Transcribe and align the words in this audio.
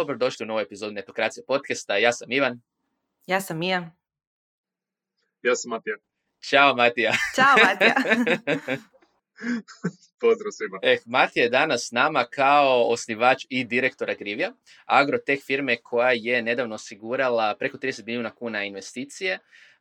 dobro 0.00 0.16
došli 0.16 0.44
u 0.44 0.46
novu 0.46 0.60
epizodu 0.60 0.92
Netokracija 0.92 1.44
podcasta. 1.46 1.96
Ja 1.96 2.12
sam 2.12 2.32
Ivan. 2.32 2.60
Ja 3.26 3.40
sam 3.40 3.58
Mija. 3.58 3.90
Ja 5.42 5.54
sam 5.54 5.68
Matija. 5.68 5.96
Ćao 6.48 6.74
Matija. 6.74 7.12
Ćao 7.36 7.54
Matija. 7.64 7.94
Pozdrav 10.20 10.50
svima. 10.50 10.78
Eh, 10.82 10.98
Matija 11.06 11.42
je 11.42 11.48
danas 11.50 11.86
s 11.88 11.90
nama 11.92 12.24
kao 12.24 12.84
osnivač 12.88 13.46
i 13.48 13.64
direktor 13.64 14.10
Agrivija, 14.10 14.52
agrotech 14.84 15.44
firme 15.46 15.76
koja 15.76 16.12
je 16.14 16.42
nedavno 16.42 16.74
osigurala 16.74 17.56
preko 17.58 17.78
30 17.78 18.06
milijuna 18.06 18.34
kuna 18.34 18.64
investicije, 18.64 19.38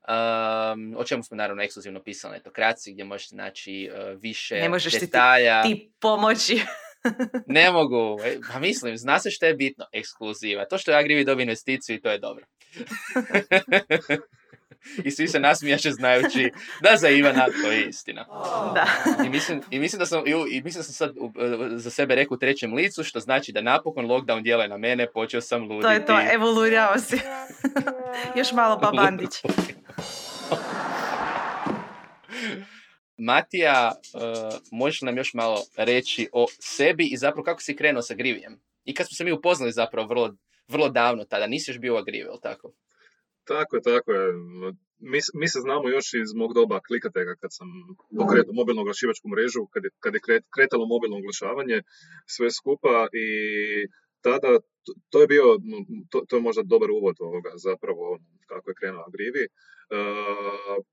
um, 0.07 0.95
o 0.97 1.03
čemu 1.03 1.23
smo 1.23 1.37
naravno 1.37 1.63
ekskluzivno 1.63 2.03
pisali 2.03 2.31
na 2.31 2.37
Netokraciji, 2.37 2.93
gdje 2.93 3.03
možete 3.03 3.35
naći 3.35 3.91
uh, 3.93 4.21
više 4.21 4.55
Ne 4.55 4.69
možeš 4.69 4.99
detalja. 4.99 5.63
ti, 5.63 5.75
ti 5.75 5.91
pomoći. 5.99 6.61
Ne 7.47 7.71
mogu, 7.71 8.17
e, 8.23 8.37
pa 8.53 8.59
mislim, 8.59 8.97
zna 8.97 9.19
se 9.19 9.31
što 9.31 9.45
je 9.45 9.53
bitno, 9.53 9.85
ekskluziva. 9.91 10.65
To 10.65 10.77
što 10.77 10.91
je 10.91 10.97
Agrivi 10.97 11.25
dobio 11.25 11.43
investiciju 11.43 11.95
i 11.95 12.01
to 12.01 12.09
je 12.09 12.19
dobro. 12.19 12.45
I 15.03 15.11
svi 15.11 15.27
se 15.27 15.39
nasmijaše 15.39 15.91
znajući 15.91 16.51
da 16.81 16.95
za 16.97 17.09
Ivana 17.09 17.45
to 17.63 17.71
je 17.71 17.85
istina. 17.85 18.25
Da. 18.73 18.87
I 19.25 19.29
mislim, 19.29 19.61
i 19.71 19.79
mislim 19.79 19.99
da 19.99 20.05
sam, 20.05 20.27
i, 20.27 20.31
i 20.31 20.61
mislim 20.61 20.79
da 20.79 20.83
sam 20.83 20.93
sad 20.93 21.17
uh, 21.17 21.31
za 21.71 21.89
sebe 21.89 22.15
rekao 22.15 22.35
u 22.35 22.39
trećem 22.39 22.73
licu, 22.73 23.03
što 23.03 23.19
znači 23.19 23.51
da 23.51 23.61
napokon 23.61 24.05
lockdown 24.05 24.41
djeluje 24.43 24.67
na 24.67 24.77
mene, 24.77 25.07
počeo 25.11 25.41
sam 25.41 25.61
luditi. 25.61 25.81
To 25.81 25.91
je 25.91 26.05
to, 26.05 26.19
evoluirao 26.33 26.99
si. 26.99 27.19
Još 28.37 28.51
malo 28.51 28.77
babandić. 28.77 29.31
Matija, 33.19 33.91
uh, 33.91 34.59
možeš 34.71 35.01
nam 35.01 35.17
još 35.17 35.33
malo 35.33 35.63
reći 35.77 36.29
o 36.33 36.45
sebi 36.59 37.05
i 37.11 37.17
zapravo 37.17 37.43
kako 37.43 37.61
si 37.61 37.75
krenuo 37.75 38.01
sa 38.01 38.13
Grivijem? 38.13 38.59
I 38.85 38.93
kad 38.93 39.07
smo 39.07 39.15
se 39.15 39.23
mi 39.23 39.31
upoznali 39.31 39.71
zapravo 39.71 40.07
vrlo, 40.07 40.35
vrlo 40.67 40.89
davno 40.89 41.23
tada, 41.23 41.47
nisi 41.47 41.71
još 41.71 41.79
bio 41.79 41.93
u 41.95 41.97
Agrivi, 41.97 42.29
tako? 42.41 42.73
Tako 43.43 43.75
je, 43.75 43.81
tako 43.81 44.11
je. 44.11 44.33
Mi, 44.99 45.19
mi 45.33 45.47
se 45.47 45.59
znamo 45.59 45.89
još 45.89 46.13
iz 46.13 46.33
mog 46.35 46.53
doba 46.53 46.79
klikatega 46.87 47.33
kad 47.41 47.49
sam 47.53 47.67
pokretao 48.19 48.53
mobilnu 48.53 48.81
oglašivačku 48.81 49.27
mrežu, 49.29 49.61
kad 49.73 49.83
je, 49.83 49.89
kad 49.99 50.13
je 50.13 50.19
kret, 50.25 50.43
kretalo 50.55 50.85
mobilno 50.85 51.17
oglašavanje, 51.17 51.77
sve 52.25 52.51
skupa 52.51 53.07
i 53.13 53.27
tada 54.21 54.51
to, 54.83 54.91
to 55.09 55.21
je 55.21 55.27
bio, 55.27 55.45
to, 56.11 56.17
to 56.27 56.35
je 56.35 56.41
možda 56.41 56.63
dobar 56.63 56.91
uvod 56.91 57.15
ovoga 57.19 57.51
zapravo 57.55 58.19
kako 58.47 58.69
je 58.69 58.79
krenuo 58.79 59.03
Agrivi. 59.07 59.45
Uh, 59.95 60.85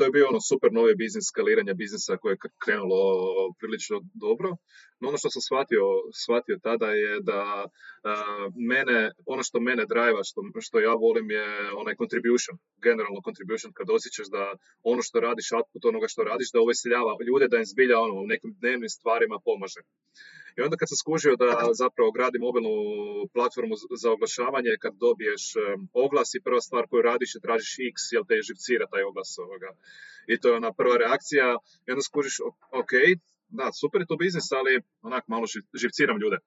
to 0.00 0.04
je 0.04 0.16
bio 0.16 0.30
ono 0.32 0.40
super 0.50 0.70
novi 0.72 0.94
biznis 1.02 1.26
skaliranja 1.32 1.74
biznisa 1.74 2.16
koje 2.20 2.32
je 2.32 2.42
krenulo 2.64 3.00
prilično 3.60 3.96
dobro. 4.24 4.48
No 5.00 5.04
ono 5.08 5.18
što 5.18 5.28
sam 5.34 5.42
shvatio, 5.48 5.84
shvatio 6.22 6.56
tada 6.68 6.88
je 7.02 7.12
da 7.30 7.40
mene, 8.72 8.98
ono 9.34 9.42
što 9.48 9.60
mene 9.68 9.84
drajva, 9.92 10.20
što, 10.28 10.40
što 10.66 10.76
ja 10.80 10.94
volim 11.04 11.30
je 11.30 11.46
onaj 11.82 11.94
contribution, 12.00 12.54
generalno 12.86 13.20
contribution, 13.26 13.72
kad 13.78 13.86
osjećaš 13.96 14.28
da 14.36 14.42
ono 14.92 15.02
što 15.06 15.16
radiš, 15.28 15.52
output 15.56 15.84
onoga 15.84 16.08
što 16.12 16.20
radiš, 16.30 16.48
da 16.54 16.60
uveseljava 16.60 17.12
ljude, 17.28 17.48
da 17.48 17.56
im 17.58 17.70
zbilja 17.72 17.96
ono, 18.06 18.14
u 18.14 18.30
nekim 18.32 18.50
dnevnim 18.60 18.90
stvarima 18.98 19.36
pomaže. 19.48 19.80
I 20.56 20.62
onda 20.64 20.76
kad 20.76 20.88
sam 20.88 20.96
skužio 20.96 21.36
da 21.36 21.50
zapravo 21.82 22.10
gradim 22.12 22.40
mobilnu 22.40 22.74
platformu 23.34 23.74
za 24.02 24.10
oglašavanje, 24.12 24.72
kad 24.80 24.92
dobiješ 25.06 25.44
oglas 25.92 26.34
i 26.34 26.42
prva 26.46 26.60
stvar 26.60 26.84
koju 26.90 27.02
radiš 27.02 27.34
je 27.34 27.44
tražiš 27.46 27.72
X, 27.92 27.96
jel 28.12 28.24
te 28.28 28.36
živcira 28.48 28.86
taj 28.92 29.02
oglas 29.02 29.38
ovoga. 29.38 29.70
I 30.32 30.40
to 30.40 30.48
je 30.48 30.56
ona 30.60 30.72
prva 30.72 30.96
reakcija. 30.96 31.46
I 31.86 31.90
onda 31.92 32.02
skužiš, 32.02 32.36
ok, 32.80 32.92
da, 33.58 33.72
super 33.72 34.00
je 34.00 34.06
to 34.06 34.16
biznis, 34.16 34.52
ali 34.52 34.82
onak 35.02 35.24
malo 35.28 35.46
živciram 35.80 36.18
ljude. 36.22 36.38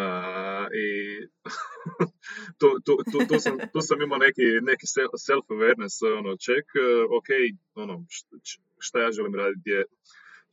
Uh, 0.00 0.66
I 0.82 0.86
tu, 2.58 2.68
tu, 2.84 2.92
tu, 3.12 3.18
tu, 3.28 3.40
sam, 3.40 3.58
tu 3.72 3.80
sam 3.80 4.02
imao 4.02 4.18
neki, 4.18 4.46
neki 4.70 4.86
self-awareness, 5.26 5.96
ono, 6.18 6.36
check, 6.44 6.68
ok, 7.18 7.28
ono, 7.74 8.04
šta 8.78 9.02
ja 9.02 9.12
želim 9.12 9.34
raditi 9.34 9.70
je 9.70 9.84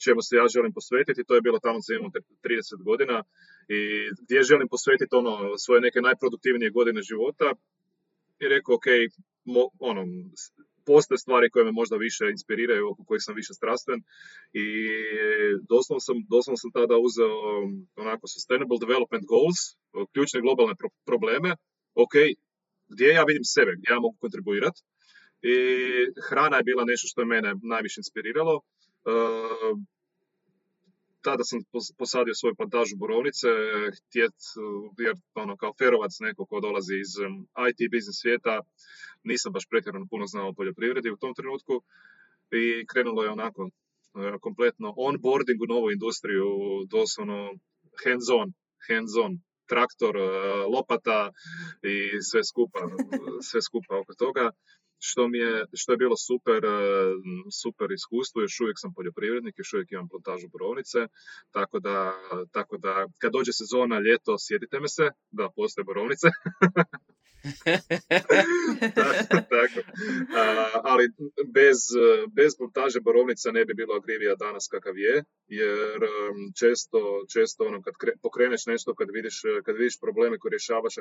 čemu 0.05 0.21
se 0.21 0.35
ja 0.35 0.47
želim 0.55 0.73
posvetiti, 0.73 1.27
to 1.27 1.35
je 1.35 1.45
bilo 1.47 1.59
tamo 1.59 1.79
za 1.85 1.93
imam 1.93 2.11
30 2.43 2.83
godina 2.89 3.23
i 3.77 3.79
gdje 4.23 4.49
želim 4.51 4.67
posvetiti 4.67 5.15
ono, 5.21 5.33
svoje 5.57 5.81
neke 5.81 5.99
najproduktivnije 6.01 6.69
godine 6.77 7.01
života 7.01 7.47
i 8.43 8.45
rekao, 8.47 8.75
ok, 8.75 8.87
mo, 9.53 9.63
ono, 9.79 10.01
postoje 10.85 11.17
stvari 11.17 11.49
koje 11.49 11.65
me 11.65 11.71
možda 11.71 11.95
više 11.95 12.23
inspiriraju, 12.31 12.89
oko 12.91 13.03
kojih 13.03 13.23
sam 13.25 13.35
više 13.35 13.53
strastven 13.53 13.99
i 14.63 14.67
doslovno 15.69 15.99
sam, 16.07 16.15
doslovno 16.35 16.57
sam 16.57 16.71
tada 16.71 16.95
uzeo 17.07 17.35
onako 18.03 18.25
Sustainable 18.27 18.79
Development 18.85 19.25
Goals, 19.31 19.59
ključne 20.13 20.41
globalne 20.41 20.75
probleme, 21.05 21.49
ok, 22.03 22.15
gdje 22.93 23.07
ja 23.07 23.23
vidim 23.23 23.45
sebe, 23.55 23.71
gdje 23.77 23.93
ja 23.93 23.99
mogu 23.99 24.17
kontribuirati 24.23 24.81
i 25.41 25.55
hrana 26.27 26.57
je 26.57 26.63
bila 26.69 26.83
nešto 26.85 27.07
što 27.07 27.21
je 27.21 27.31
mene 27.35 27.49
najviše 27.73 27.99
inspiriralo. 27.99 28.61
Uh, 29.05 29.77
tada 31.21 31.43
sam 31.43 31.59
posadio 31.97 32.33
svoju 32.35 32.55
plantažu 32.55 32.95
borovnice, 32.97 33.47
htjet, 33.97 34.37
jer 35.05 35.15
ono, 35.35 35.57
kao 35.57 35.73
ferovac 35.79 36.13
neko 36.19 36.45
ko 36.45 36.59
dolazi 36.59 36.95
iz 36.99 37.11
IT 37.69 37.91
biznis 37.91 38.17
svijeta, 38.21 38.59
nisam 39.23 39.53
baš 39.53 39.65
pretjerano 39.69 40.05
puno 40.09 40.25
znao 40.25 40.49
o 40.49 40.53
poljoprivredi 40.53 41.09
u 41.09 41.17
tom 41.17 41.33
trenutku 41.33 41.73
i 42.51 42.85
krenulo 42.91 43.23
je 43.23 43.29
onako 43.29 43.61
e, 43.69 43.69
kompletno 44.41 44.93
onboarding 44.97 45.61
u 45.61 45.71
novu 45.73 45.91
industriju, 45.91 46.47
doslovno 46.95 47.39
hands 48.03 48.27
on, 48.39 48.47
hands 48.87 49.13
on, 49.25 49.31
traktor, 49.71 50.15
e, 50.17 50.25
lopata 50.75 51.31
i 51.93 52.21
sve 52.29 52.41
skupa, 52.43 52.79
sve 53.49 53.61
skupa 53.61 53.99
oko 54.01 54.13
toga 54.13 54.51
što 55.03 55.27
mi 55.27 55.37
je, 55.37 55.65
što 55.73 55.91
je 55.93 55.97
bilo 55.97 56.15
super, 56.17 56.65
e, 56.65 56.79
super 57.61 57.91
iskustvo, 57.91 58.41
još 58.41 58.59
uvijek 58.59 58.77
sam 58.79 58.93
poljoprivrednik, 58.93 59.55
još 59.57 59.73
uvijek 59.73 59.91
imam 59.91 60.09
plantažu 60.09 60.47
borovnice, 60.47 60.99
tako 61.51 61.79
da, 61.79 61.95
tako 62.51 62.77
da 62.77 63.07
kad 63.21 63.31
dođe 63.31 63.51
sezona, 63.53 63.99
ljeto, 63.99 64.35
sjetite 64.39 64.79
me 64.79 64.87
se, 64.87 65.05
da 65.31 65.49
postoje 65.55 65.83
borovnice. 65.85 66.27
tako. 69.53 69.79
ali 70.83 71.09
bez, 71.53 71.77
bez 72.35 72.59
montaže 72.59 72.99
borovnica 72.99 73.51
ne 73.51 73.65
bi 73.65 73.73
bilo 73.73 73.95
agrivija 73.95 74.35
danas 74.35 74.67
kakav 74.71 74.97
je, 74.97 75.23
jer 75.47 75.99
često, 76.59 77.25
često 77.33 77.63
ono, 77.63 77.81
kad 77.81 77.93
pokreneš 78.21 78.65
nešto, 78.65 78.95
kad 78.95 79.07
vidiš, 79.11 79.41
kad 79.65 79.75
vidiš 79.77 79.99
probleme 79.99 80.37
koje 80.37 80.49
rješavaš, 80.49 80.95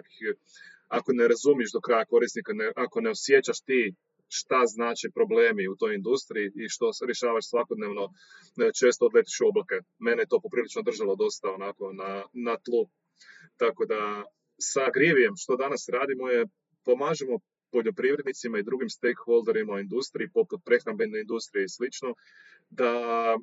ako 0.89 1.13
ne 1.13 1.29
razumiješ 1.29 1.73
do 1.73 1.81
kraja 1.81 2.05
korisnika, 2.05 2.53
ne, 2.53 2.73
ako 2.77 3.01
ne 3.01 3.11
osjećaš 3.11 3.61
ti 3.61 3.95
šta 4.31 4.61
znači 4.67 5.11
problemi 5.15 5.69
u 5.69 5.77
toj 5.77 5.95
industriji 5.95 6.47
i 6.55 6.69
što 6.69 6.91
rješavaš 7.07 7.49
svakodnevno, 7.49 8.05
često 8.81 9.07
odletiš 9.07 9.41
u 9.41 9.49
oblake. 9.49 9.77
Mene 9.99 10.23
je 10.23 10.31
to 10.33 10.41
poprilično 10.41 10.83
držalo 10.83 11.17
dosta 11.17 11.55
onako 11.55 11.93
na, 11.93 12.25
na 12.33 12.57
tlu. 12.65 12.83
Tako 13.57 13.87
da 13.87 14.25
sa 14.61 14.81
Agrivijem 14.87 15.35
što 15.37 15.57
danas 15.57 15.89
radimo 15.89 16.29
je 16.29 16.47
pomažemo 16.85 17.39
poljoprivrednicima 17.73 18.59
i 18.59 18.63
drugim 18.63 18.91
stakeholderima 18.91 19.73
u 19.73 19.79
industriji, 19.79 20.35
poput 20.35 20.61
prehrambene 20.65 21.21
industrije 21.21 21.65
i 21.65 21.75
slično, 21.77 22.15
da 22.71 22.93
e, 23.35 23.39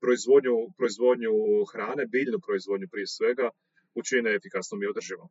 proizvodnju, 0.00 0.56
proizvodnju 0.78 1.32
hrane, 1.72 2.06
biljnu 2.06 2.38
proizvodnju 2.46 2.88
prije 2.90 3.06
svega, 3.06 3.50
učine 3.94 4.34
efikasnom 4.34 4.82
i 4.82 4.86
održivom. 4.86 5.28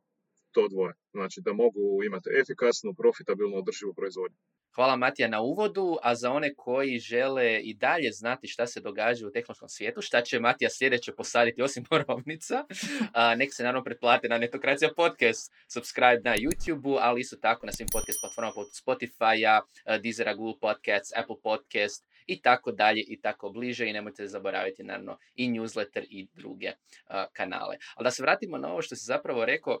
To 0.52 0.68
dvoje. 0.68 0.94
Znači 1.12 1.40
da 1.40 1.52
mogu 1.52 2.04
imati 2.06 2.28
efikasnu, 2.40 2.94
profitabilnu, 2.94 3.56
održivu 3.56 3.94
proizvodnju. 3.94 4.36
Hvala 4.74 4.96
Matija 4.96 5.28
na 5.28 5.40
uvodu, 5.40 5.96
a 6.02 6.14
za 6.14 6.30
one 6.30 6.54
koji 6.54 6.98
žele 6.98 7.60
i 7.60 7.74
dalje 7.74 8.12
znati 8.12 8.48
šta 8.48 8.66
se 8.66 8.80
događa 8.80 9.26
u 9.26 9.30
tehnološkom 9.30 9.68
svijetu, 9.68 10.00
šta 10.02 10.22
će 10.22 10.40
Matija 10.40 10.70
sljedeće 10.70 11.12
posaditi 11.14 11.62
osim 11.62 11.84
borovnica, 11.90 12.64
nek 13.36 13.54
se 13.54 13.62
naravno 13.62 13.84
pretplate 13.84 14.28
na 14.28 14.38
Netokracija 14.38 14.90
podcast, 14.96 15.52
subscribe 15.68 16.20
na 16.24 16.36
YouTube, 16.36 16.98
ali 17.00 17.20
isto 17.20 17.36
tako 17.36 17.66
na 17.66 17.72
svim 17.72 17.88
podcast 17.92 18.18
platformama 18.20 18.54
poput 18.54 18.72
Spotify-a, 18.72 19.60
Deezera, 19.98 20.34
Google 20.34 20.60
Podcasts, 20.60 21.16
Apple 21.16 21.36
Podcast 21.42 22.06
i 22.26 22.42
tako 22.42 22.72
dalje 22.72 23.00
i 23.00 23.20
tako 23.20 23.50
bliže 23.50 23.88
i 23.88 23.92
nemojte 23.92 24.26
zaboraviti 24.26 24.82
naravno 24.82 25.18
i 25.34 25.50
newsletter 25.50 26.04
i 26.10 26.28
druge 26.34 26.72
kanale. 27.32 27.76
Ali 27.94 28.04
da 28.04 28.10
se 28.10 28.22
vratimo 28.22 28.58
na 28.58 28.72
ovo 28.72 28.82
što 28.82 28.96
se 28.96 29.04
zapravo 29.04 29.44
rekao, 29.44 29.80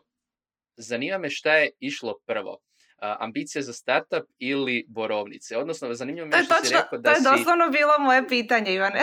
zanima 0.76 1.18
me 1.18 1.30
šta 1.30 1.56
je 1.56 1.70
išlo 1.80 2.18
prvo 2.26 2.58
ambicije 3.02 3.62
za 3.62 3.72
startup 3.72 4.24
ili 4.38 4.84
borovnice? 4.88 5.56
Odnosno, 5.56 5.94
zanimljivo 5.94 6.26
mi 6.26 6.36
je 6.36 6.44
što 6.44 6.54
si 6.64 6.74
rekao 6.74 6.98
da 6.98 7.14
To 7.14 7.16
je 7.16 7.36
doslovno 7.36 7.68
bilo 7.70 7.92
moje 7.98 8.28
pitanje, 8.28 8.74
Ivane. 8.74 9.00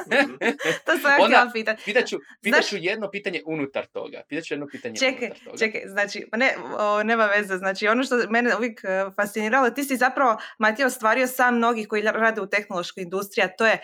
to 0.86 0.98
sam 0.98 1.10
ja 1.10 1.24
htjela 1.26 1.50
pitati. 1.52 1.82
Pitaću, 1.84 2.18
pitaću 2.42 2.76
jedno 2.76 3.10
pitanje 3.10 3.42
unutar 3.46 3.86
toga. 3.86 4.22
Pitaću 4.28 4.54
jedno 4.54 4.66
pitanje 4.66 4.96
čekaj, 4.96 5.26
unutar 5.26 5.44
toga. 5.44 5.58
Čekaj, 5.58 5.80
znači, 5.86 6.26
ne, 6.36 6.54
o, 6.78 7.02
nema 7.02 7.26
veze. 7.26 7.56
Znači, 7.56 7.88
ono 7.88 8.04
što 8.04 8.16
mene 8.30 8.56
uvijek 8.56 8.84
e, 8.84 8.88
fasciniralo, 9.16 9.70
ti 9.70 9.84
si 9.84 9.96
zapravo, 9.96 10.36
Matija, 10.58 10.86
ostvario 10.86 11.26
sam 11.26 11.56
mnogih 11.56 11.88
koji 11.88 12.02
rade 12.02 12.40
u 12.40 12.46
tehnološkoj 12.46 13.02
industriji, 13.02 13.44
a 13.44 13.48
to 13.48 13.66
je, 13.66 13.78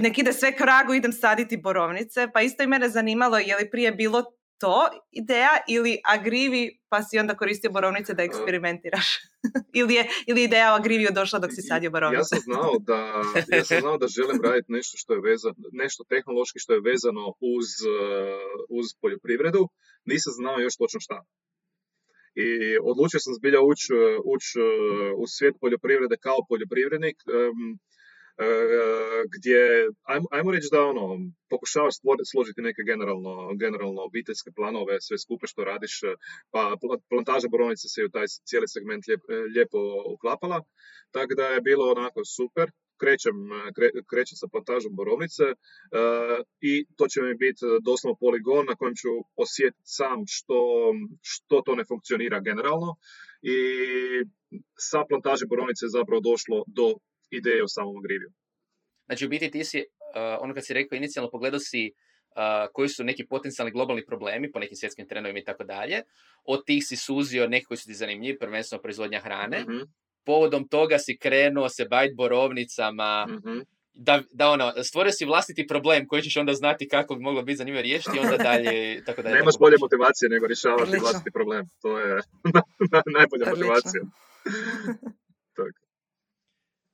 nek 0.00 0.18
ide 0.18 0.32
sve 0.32 0.56
kragu, 0.56 0.94
idem 0.94 1.12
saditi 1.12 1.56
borovnice. 1.56 2.28
Pa 2.34 2.40
isto 2.40 2.62
i 2.62 2.66
mene 2.66 2.88
zanimalo, 2.88 3.38
je 3.38 3.56
li 3.56 3.70
prije 3.70 3.92
bilo 3.92 4.37
to 4.58 4.88
ideja 5.10 5.54
ili 5.68 5.98
agrivi 6.04 6.78
pa 6.88 7.02
si 7.02 7.18
onda 7.18 7.36
koristio 7.36 7.70
borovnice 7.70 8.14
da 8.14 8.22
eksperimentiraš? 8.22 9.08
ili, 9.80 9.94
je, 9.94 10.08
ili 10.26 10.44
ideja 10.44 10.72
o 10.72 10.76
agriviju 10.76 11.08
došla 11.14 11.38
dok 11.38 11.50
si 11.54 11.62
sadio 11.62 11.90
borovnice? 11.90 12.18
Ja 12.20 12.24
sam 12.24 12.38
znao 12.40 12.72
da, 12.78 13.00
ja 13.56 13.64
sam 13.64 13.80
znao 13.80 13.98
da 13.98 14.06
želim 14.06 14.38
raditi 14.44 14.72
nešto 14.72 14.94
što 14.98 15.12
je 15.14 15.20
vezano, 15.20 15.54
nešto 15.72 16.04
tehnološki 16.08 16.58
što 16.58 16.72
je 16.74 16.86
vezano 16.90 17.24
uz, 17.56 17.68
uz 18.78 18.86
poljoprivredu. 19.00 19.68
Nisam 20.04 20.32
znao 20.40 20.58
još 20.58 20.76
točno 20.76 21.00
šta. 21.00 21.18
I 22.44 22.48
odlučio 22.90 23.20
sam 23.20 23.34
zbilja 23.38 23.60
ući 23.70 23.92
uć 24.34 24.44
u 25.22 25.24
svijet 25.26 25.54
poljoprivrede 25.60 26.16
kao 26.26 26.38
poljoprivrednik. 26.48 27.16
E, 27.26 27.32
gdje, 29.34 29.88
ajmo, 30.02 30.26
ajmo 30.30 30.50
reći 30.52 30.68
da 30.72 30.86
ono, 30.86 31.18
pokušavaš 31.50 31.94
složiti 32.30 32.62
neke 32.62 32.82
generalno, 32.86 33.54
generalno 33.54 34.02
obiteljske 34.02 34.50
planove, 34.56 35.00
sve 35.00 35.18
skupe 35.18 35.46
što 35.46 35.64
radiš, 35.64 36.02
e, 36.02 36.14
pa 36.50 36.76
plantaža 37.08 37.48
borovnice 37.48 37.88
se 37.88 38.04
u 38.04 38.08
taj 38.08 38.26
cijeli 38.48 38.68
segment 38.68 39.04
e, 39.08 39.16
lijepo 39.54 39.78
uklapala, 40.14 40.62
tako 41.10 41.34
da 41.34 41.44
je 41.46 41.60
bilo 41.60 41.90
onako 41.90 42.24
super, 42.24 42.70
krećem, 43.00 43.36
kre, 44.10 44.22
sa 44.26 44.46
plantažom 44.52 44.96
borovnice 44.96 45.44
i 46.60 46.86
to 46.96 47.08
će 47.08 47.22
mi 47.22 47.34
biti 47.34 47.60
doslovno 47.82 48.16
poligon 48.20 48.66
na 48.66 48.74
kojem 48.74 48.94
ću 48.94 49.08
osjetiti 49.36 49.82
sam 49.98 50.18
što, 50.26 50.58
što 51.22 51.62
to 51.66 51.74
ne 51.74 51.84
funkcionira 51.84 52.40
generalno. 52.40 52.96
I 53.42 53.56
sa 54.88 55.04
plantaže 55.08 55.46
borovnice 55.46 55.84
je 55.84 55.96
zapravo 55.98 56.20
došlo 56.20 56.64
do 56.66 56.94
ideje 57.30 57.64
o 57.64 57.68
samom 57.68 57.96
agriviju. 57.96 58.30
Znači, 59.06 59.26
u 59.26 59.28
biti 59.28 59.50
ti 59.50 59.64
si, 59.64 59.78
uh, 59.78 59.84
ono 60.40 60.54
kad 60.54 60.66
si 60.66 60.74
rekao, 60.74 60.96
inicijalno 60.96 61.30
pogledao 61.30 61.60
si 61.60 61.92
uh, 61.92 62.72
koji 62.72 62.88
su 62.88 63.04
neki 63.04 63.26
potencijalni 63.26 63.72
globalni 63.72 64.06
problemi 64.06 64.52
po 64.52 64.58
nekim 64.58 64.76
svjetskim 64.76 65.08
trendovima 65.08 65.38
i 65.38 65.44
tako 65.44 65.64
dalje. 65.64 66.02
Od 66.44 66.64
tih 66.66 66.84
si 66.86 66.96
suzio 66.96 67.48
neki 67.48 67.66
koji 67.66 67.78
su 67.78 67.86
ti 67.86 67.94
zanimljivi, 67.94 68.38
prvenstveno 68.38 68.82
proizvodnja 68.82 69.20
hrane. 69.20 69.60
mm 69.60 69.86
Povodom 70.24 70.68
toga 70.68 70.98
si 70.98 71.18
krenuo 71.18 71.68
se 71.68 71.84
baviti 71.84 72.14
borovnicama, 72.14 73.26
mm 73.26 73.78
da, 73.98 74.22
da 74.32 74.48
ono, 74.48 74.72
stvorio 74.82 75.12
si 75.12 75.24
vlastiti 75.24 75.66
problem 75.66 76.06
koji 76.06 76.22
ćeš 76.22 76.36
onda 76.36 76.54
znati 76.54 76.88
kako 76.88 77.14
bi 77.14 77.22
moglo 77.22 77.42
biti 77.42 77.56
zanimljivo 77.56 77.82
riješiti 77.82 78.16
i 78.16 78.20
onda 78.20 78.36
dalje, 78.36 79.04
tako 79.04 79.22
dalje. 79.22 79.34
Nemaš 79.40 79.54
bolje 79.58 79.76
motivacije 79.80 80.28
nego 80.28 80.46
rješavati 80.46 80.98
vlastiti 81.00 81.30
problem. 81.30 81.66
To 81.82 81.98
je 81.98 82.20
najbolja 83.18 83.50
motivacija. 83.50 84.02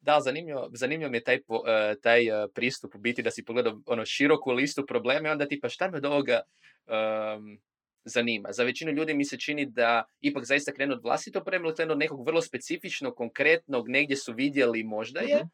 Da, 0.05 0.21
zanimljivo, 0.21 0.71
zanimljivo 0.73 1.11
mi 1.11 1.17
je 1.17 1.25
taj, 1.25 1.39
uh, 1.49 1.65
taj 2.03 2.31
uh, 2.31 2.51
pristup 2.55 2.95
u 2.95 2.99
biti 2.99 3.23
da 3.23 3.31
si 3.31 3.45
pogledao 3.45 3.81
ono 3.87 4.05
široku 4.05 4.53
listu 4.53 4.87
problema 4.87 5.29
i 5.29 5.33
onda 5.33 5.47
ti 5.49 5.61
pa 5.61 5.69
šta 5.69 5.91
me 5.91 5.97
od 5.97 6.05
ovoga 6.05 6.41
um, 6.87 7.59
zanima. 8.05 8.53
Za 8.53 8.65
većinu 8.65 8.93
ljudi 8.93 9.15
mi 9.15 9.25
se 9.25 9.39
čini 9.39 9.67
da 9.67 10.05
ipak 10.21 10.45
zaista 10.45 10.73
krenu 10.73 10.93
od 10.93 11.03
vlastitog 11.03 11.45
problema 11.45 11.75
krenu 11.75 11.93
od 11.93 11.99
nekog 11.99 12.27
vrlo 12.27 12.43
specifičnog, 12.43 13.15
konkretnog, 13.15 13.89
negdje 13.89 14.17
su 14.17 14.33
vidjeli 14.33 14.83
možda 14.83 15.21
je, 15.21 15.37
uh-huh. 15.37 15.49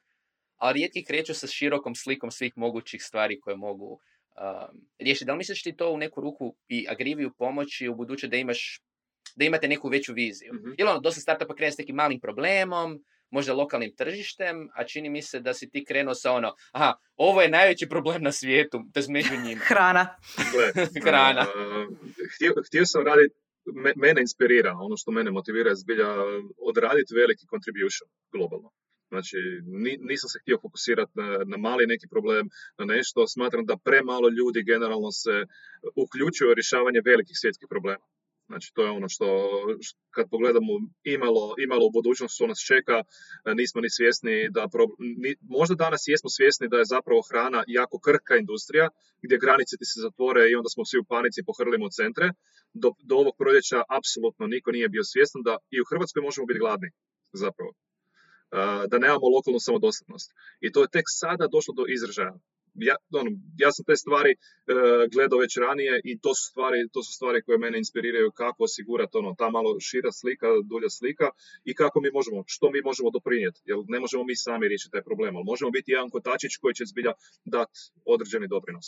ali 0.56 0.78
rijetki 0.78 1.04
kreću 1.04 1.34
sa 1.34 1.46
širokom 1.46 1.94
slikom 1.94 2.30
svih 2.30 2.52
mogućih 2.56 3.02
stvari 3.02 3.40
koje 3.40 3.56
mogu 3.56 3.90
um, 3.92 4.80
riješiti. 4.98 5.24
Da 5.24 5.32
li 5.32 5.38
misliš 5.38 5.62
ti 5.62 5.76
to 5.76 5.92
u 5.92 5.98
neku 5.98 6.20
ruku 6.20 6.56
i 6.68 6.86
agriviju 6.88 7.30
pomoći 7.38 7.88
u 7.88 7.94
buduće 7.94 8.28
da 8.28 8.36
imaš 8.36 8.82
da 9.36 9.44
imate 9.44 9.68
neku 9.68 9.88
veću 9.88 10.12
viziju. 10.12 10.52
Uh-huh. 10.52 10.74
Ili 10.78 10.88
ono, 10.88 11.00
dosta 11.00 11.20
startupa 11.20 11.54
krene 11.54 11.72
s 11.72 11.78
nekim 11.78 11.96
malim 11.96 12.20
problemom, 12.20 12.98
možda 13.30 13.54
lokalnim 13.54 13.94
tržištem, 13.96 14.68
a 14.74 14.84
čini 14.84 15.10
mi 15.10 15.22
se 15.22 15.40
da 15.40 15.54
si 15.54 15.70
ti 15.70 15.84
krenuo 15.84 16.14
sa 16.14 16.32
ono, 16.32 16.54
aha, 16.72 16.94
ovo 17.16 17.42
je 17.42 17.48
najveći 17.48 17.88
problem 17.88 18.22
na 18.22 18.32
svijetu, 18.32 18.82
to 18.92 19.00
među 19.08 19.36
njima. 19.44 19.60
Hrana. 19.70 20.16
Hrana. 21.04 21.46
htio, 22.34 22.52
htio 22.66 22.86
sam 22.86 23.06
raditi, 23.06 23.34
mene 23.96 24.20
inspirira, 24.20 24.72
ono 24.80 24.96
što 24.96 25.10
mene 25.10 25.30
motivira 25.30 25.70
je 25.70 25.76
zbilja 25.76 26.08
odraditi 26.58 27.14
veliki 27.14 27.46
contribution 27.52 28.08
globalno. 28.32 28.70
Znači, 29.12 29.36
nisam 30.10 30.28
se 30.28 30.38
htio 30.42 30.58
fokusirati 30.62 31.12
na, 31.14 31.28
na 31.52 31.56
mali 31.56 31.84
neki 31.86 32.06
problem, 32.08 32.48
na 32.78 32.84
nešto. 32.84 33.26
Smatram 33.26 33.64
da 33.66 33.82
premalo 33.84 34.28
ljudi 34.28 34.68
generalno 34.72 35.10
se 35.22 35.36
uključuju 36.04 36.50
u 36.50 36.54
rješavanje 36.54 37.00
velikih 37.10 37.36
svjetskih 37.40 37.68
problema. 37.70 38.04
Znači, 38.50 38.68
to 38.74 38.80
je 38.84 38.90
ono 38.90 39.08
što, 39.08 39.26
kad 40.14 40.30
pogledamo 40.30 40.72
imalo, 41.16 41.54
imalo 41.66 41.82
u 41.86 41.94
budućnosti 41.98 42.34
što 42.36 42.46
nas 42.46 42.60
čeka, 42.70 42.96
e, 43.02 43.54
nismo 43.60 43.78
ni 43.80 43.90
svjesni 43.90 44.34
da, 44.56 44.62
ni, 45.22 45.30
možda 45.58 45.74
danas 45.84 46.02
jesmo 46.12 46.30
svjesni 46.30 46.68
da 46.68 46.76
je 46.78 46.92
zapravo 46.94 47.20
hrana 47.30 47.60
jako 47.66 47.96
krka 48.06 48.34
industrija, 48.36 48.86
gdje 49.22 49.42
granice 49.44 49.74
ti 49.76 49.86
se 49.92 49.98
zatvore 50.06 50.42
i 50.50 50.56
onda 50.58 50.68
smo 50.74 50.84
svi 50.84 50.98
u 50.98 51.08
panici 51.14 51.46
pohrlimo 51.48 51.86
centre. 51.98 52.26
Do, 52.82 52.88
do 53.08 53.14
ovog 53.22 53.34
proljeća 53.40 53.78
apsolutno 53.98 54.44
niko 54.54 54.68
nije 54.76 54.88
bio 54.94 55.04
svjestan 55.12 55.42
da 55.48 55.54
i 55.74 55.80
u 55.80 55.88
Hrvatskoj 55.90 56.22
možemo 56.22 56.46
biti 56.46 56.62
gladni, 56.64 56.88
zapravo. 57.42 57.70
E, 57.72 57.76
da 58.90 58.96
nemamo 59.04 59.34
lokalnu 59.36 59.60
samodostatnost. 59.66 60.28
I 60.64 60.72
to 60.72 60.78
je 60.82 60.92
tek 60.96 61.06
sada 61.22 61.44
došlo 61.54 61.72
do 61.78 61.84
izražaja 61.96 62.34
ja, 62.74 62.96
ono, 63.20 63.30
ja 63.58 63.72
sam 63.72 63.84
te 63.84 63.96
stvari 63.96 64.32
uh, 64.34 65.10
gledao 65.14 65.38
već 65.38 65.56
ranije 65.56 66.00
i 66.04 66.20
to 66.20 66.34
su 66.34 66.44
stvari, 66.50 66.88
to 66.92 67.02
su 67.02 67.12
stvari 67.12 67.42
koje 67.42 67.58
mene 67.58 67.78
inspiriraju 67.78 68.30
kako 68.30 68.64
osigurati 68.64 69.16
ono, 69.16 69.34
ta 69.38 69.50
malo 69.50 69.80
šira 69.80 70.12
slika, 70.12 70.46
dulja 70.70 70.90
slika 70.90 71.28
i 71.64 71.74
kako 71.74 72.00
mi 72.00 72.10
možemo, 72.10 72.44
što 72.46 72.70
mi 72.70 72.80
možemo 72.84 73.10
doprinijeti. 73.10 73.60
Jer 73.64 73.78
ne 73.88 74.00
možemo 74.00 74.24
mi 74.24 74.36
sami 74.36 74.68
riješiti 74.68 74.92
taj 74.92 75.02
problem, 75.02 75.36
ali 75.36 75.44
možemo 75.44 75.70
biti 75.70 75.92
jedan 75.92 76.10
kotačić 76.10 76.56
koji 76.56 76.74
će 76.74 76.84
zbilja 76.92 77.12
dati 77.44 77.72
određeni 78.04 78.48
doprinos. 78.48 78.86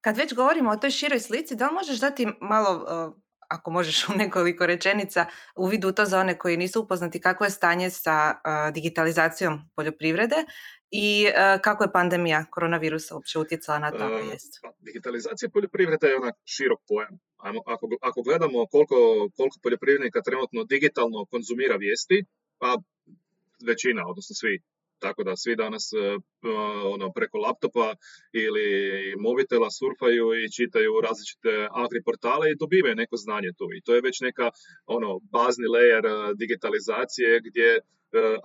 Kad 0.00 0.16
već 0.16 0.34
govorimo 0.34 0.70
o 0.70 0.76
toj 0.76 0.90
široj 0.90 1.20
slici, 1.20 1.56
da 1.56 1.68
li 1.68 1.74
možeš 1.74 2.00
dati 2.00 2.26
malo 2.40 2.70
ako 3.54 3.70
možeš 3.70 4.08
u 4.08 4.12
nekoliko 4.12 4.66
rečenica, 4.66 5.26
uvidu 5.56 5.92
to 5.92 6.04
za 6.04 6.20
one 6.20 6.38
koji 6.38 6.56
nisu 6.56 6.82
upoznati 6.82 7.20
kako 7.20 7.44
je 7.44 7.50
stanje 7.50 7.90
sa 7.90 8.34
digitalizacijom 8.74 9.70
poljoprivrede 9.76 10.36
i 10.90 11.26
kako 11.62 11.84
je 11.84 11.92
pandemija 11.92 12.44
koronavirusa 12.50 13.14
uopće 13.14 13.38
utjecala 13.38 13.78
na 13.78 13.90
to 13.90 14.18
jest? 14.18 14.58
Pa, 14.62 14.72
digitalizacija 14.78 15.50
poljoprivrede 15.50 16.06
je 16.06 16.16
onak 16.16 16.34
širok 16.44 16.80
pojam. 16.88 17.18
Ako, 17.66 17.88
ako 18.00 18.22
gledamo 18.22 18.66
koliko, 18.66 18.96
koliko 19.36 19.56
poljoprivrednika 19.62 20.22
trenutno 20.22 20.64
digitalno 20.64 21.24
konzumira 21.30 21.76
vijesti, 21.76 22.24
pa 22.58 22.76
većina, 23.66 24.02
odnosno 24.06 24.34
svi, 24.34 24.62
tako 25.06 25.20
da 25.28 25.36
svi 25.42 25.54
danas 25.56 25.84
e, 25.92 25.96
ono, 26.94 27.06
preko 27.18 27.36
laptopa 27.46 27.88
ili 28.42 28.68
mobitela 29.26 29.68
surfaju 29.78 30.26
i 30.40 30.52
čitaju 30.56 30.92
različite 31.06 31.52
agri 31.84 32.00
portale 32.08 32.46
i 32.50 32.60
dobivaju 32.62 33.00
neko 33.02 33.16
znanje 33.26 33.50
tu. 33.58 33.66
I 33.76 33.82
to 33.84 33.90
je 33.94 34.06
već 34.08 34.16
neka 34.28 34.46
ono, 34.96 35.10
bazni 35.36 35.66
layer 35.74 36.04
e, 36.08 36.14
digitalizacije 36.42 37.30
gdje 37.48 37.68
e, 37.76 37.80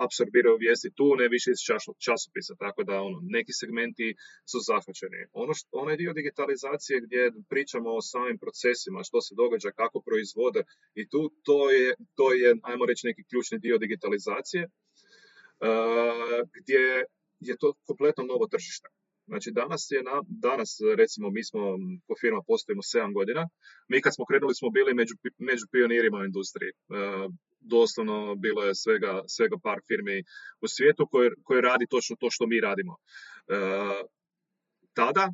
apsorbiraju 0.06 0.56
vijesti 0.66 0.90
tu, 0.98 1.08
ne 1.22 1.28
više 1.36 1.50
iz 1.52 1.62
časopisa, 2.06 2.54
tako 2.66 2.82
da 2.90 2.96
ono, 3.08 3.18
neki 3.38 3.54
segmenti 3.62 4.08
su 4.52 4.58
zahvaćeni. 4.70 5.22
Ono 5.44 5.54
što, 5.58 5.70
onaj 5.84 5.96
dio 6.02 6.14
digitalizacije 6.20 6.96
gdje 7.06 7.22
pričamo 7.52 7.90
o 8.00 8.02
samim 8.12 8.38
procesima, 8.44 9.00
što 9.08 9.18
se 9.26 9.32
događa, 9.42 9.78
kako 9.82 9.98
proizvode 10.08 10.62
i 11.02 11.04
tu 11.12 11.22
to 11.48 11.60
je, 11.76 11.88
to 12.18 12.26
je 12.34 12.50
ajmo 12.70 12.84
reći, 12.90 13.08
neki 13.10 13.24
ključni 13.30 13.58
dio 13.66 13.78
digitalizacije 13.86 14.64
gdje 16.58 17.06
je 17.40 17.58
to 17.58 17.74
kompletno 17.88 18.24
novo 18.24 18.48
tržište. 18.48 18.90
Znači 19.30 19.50
danas 19.52 19.82
je 19.92 20.04
na, 20.04 20.16
danas 20.28 20.70
recimo 20.98 21.30
mi 21.30 21.44
smo 21.44 21.62
po 22.08 22.14
firma 22.22 22.42
postojimo 22.48 22.82
7 22.82 23.14
godina. 23.14 23.44
Mi 23.88 24.02
kad 24.02 24.16
smo 24.16 24.26
krenuli 24.26 24.56
smo 24.56 24.70
bili 24.70 24.94
među, 24.94 25.16
među 25.38 25.66
pionirima 25.72 26.18
u 26.18 26.26
industriji. 26.26 26.70
E, 26.70 26.76
doslovno 27.60 28.36
bilo 28.36 28.62
je 28.64 28.76
svega, 28.76 29.14
svega 29.28 29.58
par 29.64 29.80
firmi 29.88 30.24
u 30.62 30.68
svijetu 30.68 31.08
koje, 31.12 31.32
koje 31.44 31.62
radi 31.62 31.86
točno 31.90 32.16
to 32.20 32.28
što 32.30 32.48
mi 32.48 32.62
radimo. 32.68 32.94
E, 32.96 33.02
tada 34.94 35.34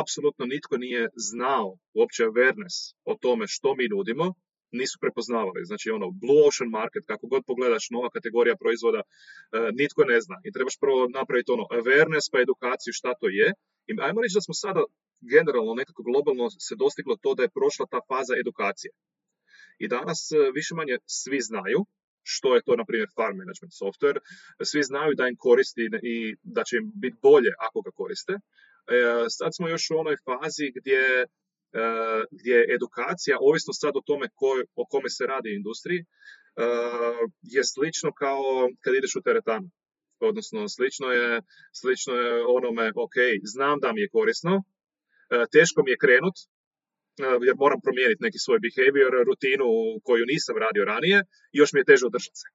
apsolutno 0.00 0.44
nitko 0.46 0.76
nije 0.76 1.08
znao 1.16 1.76
uopće 1.94 2.22
awareness 2.22 2.76
o 3.04 3.14
tome 3.20 3.44
što 3.48 3.74
mi 3.74 3.88
nudimo 3.88 4.34
nisu 4.80 4.96
prepoznavali. 5.04 5.68
Znači 5.70 5.86
ono 5.90 6.06
blue 6.22 6.42
ocean 6.48 6.70
market, 6.78 7.04
kako 7.10 7.24
god 7.32 7.42
pogledaš, 7.50 7.84
nova 7.96 8.08
kategorija 8.16 8.56
proizvoda, 8.62 9.00
e, 9.02 9.06
nitko 9.80 10.02
ne 10.12 10.18
zna. 10.26 10.36
I 10.46 10.52
trebaš 10.54 10.76
prvo 10.84 10.98
napraviti 11.18 11.52
ono 11.56 11.64
awareness 11.78 12.26
pa 12.32 12.38
edukaciju 12.46 12.92
šta 12.98 13.10
to 13.20 13.26
je. 13.28 13.48
I 13.88 13.92
ajmo 14.06 14.20
reći 14.22 14.36
da 14.38 14.46
smo 14.46 14.54
sada 14.64 14.82
generalno 15.34 15.72
nekako 15.80 16.02
globalno 16.08 16.46
se 16.68 16.74
dostiglo 16.84 17.14
to 17.22 17.30
da 17.34 17.42
je 17.42 17.56
prošla 17.58 17.84
ta 17.92 18.00
faza 18.08 18.34
edukacije. 18.42 18.90
I 19.78 19.88
danas 19.88 20.20
e, 20.32 20.36
više 20.58 20.72
manje 20.74 20.96
svi 21.06 21.40
znaju 21.50 21.80
što 22.32 22.54
je 22.54 22.62
to, 22.66 22.76
na 22.76 22.84
primjer, 22.84 23.08
farm 23.16 23.36
management 23.42 23.72
software. 23.82 24.18
Svi 24.70 24.82
znaju 24.82 25.12
da 25.18 25.28
im 25.28 25.36
koristi 25.46 25.82
i 26.02 26.36
da 26.42 26.62
će 26.64 26.76
im 26.76 26.86
biti 26.94 27.16
bolje 27.22 27.50
ako 27.66 27.78
ga 27.82 27.90
koriste. 27.90 28.32
E, 28.32 28.40
sad 29.28 29.50
smo 29.56 29.68
još 29.68 29.90
u 29.90 29.98
onoj 30.02 30.16
fazi 30.26 30.66
gdje 30.78 31.26
Eh, 31.80 32.22
gdje 32.38 32.56
edukacija, 32.76 33.36
ovisno 33.48 33.72
sad 33.72 33.92
o 33.96 34.06
tome 34.08 34.26
ko, 34.38 34.50
o 34.82 34.84
kome 34.92 35.08
se 35.16 35.24
radi 35.32 35.48
u 35.50 35.58
industriji, 35.60 36.00
eh, 36.00 37.22
je 37.54 37.62
slično 37.74 38.10
kao 38.22 38.42
kad 38.82 38.94
ideš 38.94 39.16
u 39.16 39.24
teretanu. 39.26 39.68
Odnosno, 40.28 40.68
slično 40.76 41.08
je, 41.18 41.30
slično 41.80 42.14
je 42.14 42.32
onome, 42.58 42.86
ok, 43.06 43.16
znam 43.54 43.76
da 43.82 43.88
mi 43.92 44.00
je 44.00 44.12
korisno, 44.16 44.54
eh, 44.62 45.46
teško 45.54 45.78
mi 45.82 45.90
je 45.90 46.02
krenut, 46.04 46.36
jer 47.46 47.54
moram 47.64 47.80
promijeniti 47.86 48.24
neki 48.26 48.38
svoj 48.44 48.58
behavior, 48.66 49.12
rutinu 49.28 49.68
koju 50.06 50.24
nisam 50.32 50.56
radio 50.64 50.84
ranije 50.92 51.18
i 51.52 51.58
još 51.60 51.70
mi 51.72 51.80
je 51.80 51.88
teže 51.90 52.06
održati 52.06 52.38
se. 52.42 52.48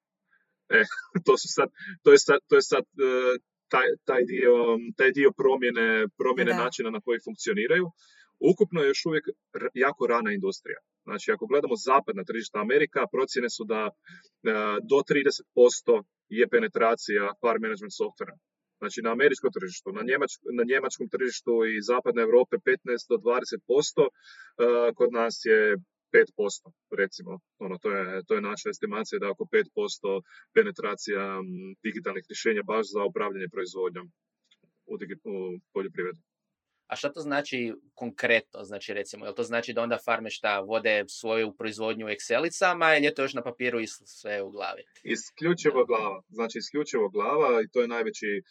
E, 0.77 0.79
to, 1.25 1.33
su 1.41 1.47
sad, 1.57 1.69
to 2.03 2.09
je 2.11 2.19
sad, 2.27 2.39
to 2.49 2.55
je 2.59 2.61
sad 2.71 2.83
taj, 3.73 3.87
taj, 4.09 4.21
dio, 4.31 4.53
taj 4.97 5.11
dio 5.11 5.29
promjene, 5.41 5.87
promjene 6.21 6.53
načina 6.63 6.89
na 6.95 6.99
koji 7.05 7.25
funkcioniraju. 7.27 7.85
Ukupno 8.51 8.81
je 8.81 8.87
još 8.87 9.05
uvijek 9.05 9.25
jako 9.73 10.07
rana 10.07 10.31
industrija. 10.31 10.79
Znači, 11.07 11.31
ako 11.31 11.47
gledamo 11.47 11.75
zapadna 11.75 12.23
tržišta 12.23 12.57
Amerika, 12.59 13.01
procjene 13.11 13.49
su 13.49 13.63
da 13.63 13.81
do 14.91 14.99
30% 15.09 16.03
je 16.29 16.45
penetracija 16.53 17.23
par 17.41 17.55
management 17.63 17.93
softvera. 18.01 18.35
Znači 18.79 18.99
na 19.05 19.11
američkom 19.11 19.51
tržištu, 19.57 19.87
na, 19.97 20.01
na 20.57 20.63
njemačkom 20.71 21.07
tržištu 21.13 21.53
i 21.73 21.81
zapadne 21.91 22.21
Europe 22.27 22.55
15 22.55 23.09
do 23.11 23.17
20%, 23.17 24.07
kod 24.97 25.09
nas 25.19 25.35
je 25.51 25.59
5%, 26.13 26.71
recimo. 27.01 27.31
Ono, 27.65 27.75
to, 27.83 27.89
je, 27.91 28.23
to 28.27 28.31
je 28.35 28.41
naša 28.41 28.69
estimacija 28.69 29.19
da 29.19 29.29
oko 29.29 29.43
5% 29.43 30.21
penetracija 30.55 31.23
digitalnih 31.83 32.25
rješenja 32.29 32.63
baš 32.71 32.85
za 32.95 33.01
upravljanje 33.09 33.47
proizvodnjom 33.55 34.05
u, 34.91 34.93
u 35.33 35.35
poljoprivredi. 35.73 36.21
A 36.89 36.95
šta 36.95 37.11
to 37.13 37.19
znači 37.19 37.73
konkretno? 37.93 38.63
Znači 38.63 38.93
recimo, 38.93 39.25
jel 39.25 39.33
to 39.33 39.43
znači 39.43 39.73
da 39.73 39.81
onda 39.81 39.97
farme 40.05 40.29
šta 40.29 40.59
vode 40.59 41.05
svoju 41.07 41.53
proizvodnju 41.57 42.05
u 42.05 42.09
Excelicama 42.09 42.97
ili 42.97 43.05
je 43.05 43.13
to 43.13 43.21
još 43.21 43.33
na 43.33 43.43
papiru 43.43 43.79
i 43.79 43.87
sve 43.87 44.41
u 44.41 44.49
glavi? 44.51 44.83
Isključivo 45.03 45.85
glava. 45.85 46.21
Znači 46.29 46.57
isključivo 46.57 47.09
glava 47.09 47.61
i 47.61 47.69
to 47.73 47.81
je 47.81 47.87
najveći, 47.87 48.29
e, 48.35 48.41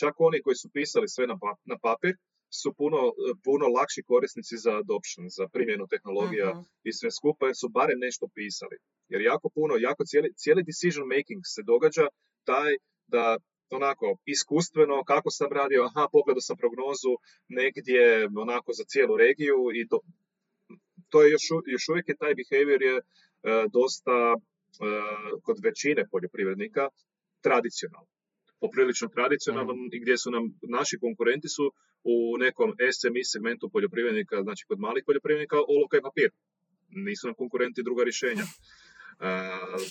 čak 0.00 0.14
oni 0.18 0.42
koji 0.42 0.56
su 0.56 0.68
pisali 0.72 1.08
sve 1.08 1.26
na, 1.26 1.36
na 1.64 1.78
papir, 1.82 2.14
su 2.62 2.74
puno, 2.74 2.98
puno 3.44 3.66
lakši 3.76 4.02
korisnici 4.10 4.56
za 4.64 4.72
adoption, 4.82 5.24
za 5.38 5.48
primjenu 5.54 5.86
tehnologija 5.86 6.50
uh 6.50 6.64
i 6.88 6.92
sve 6.92 7.10
skupa, 7.10 7.46
jer 7.46 7.56
su 7.62 7.68
barem 7.68 7.98
nešto 8.06 8.26
pisali. 8.34 8.76
Jer 9.12 9.20
jako 9.22 9.46
puno, 9.56 9.74
jako 9.88 10.02
cijeli, 10.04 10.28
cijeli 10.40 10.68
decision 10.70 11.06
making 11.14 11.42
se 11.54 11.62
događa 11.72 12.06
taj 12.44 12.72
da 13.06 13.38
onako 13.70 14.18
iskustveno 14.24 15.04
kako 15.04 15.30
sam 15.30 15.48
radio, 15.52 15.82
aha, 15.84 16.08
pogledao 16.12 16.40
sam 16.40 16.56
prognozu 16.56 17.12
negdje 17.48 18.28
onako 18.36 18.72
za 18.72 18.84
cijelu 18.84 19.16
regiju 19.16 19.58
i 19.74 19.88
to, 19.88 20.00
to 21.08 21.22
je 21.22 21.30
još, 21.30 21.42
još 21.66 21.88
uvijek 21.88 22.08
je 22.08 22.16
taj 22.16 22.34
behavior 22.40 22.82
je 22.82 22.96
e, 22.96 23.02
dosta 23.72 24.16
e, 24.34 24.38
kod 25.42 25.56
većine 25.62 26.02
poljoprivrednika 26.12 26.88
tradicionalno. 27.46 28.10
Poprilično 28.60 29.08
tradicionalno 29.08 29.72
mm. 29.74 29.88
i 29.92 30.00
gdje 30.00 30.16
su 30.18 30.30
nam 30.30 30.44
naši 30.76 30.96
konkurenti 30.98 31.48
su 31.48 31.64
u 32.04 32.16
nekom 32.38 32.70
SMI 32.96 33.22
segmentu 33.24 33.70
poljoprivrednika, 33.74 34.42
znači 34.42 34.62
kod 34.68 34.78
malih 34.78 35.02
poljoprivrednika, 35.06 35.56
olovka 35.74 35.96
i 35.96 36.06
papir. 36.08 36.30
Nisu 37.06 37.26
nam 37.26 37.34
konkurenti 37.34 37.82
druga 37.82 38.02
rješenja. 38.04 38.44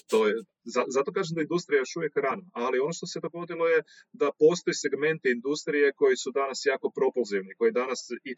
To 0.08 0.28
je, 0.28 0.34
zato 0.66 1.12
kažem 1.12 1.36
da 1.36 1.42
industrija 1.42 1.80
još 1.80 1.96
uvijek 1.96 2.16
rana, 2.18 2.44
ali 2.54 2.80
ono 2.80 2.94
što 2.94 3.06
se 3.08 3.20
dogodilo 3.20 3.68
je 3.68 3.80
da 4.14 4.30
postoji 4.40 4.74
segmenti 4.74 5.32
industrije 5.32 5.94
koji 5.94 6.16
su 6.18 6.32
danas 6.32 6.66
jako 6.66 6.92
propulzivni, 6.96 7.56
koji 7.56 7.72
danas 7.72 8.00
i 8.24 8.36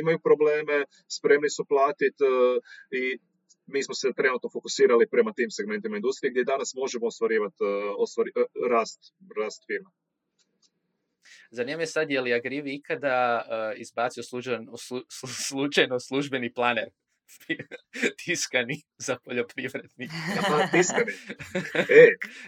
imaju 0.00 0.18
probleme, 0.18 0.84
spremni 1.08 1.50
su 1.50 1.64
platiti 1.64 2.24
e, 2.24 2.30
i 3.00 3.18
mi 3.66 3.82
smo 3.82 3.94
se 3.94 4.12
trenutno 4.16 4.48
fokusirali 4.52 5.08
prema 5.08 5.32
tim 5.32 5.50
segmentima 5.50 5.96
industrije 5.96 6.30
gdje 6.30 6.44
danas 6.44 6.74
možemo 6.74 7.06
ostvarivati 7.06 7.64
e, 7.64 7.66
ostvari, 8.04 8.30
e, 8.36 8.40
rast, 8.70 9.00
rast 9.40 9.62
firma. 9.66 9.90
Zanima 11.50 11.78
me 11.78 11.86
sad 11.86 12.10
je 12.10 12.20
li 12.20 12.32
Agrivi 12.32 12.74
ikada 12.74 13.42
izbacio 13.76 14.22
slučajno 15.48 16.00
službeni 16.00 16.52
planer 16.52 16.88
tiskani 18.24 18.82
za 18.98 19.16
poljoprivrednike. 19.24 20.14
Tiskani. 20.72 21.12
E, 22.02 22.06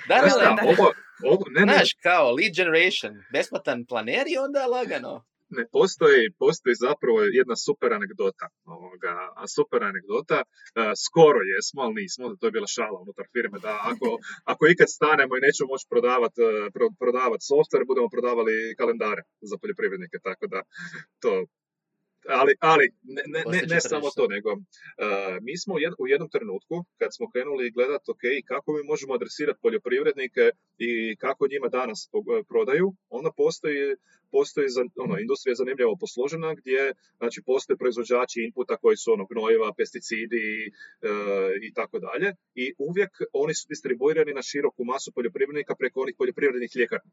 da, 0.08 0.14
da, 0.14 0.28
da, 0.40 0.56
ovo, 0.62 0.92
ovo, 1.25 1.44
ne, 1.50 1.66
ne. 1.66 1.72
Znaš, 1.72 1.92
kao 2.02 2.30
lead 2.30 2.54
generation, 2.56 3.14
besplatan 3.32 3.87
planer 3.87 4.25
i 4.28 4.37
onda 4.38 4.66
lagano. 4.66 5.25
Ne, 5.56 5.62
postoji, 5.72 6.32
postoji 6.38 6.75
zapravo 6.87 7.18
jedna 7.38 7.56
super 7.56 7.92
anegdota. 7.92 8.46
Ovoga, 8.64 9.14
super 9.56 9.80
anegdota. 9.90 10.38
Uh, 10.42 10.92
skoro 11.06 11.40
jesmo, 11.52 11.80
ali 11.82 11.94
nismo. 12.02 12.37
To 12.40 12.46
je 12.46 12.54
bila 12.56 12.68
šala 12.76 12.96
unutar 13.04 13.26
firme. 13.34 13.58
Da 13.66 13.72
ako, 13.90 14.08
ako 14.52 14.62
ikad 14.66 14.88
stanemo 14.96 15.32
i 15.37 15.44
nećemo 15.46 15.68
moći 15.72 15.87
prodavati 15.92 16.40
uh, 16.42 16.50
pro, 16.75 16.87
prodavat 17.02 17.40
software, 17.50 17.88
budemo 17.90 18.08
prodavali 18.14 18.54
kalendare 18.80 19.22
za 19.50 19.56
poljoprivrednike. 19.60 20.16
Tako 20.28 20.44
da 20.52 20.60
to 21.22 21.30
ali, 22.28 22.52
ali 22.60 22.86
ne, 23.02 23.22
ne, 23.26 23.42
ne, 23.52 23.62
ne 23.74 23.80
samo 23.80 24.10
to, 24.16 24.26
nego 24.26 24.50
uh, 24.52 24.58
mi 25.42 25.58
smo 25.58 25.74
u 25.98 26.06
jednom 26.06 26.30
trenutku, 26.30 26.84
kad 26.98 27.10
smo 27.16 27.30
krenuli 27.30 27.70
gledati 27.70 28.10
ok, 28.10 28.24
kako 28.46 28.72
mi 28.72 28.82
možemo 28.82 29.14
adresirati 29.14 29.62
poljoprivrednike 29.62 30.50
i 30.78 31.16
kako 31.16 31.48
njima 31.48 31.68
danas 31.68 32.10
prodaju, 32.48 32.86
onda 33.08 33.30
postoji, 33.36 33.96
postoji 34.30 34.66
ono, 34.96 35.18
industrija 35.18 35.54
zanimljivo 35.54 35.96
posložena 36.00 36.54
gdje 36.54 36.92
znači, 37.18 37.42
postoje 37.46 37.76
proizvođači 37.76 38.42
inputa 38.46 38.76
koji 38.76 38.96
su 38.96 39.12
ono, 39.12 39.26
gnojiva, 39.26 39.74
pesticidi 39.76 40.46
uh, 40.70 41.50
i 41.62 41.72
tako 41.72 41.98
dalje 41.98 42.28
i 42.54 42.74
uvijek 42.78 43.12
oni 43.32 43.54
su 43.54 43.66
distribuirani 43.68 44.32
na 44.34 44.42
široku 44.42 44.84
masu 44.84 45.12
poljoprivrednika 45.12 45.74
preko 45.74 46.00
onih 46.00 46.14
poljoprivrednih 46.18 46.70
ljekarni 46.76 47.10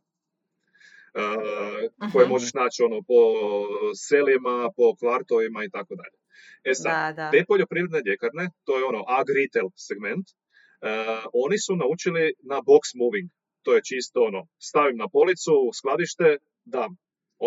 uh, 1.17 2.11
koje 2.11 2.27
možeš 2.27 2.53
naći 2.53 2.83
ono, 2.87 2.99
po 3.09 3.19
selima, 4.07 4.55
po 4.77 4.85
kvartovima 4.99 5.63
i 5.63 5.69
tako 5.69 5.93
dalje. 6.01 6.17
E 6.69 6.73
sad, 6.73 7.15
da, 7.15 7.31
te 7.31 7.39
poljoprivredne 7.47 8.01
ljekarne, 8.07 8.45
to 8.65 8.77
je 8.77 8.83
ono 8.91 9.01
ag-retail 9.19 9.69
segment, 9.87 10.27
uh, 10.29 11.23
oni 11.45 11.57
su 11.65 11.75
naučili 11.75 12.33
na 12.51 12.57
box 12.69 12.83
moving. 13.01 13.29
To 13.65 13.69
je 13.75 13.85
čisto 13.89 14.17
ono, 14.29 14.41
stavim 14.69 14.97
na 14.97 15.07
policu, 15.17 15.53
skladište, 15.79 16.37
dam. 16.65 16.91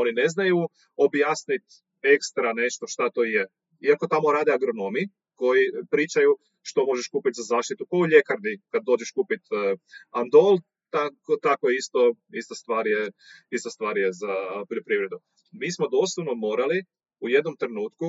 Oni 0.00 0.12
ne 0.12 0.26
znaju 0.28 0.58
objasniti 1.06 1.70
ekstra 2.14 2.52
nešto 2.52 2.86
šta 2.86 3.10
to 3.14 3.24
je. 3.24 3.46
Iako 3.88 4.06
tamo 4.06 4.32
rade 4.32 4.52
agronomi 4.52 5.02
koji 5.34 5.62
pričaju 5.90 6.30
što 6.62 6.86
možeš 6.86 7.08
kupiti 7.08 7.38
za 7.40 7.46
zaštitu, 7.54 7.86
ko 7.90 7.96
u 7.96 8.10
ljekarni 8.14 8.52
kad 8.72 8.82
dođeš 8.90 9.10
kupiti 9.18 9.46
uh, 9.50 9.78
andol, 10.20 10.54
tako, 10.90 11.32
tako 11.42 11.66
isto, 11.80 12.00
ista 12.40 12.54
stvar, 12.54 12.86
je, 12.86 13.02
ista 13.50 13.70
stvar 13.70 13.98
je 13.98 14.08
za 14.12 14.34
poljoprivredu. 14.68 15.16
Mi 15.60 15.72
smo 15.72 15.86
doslovno 15.88 16.34
morali 16.34 16.78
u 17.24 17.28
jednom 17.28 17.56
trenutku 17.56 18.06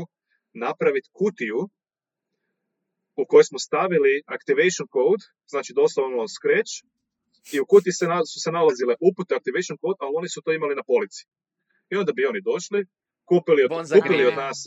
napraviti 0.54 1.10
kutiju 1.20 1.60
u 3.22 3.24
kojoj 3.30 3.44
smo 3.44 3.60
stavili 3.60 4.24
activation 4.36 4.88
code, 4.96 5.24
znači 5.54 5.72
doslovno 5.82 6.28
scratch, 6.38 6.74
i 7.56 7.58
u 7.60 7.66
kutiji 7.72 7.94
se, 8.00 8.06
su 8.32 8.38
se 8.44 8.50
nalazile 8.58 8.94
upute 9.10 9.36
activation 9.40 9.78
code, 9.82 10.00
ali 10.04 10.14
oni 10.20 10.30
su 10.34 10.40
to 10.46 10.52
imali 10.54 10.76
na 10.76 10.84
polici. 10.92 11.22
I 11.92 11.94
onda 12.02 12.12
bi 12.18 12.30
oni 12.32 12.42
došli, 12.52 12.80
kupili 13.32 13.62
od, 13.64 13.72
kupili 13.98 14.24
od 14.32 14.36
nas, 14.44 14.58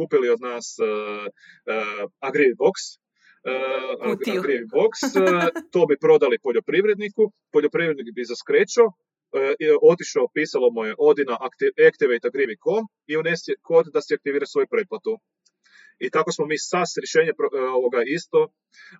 kupili 0.00 0.28
od 0.34 0.40
nas 0.48 0.66
uh, 0.78 1.26
uh, 2.22 2.56
Box, 2.62 2.76
uh, 3.44 4.16
box, 4.76 4.94
uh, 5.04 5.48
to 5.72 5.86
bi 5.86 5.96
prodali 6.04 6.36
poljoprivredniku, 6.46 7.22
poljoprivrednik 7.52 8.14
bi 8.14 8.30
zaskrećao, 8.32 8.86
uh, 8.86 8.92
otišao, 9.92 10.24
pisalo 10.34 10.70
mu 10.74 10.84
je 10.84 10.94
Odina 10.98 11.36
Activate 11.88 12.26
Agrivi.com 12.30 12.82
i 13.10 13.16
unesi 13.16 13.52
kod 13.68 13.84
da 13.94 14.00
se 14.00 14.14
aktivira 14.14 14.46
svoju 14.46 14.66
pretplatu. 14.70 15.14
I 16.04 16.10
tako 16.10 16.32
smo 16.32 16.46
mi 16.46 16.58
SAS 16.58 16.90
rješenje 17.02 17.32
ovoga 17.78 18.00
isto 18.18 18.38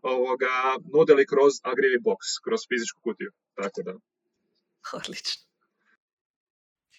ovoga, 0.03 0.55
nudili 0.95 1.27
kroz 1.27 1.53
Agrivi 1.63 1.99
Box, 2.07 2.21
kroz 2.45 2.61
fizičku 2.71 3.01
kutiju. 3.07 3.31
Tako 3.55 3.81
da. 3.87 3.93
Odlično. 4.99 5.43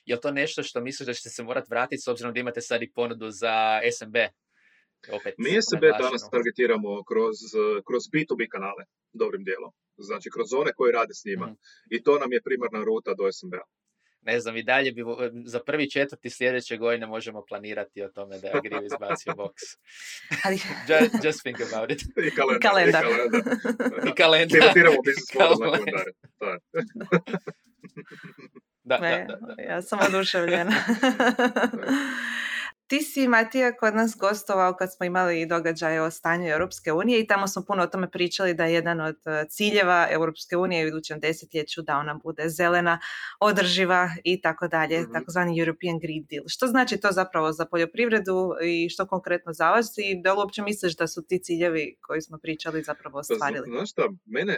Je 0.05 0.21
to 0.21 0.31
nešto 0.31 0.63
što 0.63 0.81
misliš 0.81 1.07
da 1.07 1.13
ćete 1.13 1.29
se 1.29 1.43
morati 1.43 1.67
vratiti 1.69 2.01
s 2.01 2.07
obzirom 2.07 2.33
da 2.33 2.39
imate 2.39 2.62
sad 2.62 2.83
i 2.83 2.91
ponudu 2.91 3.29
za 3.29 3.79
SMB? 3.97 4.15
Opet 5.12 5.33
Mi 5.38 5.62
SB 5.62 5.83
danas 6.00 6.29
targetiramo 6.29 7.03
kroz, 7.03 7.38
kroz 7.88 8.03
B2B 8.13 8.48
kanale, 8.50 8.83
dobrim 9.13 9.43
dijelom. 9.43 9.72
Znači, 9.98 10.29
kroz 10.36 10.53
one 10.53 10.74
koji 10.74 10.91
rade 10.91 11.13
s 11.13 11.25
njima. 11.25 11.45
Mhm. 11.45 11.55
I 11.89 12.03
to 12.03 12.19
nam 12.19 12.31
je 12.33 12.41
primarna 12.41 12.83
ruta 12.83 13.13
do 13.13 13.31
SMB-a. 13.31 13.65
Ne 14.25 14.39
znam, 14.39 14.57
i 14.57 14.63
dalje 14.63 14.91
bi, 14.91 15.03
za 15.45 15.60
prvi 15.60 15.89
četvrti 15.89 16.29
sljedeće 16.29 16.77
godine 16.77 17.07
možemo 17.07 17.45
planirati 17.48 18.03
o 18.03 18.10
tome 18.10 18.39
da 18.39 18.48
je 18.48 18.53
Agriv 18.57 18.86
izbacio 18.86 19.33
box. 19.41 19.57
just, 20.89 21.25
just 21.25 21.41
think 21.41 21.57
about 21.62 21.91
it. 21.91 22.01
I 22.01 22.36
kalendar. 22.36 22.62
I 22.62 22.62
kalendar. 22.62 23.03
I 24.07 24.15
kalendar. 24.15 24.74
Da, 28.83 28.98
da, 28.98 29.25
da, 29.27 29.55
da. 29.55 29.62
Ja 29.63 29.81
sam 29.81 30.00
oduševljena. 30.07 30.72
ti 32.88 33.02
si, 33.02 33.28
Matija, 33.28 33.78
kod 33.78 33.96
nas 33.96 34.16
gostovao 34.20 34.74
kad 34.74 34.94
smo 34.94 35.06
imali 35.06 35.46
događaje 35.46 36.02
o 36.02 36.12
stanju 36.12 36.48
Europske 36.48 36.92
unije 36.92 37.20
i 37.20 37.28
tamo 37.28 37.48
smo 37.48 37.63
puno 37.68 37.84
o 37.84 37.88
tome 37.88 38.12
pričali 38.12 38.54
da 38.54 38.66
je 38.66 38.74
jedan 38.74 39.02
od 39.02 39.16
e, 39.25 39.46
ciljeva 39.50 40.08
Europske 40.12 40.58
unije 40.58 40.86
u 40.86 40.88
idućem 40.88 41.20
desetljeću 41.20 41.82
da 41.82 41.98
ona 41.98 42.20
bude 42.24 42.50
zelena, 42.50 43.00
održiva 43.40 44.10
i 44.24 44.42
tako 44.42 44.68
dalje, 44.68 45.02
Mhm. 45.02 45.13
takozvani 45.13 45.60
European 45.60 46.00
Green 46.00 46.25
Deal. 46.30 46.44
Što 46.48 46.68
znači 46.68 46.98
to 46.98 47.12
zapravo 47.12 47.52
za 47.52 47.66
poljoprivredu 47.66 48.54
i 48.63 48.90
što 48.90 49.08
konkretno 49.08 49.54
za 49.54 49.72
vas 49.72 49.98
i 49.98 50.22
da 50.24 50.34
li 50.34 50.40
uopće 50.40 50.62
misliš 50.62 50.96
da 50.96 51.08
su 51.08 51.25
ti 51.28 51.40
ciljevi 51.44 51.98
koji 52.02 52.22
smo 52.22 52.38
pričali 52.38 52.84
zapravo 52.84 53.13
Pa 53.13 53.20
ostvarili? 53.20 53.68
Znaš 53.70 53.92
šta, 53.92 54.04
mene 54.25 54.58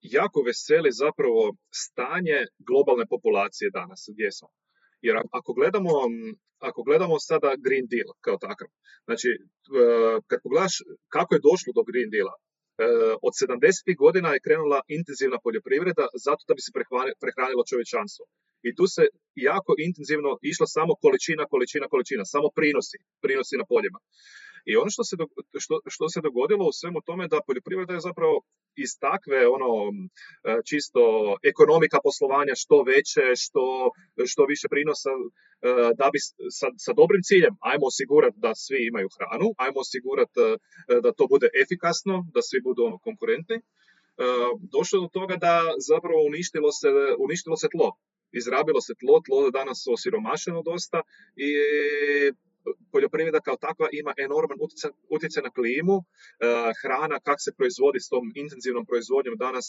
jako 0.00 0.42
veseli 0.42 0.90
zapravo 0.92 1.54
stanje 1.70 2.38
globalne 2.58 3.06
populacije 3.06 3.70
danas 3.70 4.08
gdje 4.12 4.32
smo. 4.32 4.48
Jer 5.06 5.16
ako 5.38 5.50
gledamo, 5.58 5.92
ako 6.68 6.80
gledamo 6.88 7.14
sada 7.28 7.50
Green 7.64 7.86
Deal 7.92 8.10
kao 8.24 8.36
takav, 8.46 8.68
znači 9.06 9.28
e, 9.38 9.40
kad 10.28 10.38
pogledaš 10.44 10.74
kako 11.14 11.30
je 11.34 11.46
došlo 11.48 11.70
do 11.78 11.82
Green 11.90 12.10
Deala, 12.14 12.34
e, 12.38 12.42
od 13.26 13.32
70. 13.42 13.96
godina 14.04 14.28
je 14.32 14.44
krenula 14.46 14.78
intenzivna 14.98 15.38
poljoprivreda 15.44 16.04
zato 16.26 16.42
da 16.48 16.54
bi 16.56 16.62
se 16.66 16.70
prehranilo 17.22 17.62
čovječanstvo. 17.70 18.24
I 18.68 18.70
tu 18.78 18.84
se 18.94 19.04
jako 19.50 19.72
intenzivno 19.86 20.30
išlo 20.50 20.66
samo 20.76 20.92
količina, 21.02 21.44
količina, 21.52 21.86
količina, 21.92 22.24
samo 22.34 22.48
prinosi, 22.58 22.98
prinosi 23.24 23.54
na 23.60 23.66
poljima. 23.72 23.98
I 24.64 24.76
ono 24.76 24.90
što 24.94 25.04
se, 25.04 25.16
dog- 25.16 25.34
što, 25.62 25.74
što 25.94 26.08
se 26.08 26.20
dogodilo 26.20 26.64
u 26.68 26.76
svemu 26.80 27.00
tome 27.08 27.28
da 27.28 27.44
poljoprivreda 27.46 27.94
je 27.94 28.06
zapravo 28.08 28.34
iz 28.84 28.90
takve 29.06 29.38
ono 29.56 29.70
e, 29.90 29.92
čisto 30.68 31.02
ekonomika 31.52 31.98
poslovanja 32.06 32.54
što 32.62 32.76
veće, 32.90 33.24
što, 33.44 33.64
što 34.30 34.42
više 34.52 34.66
prinosa, 34.74 35.12
e, 35.16 35.20
da 36.00 36.06
bi 36.12 36.18
sa, 36.58 36.68
sa 36.84 36.92
dobrim 37.00 37.22
ciljem, 37.28 37.54
ajmo 37.70 37.86
osigurati 37.92 38.42
da 38.44 38.52
svi 38.64 38.78
imaju 38.90 39.08
hranu, 39.16 39.48
ajmo 39.64 39.78
osigurati 39.86 40.40
e, 40.42 40.56
da 41.04 41.10
to 41.18 41.24
bude 41.32 41.48
efikasno, 41.62 42.14
da 42.34 42.40
svi 42.48 42.58
budu 42.66 42.80
ono 42.88 42.98
konkurentni, 42.98 43.58
došlo 44.76 45.00
do 45.00 45.08
toga 45.18 45.36
da 45.36 45.54
zapravo 45.90 46.20
uništilo 46.30 46.70
se, 46.72 46.88
uništilo 47.26 47.56
se 47.56 47.68
tlo. 47.74 47.88
Izrabilo 48.40 48.80
se 48.80 48.94
tlo, 49.00 49.20
tlo 49.26 49.44
je 49.44 49.50
danas 49.50 49.78
osiromašeno 49.94 50.62
dosta 50.62 51.00
i 51.36 51.48
poljoprivreda 52.92 53.40
kao 53.40 53.56
takva 53.56 53.86
ima 53.92 54.12
enorman 54.24 54.58
utjecaj, 55.16 55.42
na 55.42 55.50
klimu, 55.50 55.96
e, 56.02 56.04
hrana 56.80 57.16
kak 57.26 57.38
se 57.44 57.50
proizvodi 57.58 58.00
s 58.00 58.08
tom 58.12 58.24
intenzivnom 58.34 58.84
proizvodnjom 58.86 59.36
danas 59.36 59.66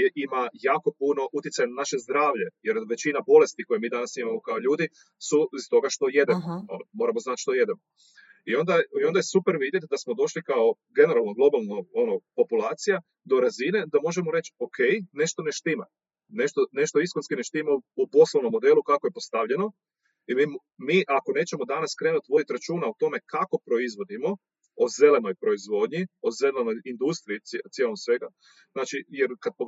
je, 0.00 0.06
ima 0.14 0.42
jako 0.52 0.88
puno 0.98 1.22
utjecaja 1.32 1.66
na 1.68 1.74
naše 1.82 1.96
zdravlje, 1.98 2.46
jer 2.66 2.76
većina 2.88 3.20
bolesti 3.26 3.64
koje 3.64 3.78
mi 3.80 3.94
danas 3.96 4.16
imamo 4.16 4.40
kao 4.40 4.58
ljudi 4.66 4.88
su 5.28 5.38
iz 5.58 5.64
toga 5.70 5.88
što 5.90 6.04
jedemo. 6.18 6.42
Ono, 6.74 6.84
Moramo 6.92 7.20
znati 7.20 7.42
što 7.42 7.52
jedemo. 7.60 7.80
I 8.44 8.52
onda, 8.60 8.74
I 9.00 9.04
onda 9.04 9.18
je 9.18 9.32
super 9.34 9.54
vidjeti 9.64 9.86
da 9.90 9.98
smo 9.98 10.14
došli 10.14 10.42
kao 10.42 10.74
generalno 10.98 11.32
globalno 11.38 11.76
ono, 12.02 12.14
populacija 12.36 12.96
do 13.24 13.40
razine 13.40 13.84
da 13.92 13.98
možemo 14.06 14.30
reći 14.30 14.50
ok, 14.58 14.78
nešto 15.12 15.42
ne 15.42 15.52
štima. 15.52 15.86
Nešto, 16.28 16.60
nešto 16.72 17.00
iskonski 17.00 17.34
ne 17.36 17.42
štima 17.42 17.72
u 18.02 18.04
poslovnom 18.16 18.52
modelu 18.52 18.82
kako 18.82 19.06
je 19.06 19.16
postavljeno 19.18 19.72
i 20.30 20.34
mi, 20.38 20.44
mi 20.88 20.98
ako 21.08 21.30
nećemo 21.38 21.64
danas 21.64 21.92
krenuti 22.00 22.30
voditi 22.32 22.52
računa 22.56 22.86
o 22.88 22.98
tome 23.02 23.18
kako 23.34 23.56
proizvodimo, 23.66 24.30
o 24.82 24.84
zelenoj 25.00 25.34
proizvodnji, 25.42 26.02
o 26.26 26.28
zelenoj 26.40 26.76
industriji 26.92 27.38
cije- 27.48 27.66
cijelom 27.74 27.96
svega, 28.04 28.28
znači 28.74 28.96
jer 29.18 29.30
kad, 29.44 29.52
e, 29.58 29.64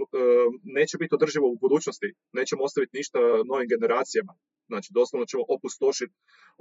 neće 0.78 0.94
biti 1.02 1.14
održivo 1.18 1.46
u 1.50 1.60
budućnosti, 1.64 2.08
nećemo 2.38 2.62
ostaviti 2.64 2.96
ništa 3.00 3.18
novim 3.50 3.68
generacijama, 3.74 4.32
znači 4.70 4.88
doslovno 4.98 5.24
ćemo 5.30 5.42
opustošiti 5.54 6.14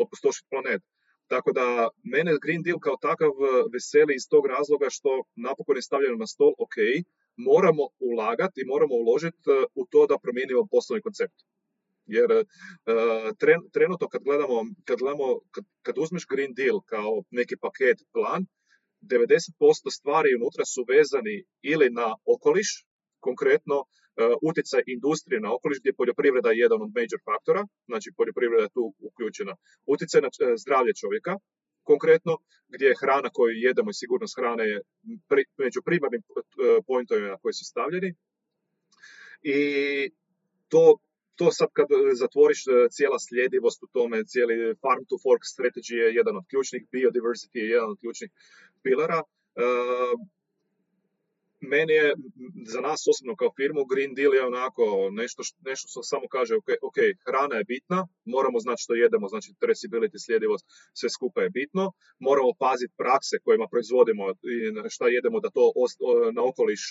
opustošit 0.04 0.46
planet. 0.52 0.82
Tako 1.32 1.50
da 1.60 1.66
mene 2.14 2.32
Green 2.44 2.64
Deal 2.66 2.80
kao 2.86 2.98
takav 3.08 3.32
e, 3.40 3.44
veseli 3.74 4.14
iz 4.16 4.26
tog 4.34 4.44
razloga 4.56 4.88
što 4.96 5.12
napokon 5.48 5.76
je 5.78 5.88
stavljeno 5.90 6.18
na 6.24 6.28
stol, 6.34 6.54
ok, 6.66 6.76
moramo 7.50 7.84
ulagati 8.10 8.58
i 8.62 8.70
moramo 8.74 8.96
uložiti 9.04 9.38
e, 9.48 9.52
u 9.80 9.84
to 9.92 10.02
da 10.10 10.22
promijenimo 10.24 10.68
poslovni 10.74 11.02
koncept. 11.08 11.38
Jer 12.18 12.30
e, 12.32 12.44
tren- 13.42 13.68
trenutno 13.76 14.08
kad 14.08 14.22
gledamo, 14.24 14.58
kad, 14.88 14.98
gledamo 15.00 15.28
kad, 15.54 15.64
kad 15.86 15.96
uzmeš 15.98 16.24
Green 16.32 16.54
Deal 16.60 16.78
kao 16.94 17.24
neki 17.40 17.56
paket 17.66 17.98
plan, 18.14 18.42
90% 19.02 19.90
stvari 19.98 20.36
unutra 20.40 20.66
su 20.66 20.82
vezani 20.94 21.38
ili 21.62 21.88
na 21.90 22.08
okoliš, 22.34 22.70
konkretno 23.20 23.78
e, 23.84 23.88
utjecaj 24.50 24.82
industrije 24.96 25.40
na 25.40 25.50
okoliš 25.56 25.80
gdje 25.80 25.90
je 25.90 26.00
poljoprivreda 26.02 26.50
je 26.52 26.64
jedan 26.66 26.82
od 26.82 26.92
major 26.98 27.20
faktora, 27.30 27.62
znači 27.90 28.08
poljoprivreda 28.18 28.64
je 28.64 28.76
tu 28.78 28.94
uključena. 29.10 29.54
Utjecaj 29.94 30.22
na 30.22 30.30
e, 30.32 30.58
zdravlje 30.64 30.94
čovjeka, 31.02 31.34
konkretno 31.84 32.34
gdje 32.74 32.86
je 32.88 33.00
hrana 33.02 33.30
koju 33.34 33.54
jedemo 33.68 33.90
i 33.90 34.00
sigurnost 34.02 34.36
hrane 34.40 34.64
je 34.72 34.78
pri, 35.30 35.44
među 35.58 35.80
primarnim 35.86 36.22
pointovima 36.88 37.38
koji 37.42 37.54
su 37.54 37.66
stavljeni. 37.72 38.10
I 39.42 39.60
to, 40.72 40.84
to 41.42 41.52
sad 41.52 41.70
kad 41.78 41.88
e, 41.92 41.96
zatvoriš 42.24 42.62
e, 42.68 42.72
cijela 42.96 43.20
sljedivost 43.28 43.80
u 43.84 43.88
tome, 43.96 44.26
cijeli 44.32 44.56
farm 44.84 45.04
to 45.10 45.16
fork 45.26 45.44
strategy 45.54 45.96
je 46.02 46.16
jedan 46.20 46.36
od 46.40 46.46
ključnih, 46.50 46.82
biodiversity 46.94 47.58
je 47.62 47.74
jedan 47.76 47.90
od 47.94 47.98
ključnih 48.02 48.30
pilara. 48.84 49.20
E, 49.22 49.28
meni 51.74 51.94
je, 52.02 52.08
za 52.74 52.82
nas 52.88 53.00
osobno 53.12 53.34
kao 53.42 53.52
firmu, 53.60 53.90
Green 53.92 54.14
Deal 54.18 54.34
je 54.36 54.50
onako 54.52 54.84
nešto, 55.22 55.42
nešto 55.70 55.86
što 55.92 56.00
samo 56.12 56.26
kaže, 56.36 56.54
ok, 56.90 56.98
hrana 57.26 57.56
je 57.58 57.70
bitna, 57.74 58.00
moramo 58.36 58.58
znati 58.66 58.84
što 58.84 58.94
jedemo, 59.04 59.26
znači 59.34 59.50
traceability, 59.64 60.18
sljedivost, 60.26 60.66
sve 61.00 61.10
skupa 61.10 61.40
je 61.42 61.50
bitno, 61.60 61.84
moramo 62.28 62.52
paziti 62.66 62.98
prakse 63.02 63.36
kojima 63.46 63.68
proizvodimo 63.72 64.24
i 64.54 64.56
šta 64.96 65.06
jedemo 65.18 65.38
da 65.40 65.50
to 65.50 65.64
na 66.38 66.42
okoliš 66.50 66.84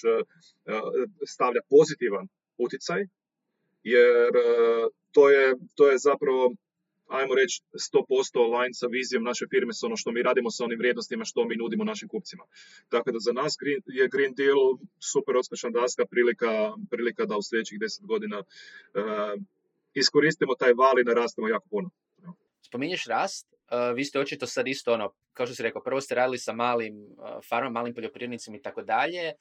stavlja 1.35 1.63
pozitivan 1.75 2.27
utjecaj, 2.65 3.01
jer 3.83 4.37
e, 4.37 4.89
to 5.13 5.31
je, 5.31 5.55
to 5.75 5.91
je 5.91 5.99
zapravo 5.99 6.55
ajmo 7.09 7.35
reći 7.35 7.63
100% 7.73 8.57
align 8.57 8.75
sa 8.75 8.87
vizijom 8.87 9.25
naše 9.25 9.47
firme, 9.51 9.73
sa 9.73 9.87
ono 9.87 9.97
što 9.97 10.13
mi 10.13 10.23
radimo 10.23 10.51
sa 10.51 10.65
onim 10.65 10.79
vrijednostima 10.79 11.25
što 11.25 11.45
mi 11.45 11.57
nudimo 11.57 11.85
našim 11.85 12.09
kupcima. 12.09 12.45
Tako 12.89 13.13
da 13.13 13.19
za 13.19 13.33
nas 13.33 13.57
green, 13.61 13.83
je 13.87 14.09
Green 14.09 14.35
Deal 14.35 14.61
super 15.13 15.37
uspješna 15.37 15.71
daska, 15.71 16.05
prilika, 16.11 16.73
prilika 16.91 17.25
da 17.27 17.37
u 17.37 17.43
sljedećih 17.43 17.79
10 17.79 18.07
godina 18.07 18.39
e, 18.39 18.45
iskoristimo 19.95 20.55
taj 20.55 20.73
val 20.73 20.99
i 20.99 21.05
narastemo 21.05 21.49
jako 21.49 21.69
puno. 21.69 21.91
Spominješ 22.63 23.07
rast, 23.07 23.47
uh, 23.53 23.97
vi 23.97 24.05
ste 24.05 24.21
očito 24.21 24.47
sad 24.47 24.69
isto 24.69 24.93
ono, 24.93 25.13
kao 25.33 25.47
što 25.47 25.55
si 25.55 25.63
rekao, 25.63 25.83
prvo 25.83 26.01
ste 26.01 26.15
radili 26.15 26.39
sa 26.39 26.53
malim 26.53 26.97
uh, 26.97 27.29
farmama, 27.49 27.81
malim 27.81 27.95
poljoprivrednicima 27.95 28.57
i 28.57 28.63
tako 28.63 28.83
dalje, 28.83 29.33
uh, 29.33 29.35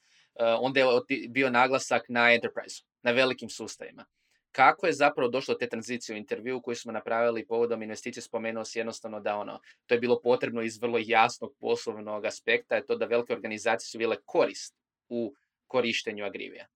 onda 0.60 0.80
je 0.80 0.86
bio 1.28 1.50
naglasak 1.50 2.02
na 2.08 2.32
enterprise, 2.32 2.82
na 3.02 3.10
velikim 3.10 3.48
sustavima. 3.48 4.04
Kako 4.52 4.86
je 4.86 4.92
zapravo 4.92 5.30
došlo 5.30 5.54
do 5.54 5.58
te 5.58 5.68
tranzicije 5.68 6.14
u 6.14 6.18
intervju 6.18 6.60
koji 6.60 6.76
smo 6.76 6.92
napravili 6.92 7.46
povodom 7.46 7.82
investicije, 7.82 8.22
spomenuo 8.22 8.64
si 8.64 8.78
jednostavno 8.78 9.20
da 9.20 9.36
ono, 9.36 9.60
to 9.86 9.94
je 9.94 10.00
bilo 10.00 10.20
potrebno 10.20 10.62
iz 10.62 10.78
vrlo 10.82 10.98
jasnog 11.02 11.54
poslovnog 11.60 12.24
aspekta, 12.24 12.74
je 12.74 12.86
to 12.86 12.96
da 12.96 13.06
velike 13.06 13.32
organizacije 13.32 13.90
su 13.90 13.98
bile 13.98 14.16
korist 14.24 14.74
u 15.08 15.34
korištenju 15.66 16.24
agrivija. 16.24 16.66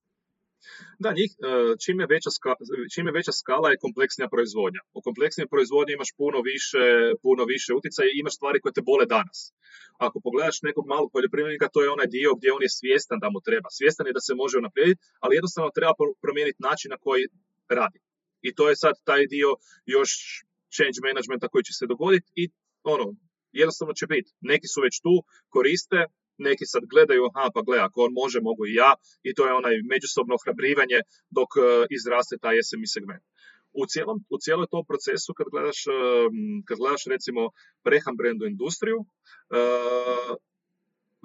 Da, 1.04 1.10
njih, 1.18 1.30
e, 1.32 1.50
čim 1.84 1.96
je, 2.00 2.06
veća 2.14 2.30
ska, 2.36 2.50
čim 2.94 3.06
je 3.06 3.16
veća 3.18 3.32
skala 3.40 3.70
je 3.70 3.82
kompleksnija 3.84 4.28
proizvodnja. 4.34 4.80
U 4.98 5.00
kompleksnijoj 5.06 5.52
proizvodnji 5.54 5.92
imaš 5.94 6.12
puno 6.20 6.38
više, 6.50 6.84
puno 7.24 7.42
više 7.54 7.70
utjecaja 7.78 8.08
i 8.10 8.18
imaš 8.20 8.34
stvari 8.38 8.60
koje 8.60 8.72
te 8.76 8.82
bole 8.90 9.04
danas. 9.16 9.38
Ako 10.06 10.16
pogledaš 10.26 10.62
nekog 10.68 10.84
malog 10.92 11.08
poljoprivrednika, 11.14 11.72
to 11.74 11.82
je 11.82 11.94
onaj 11.96 12.08
dio 12.16 12.30
gdje 12.38 12.52
on 12.56 12.62
je 12.66 12.76
svjestan 12.78 13.18
da 13.22 13.28
mu 13.34 13.40
treba. 13.48 13.68
Svjestan 13.78 14.06
je 14.06 14.16
da 14.18 14.22
se 14.26 14.34
može 14.42 14.58
unaprijediti, 14.58 15.00
ali 15.22 15.36
jednostavno 15.36 15.70
treba 15.76 15.92
pro- 15.98 16.16
promijeniti 16.24 16.64
način 16.68 16.88
na 16.94 16.98
koji 17.04 17.22
radi. 17.68 17.98
I 18.42 18.54
to 18.54 18.68
je 18.68 18.76
sad 18.76 18.94
taj 19.04 19.26
dio 19.26 19.50
još 19.86 20.10
change 20.76 20.98
managementa 21.06 21.48
koji 21.48 21.64
će 21.64 21.72
se 21.72 21.86
dogoditi 21.86 22.28
i 22.34 22.44
ono, 22.82 23.06
jednostavno 23.52 23.94
će 23.94 24.06
biti. 24.06 24.30
Neki 24.40 24.66
su 24.74 24.80
već 24.86 24.94
tu, 25.00 25.14
koriste, 25.48 26.00
neki 26.38 26.64
sad 26.72 26.82
gledaju, 26.92 27.22
aha, 27.28 27.50
pa 27.54 27.60
gle, 27.66 27.78
ako 27.78 27.98
on 28.06 28.12
može, 28.22 28.38
mogu 28.48 28.62
i 28.66 28.74
ja, 28.74 28.92
i 29.22 29.34
to 29.34 29.42
je 29.46 29.58
onaj 29.60 29.74
međusobno 29.92 30.32
ohrabrivanje 30.34 30.98
dok 31.36 31.50
e, 31.56 31.60
izraste 31.98 32.34
taj 32.44 32.56
SMI 32.68 32.86
segment. 32.94 33.24
U 33.80 33.82
cijelom, 33.90 34.18
u 34.34 34.36
cijeloj 34.42 34.66
tom 34.74 34.84
procesu 34.90 35.30
kad 35.38 35.46
gledaš, 35.52 35.80
e, 35.86 35.90
kad 36.66 36.76
gledaš 36.82 37.04
recimo 37.14 37.42
prehrambenu 37.86 38.42
industriju, 38.52 38.98
e, 39.04 39.06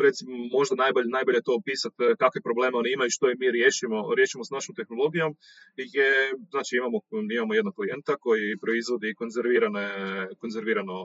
recimo 0.07 0.31
možda 0.57 0.75
najbolje, 0.83 1.09
najbolje 1.17 1.41
to 1.47 1.51
opisati 1.61 1.95
e, 2.03 2.15
kakve 2.23 2.41
probleme 2.47 2.75
oni 2.77 2.89
imaju 2.93 3.09
što 3.17 3.25
i 3.29 3.39
mi 3.41 3.51
riješimo, 3.57 3.97
riješimo 4.17 4.43
s 4.45 4.53
našom 4.55 4.73
tehnologijom 4.79 5.31
je, 5.97 6.11
znači 6.53 6.71
imamo, 6.79 6.97
imamo 7.37 7.53
jednog 7.53 7.75
klijenta 7.79 8.13
koji 8.25 8.57
proizvodi 8.63 9.17
konzervirane, 9.21 9.85
konzervirano 10.41 10.97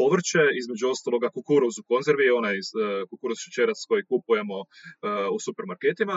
povrće, 0.00 0.42
između 0.60 0.84
ostaloga 0.94 1.28
kukuruz 1.36 1.74
u 1.78 1.86
konzervi, 1.92 2.36
onaj 2.40 2.56
e, 2.58 2.62
kukuruz 3.10 3.38
šećerac 3.44 3.78
koji 3.88 4.08
kupujemo 4.12 4.58
e, 4.62 4.66
u 5.34 5.38
supermarketima 5.46 6.16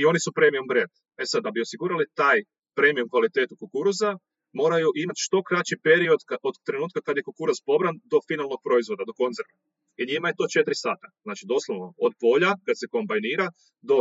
i 0.00 0.02
oni 0.10 0.20
su 0.24 0.30
premium 0.38 0.66
brand. 0.72 0.92
E 1.22 1.24
sad, 1.32 1.40
da 1.46 1.50
bi 1.50 1.64
osigurali 1.66 2.04
taj 2.20 2.38
premium 2.78 3.08
kvalitetu 3.12 3.54
kukuruza, 3.62 4.10
moraju 4.52 4.88
imati 5.04 5.24
što 5.26 5.38
kraći 5.48 5.76
period 5.86 6.20
od 6.48 6.54
trenutka 6.66 7.00
kad 7.06 7.16
je 7.16 7.26
kukuruz 7.28 7.58
pobran 7.68 7.94
do 8.12 8.18
finalnog 8.28 8.60
proizvoda, 8.66 9.02
do 9.10 9.14
konzerve. 9.20 9.54
I 10.00 10.02
njima 10.10 10.26
je 10.28 10.38
to 10.38 10.44
4 10.44 10.74
sata. 10.84 11.08
Znači 11.26 11.42
doslovno 11.52 11.86
od 12.06 12.12
polja 12.24 12.50
kad 12.66 12.74
se 12.80 12.86
kombajnira 12.94 13.46
do 13.88 13.96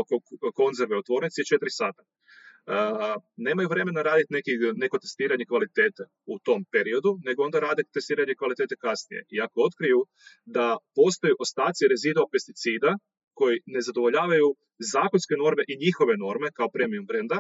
konzerve 0.60 0.95
u 0.97 1.03
tvornici 1.07 1.41
je 1.41 1.49
4 1.57 1.77
sata. 1.81 2.03
Nemaju 3.47 3.67
vremena 3.73 4.01
raditi 4.10 4.33
neki, 4.38 4.51
neko 4.83 4.97
testiranje 5.03 5.45
kvalitete 5.51 6.03
u 6.33 6.36
tom 6.47 6.60
periodu, 6.73 7.12
nego 7.27 7.39
onda 7.47 7.60
rade 7.67 7.83
testiranje 7.93 8.36
kvalitete 8.41 8.75
kasnije. 8.86 9.21
I 9.33 9.36
ako 9.45 9.57
otkriju 9.67 9.99
da 10.45 10.77
postoje 10.95 11.33
ostaci 11.43 11.91
rezidua 11.93 12.25
pesticida 12.33 12.91
koji 13.38 13.55
ne 13.65 13.81
zadovoljavaju 13.88 14.47
zakonske 14.93 15.36
norme 15.43 15.63
i 15.67 15.79
njihove 15.86 16.13
norme 16.25 16.47
kao 16.57 16.69
premium 16.75 17.05
brenda, 17.12 17.38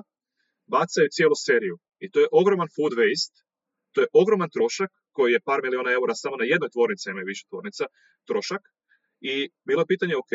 bacaju 0.75 1.13
cijelu 1.15 1.35
seriju. 1.47 1.75
I 2.03 2.05
to 2.11 2.17
je 2.19 2.27
ogroman 2.31 2.69
food 2.75 2.93
waste, 3.01 3.37
to 3.93 4.01
je 4.01 4.07
ogroman 4.21 4.49
trošak 4.55 4.91
koji 5.17 5.31
je 5.33 5.45
par 5.49 5.59
milijuna 5.65 5.91
eura 5.97 6.13
samo 6.23 6.35
na 6.41 6.45
jednoj 6.53 6.69
tvornici, 6.75 7.09
ima 7.09 7.23
više 7.31 7.43
tvornica, 7.51 7.83
trošak. 8.29 8.63
I 9.31 9.33
bilo 9.67 9.81
je 9.81 9.91
pitanje, 9.93 10.15
ok, 10.23 10.33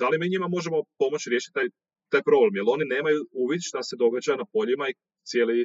da 0.00 0.06
li 0.08 0.18
mi 0.18 0.32
njima 0.34 0.48
možemo 0.56 0.78
pomoći 1.00 1.30
riješiti 1.30 1.56
taj, 1.58 1.68
taj 2.12 2.22
problem, 2.28 2.54
jer 2.56 2.64
oni 2.74 2.84
nemaju 2.94 3.20
uvid 3.44 3.60
šta 3.70 3.80
se 3.88 3.94
događa 4.04 4.32
na 4.42 4.46
poljima 4.54 4.84
i 4.88 4.98
cijeli 5.30 5.58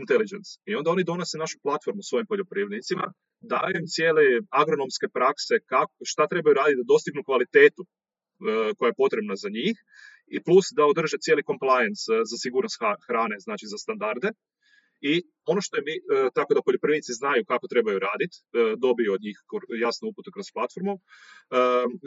intelligence. 0.00 0.50
I 0.70 0.74
onda 0.78 0.88
oni 0.90 1.08
donose 1.10 1.42
našu 1.44 1.56
platformu 1.66 2.02
svojim 2.02 2.26
poljoprivrednicima, 2.30 3.06
daju 3.52 3.74
im 3.80 3.86
cijele 3.94 4.24
agronomske 4.62 5.06
prakse, 5.16 5.54
kako, 5.72 5.94
šta 6.12 6.22
trebaju 6.32 6.54
raditi 6.60 6.80
da 6.80 6.92
dostignu 6.94 7.22
kvalitetu 7.28 7.82
e, 7.84 7.88
koja 8.76 8.88
je 8.88 9.00
potrebna 9.02 9.34
za 9.42 9.48
njih 9.56 9.76
i 10.34 10.36
plus 10.46 10.66
da 10.76 10.82
održe 10.92 11.16
cijeli 11.24 11.48
compliance 11.50 12.04
e, 12.12 12.14
za 12.30 12.36
sigurnost 12.44 12.76
hrane, 13.06 13.36
znači 13.46 13.64
za 13.72 13.78
standarde. 13.84 14.28
I 15.10 15.12
ono 15.52 15.60
što 15.60 15.76
je 15.76 15.82
mi, 15.88 15.94
e, 15.96 16.00
tako 16.34 16.54
da 16.54 16.66
poljoprivrednici 16.66 17.12
znaju 17.20 17.44
kako 17.52 17.66
trebaju 17.72 17.98
raditi, 18.08 18.36
e, 18.40 18.42
dobiju 18.84 19.12
od 19.12 19.20
njih 19.26 19.36
jasnu 19.84 20.04
uputu 20.08 20.30
kroz 20.34 20.46
platformu. 20.56 20.94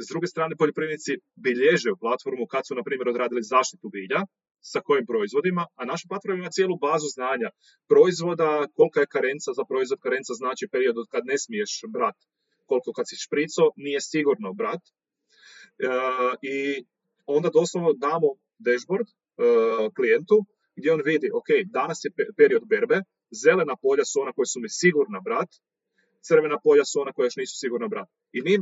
S 0.03 0.07
druge 0.11 0.27
strane, 0.27 0.55
poljoprivrednici 0.61 1.13
bilježe 1.45 1.89
u 1.91 2.01
platformu 2.03 2.45
kad 2.53 2.63
su, 2.67 2.75
na 2.75 2.83
primjer, 2.83 3.07
odradili 3.09 3.49
zaštitu 3.53 3.87
bilja, 3.95 4.21
sa 4.71 4.79
kojim 4.87 5.05
proizvodima, 5.05 5.63
a 5.79 5.85
naša 5.85 6.05
platforma 6.09 6.37
ima 6.37 6.55
cijelu 6.57 6.75
bazu 6.87 7.07
znanja 7.17 7.49
proizvoda, 7.91 8.67
kolika 8.77 8.99
je 8.99 9.13
karenca 9.15 9.49
za 9.57 9.63
proizvod, 9.69 9.99
karenca 10.05 10.33
znači 10.33 10.67
period 10.71 10.97
od 10.97 11.07
kad 11.13 11.23
ne 11.31 11.37
smiješ 11.37 11.71
brat, 11.93 12.17
koliko 12.69 12.93
kad 12.97 13.05
si 13.09 13.23
šprico, 13.25 13.63
nije 13.75 14.01
sigurno 14.01 14.53
brat. 14.53 14.83
I 16.41 16.57
onda 17.25 17.49
doslovno 17.59 17.93
damo 17.93 18.29
dashboard 18.67 19.07
klijentu 19.95 20.37
gdje 20.75 20.93
on 20.93 21.01
vidi, 21.05 21.27
ok, 21.39 21.49
danas 21.77 21.99
je 22.05 22.11
period 22.37 22.63
berbe, 22.73 22.97
zelena 23.43 23.75
polja 23.81 24.05
su 24.05 24.21
ona 24.23 24.31
koja 24.33 24.45
su 24.45 24.59
mi 24.59 24.69
sigurna 24.69 25.19
brat, 25.27 25.49
crvena 26.27 26.57
polja 26.63 26.85
su 26.85 27.01
ona 27.03 27.11
koja 27.13 27.25
još 27.25 27.39
nisu 27.41 27.55
sigurna 27.63 27.87
brat. 27.87 28.09
I 28.37 28.39
mi 28.41 28.53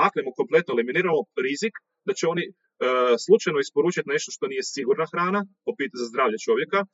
maknemo 0.00 0.30
kompletno, 0.40 0.72
eliminiramo 0.72 1.20
rizik 1.46 1.74
da 2.06 2.12
će 2.18 2.24
oni 2.34 2.44
uh, 2.48 2.54
slučajno 3.24 3.58
isporučiti 3.60 4.12
nešto 4.14 4.30
što 4.34 4.46
nije 4.52 4.62
sigurna 4.76 5.06
hrana, 5.12 5.40
popit 5.66 5.90
za 6.00 6.04
zdravlje 6.10 6.38
čovjeka, 6.46 6.80
uh, 6.82 6.88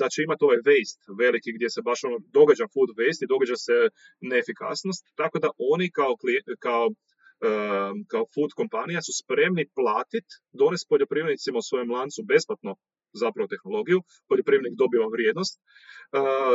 da 0.00 0.06
će 0.12 0.18
imati 0.22 0.44
ovaj 0.46 0.60
waste 0.68 1.00
veliki 1.22 1.50
gdje 1.56 1.68
se 1.70 1.80
baš 1.88 2.00
ono 2.08 2.18
događa 2.38 2.66
food 2.74 2.90
waste 2.98 3.22
i 3.24 3.32
događa 3.34 3.56
se 3.66 3.76
neefikasnost, 4.30 5.02
tako 5.20 5.36
da 5.44 5.48
oni 5.72 5.86
kao, 5.98 6.12
kao 6.66 6.86
Ehm, 7.50 7.96
kao 8.12 8.24
food 8.34 8.52
kompanija 8.60 9.00
su 9.02 9.12
spremni 9.22 9.64
platiti, 9.78 10.32
donesti 10.60 10.90
poljoprivrednicima 10.92 11.58
u 11.58 11.68
svojem 11.68 11.90
lancu 11.90 12.22
besplatno 12.22 12.76
zapravo 13.12 13.46
tehnologiju, 13.54 13.98
poljoprivrednik 14.28 14.74
dobiva 14.82 15.06
vrijednost, 15.14 15.60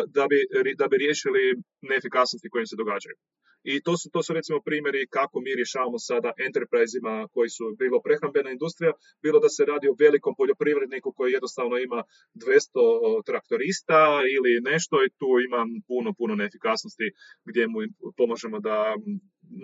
da 0.08 0.24
bi, 0.32 0.38
da 0.82 0.88
bi 0.88 0.98
riješili 0.98 1.44
neefikasnosti 1.82 2.50
koje 2.50 2.62
im 2.62 2.72
se 2.72 2.82
događaju. 2.84 3.16
I 3.64 3.82
to 3.86 3.98
su, 3.98 4.10
to 4.14 4.24
su 4.24 4.34
recimo 4.34 4.60
primjeri 4.62 5.08
kako 5.08 5.40
mi 5.40 5.56
rješavamo 5.56 6.00
sada 6.00 6.32
enterprise 6.48 6.98
koji 7.32 7.50
su 7.50 7.64
bilo 7.80 8.02
prehrambena 8.06 8.50
industrija, 8.52 8.92
bilo 9.22 9.40
da 9.40 9.50
se 9.50 9.66
radi 9.66 9.88
o 9.88 9.96
velikom 10.00 10.34
poljoprivredniku 10.38 11.14
koji 11.18 11.32
jednostavno 11.32 11.78
ima 11.78 12.04
200 12.34 13.26
traktorista 13.26 14.00
ili 14.36 14.62
nešto 14.72 14.96
i 15.06 15.14
tu 15.20 15.30
ima 15.48 15.62
puno, 15.88 16.14
puno 16.20 16.36
neefikasnosti 16.36 17.08
gdje 17.46 17.68
mu 17.68 17.80
pomažemo 18.18 18.60
da 18.60 18.96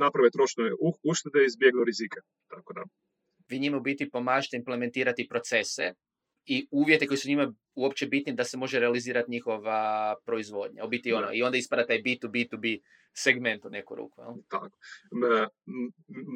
naprave 0.03 0.29
trošne 0.31 0.65
uštede 1.11 1.39
i 1.43 1.49
izbjegnu 1.51 1.83
rizike. 1.83 2.19
Tako 2.53 2.73
da. 2.73 2.83
Vi 3.49 3.59
njima 3.59 3.77
u 3.77 3.81
biti 3.81 4.09
pomažete 4.09 4.57
implementirati 4.57 5.27
procese 5.31 5.85
i 6.45 6.67
uvjete 6.71 7.07
koji 7.07 7.17
su 7.17 7.29
njima 7.29 7.53
uopće 7.75 8.07
bitni 8.07 8.33
da 8.33 8.43
se 8.43 8.57
može 8.57 8.79
realizirati 8.79 9.31
njihova 9.31 10.15
proizvodnja. 10.25 10.85
U 10.85 10.87
biti 10.87 11.13
ono, 11.13 11.33
i 11.33 11.43
onda 11.43 11.57
ispada 11.57 11.85
taj 11.85 12.01
B2B2B 12.01 12.79
segment 13.13 13.65
u 13.65 13.69
neku 13.69 13.95
ruku. 13.95 14.21
Jel? 14.21 14.33
Tako. 14.49 14.77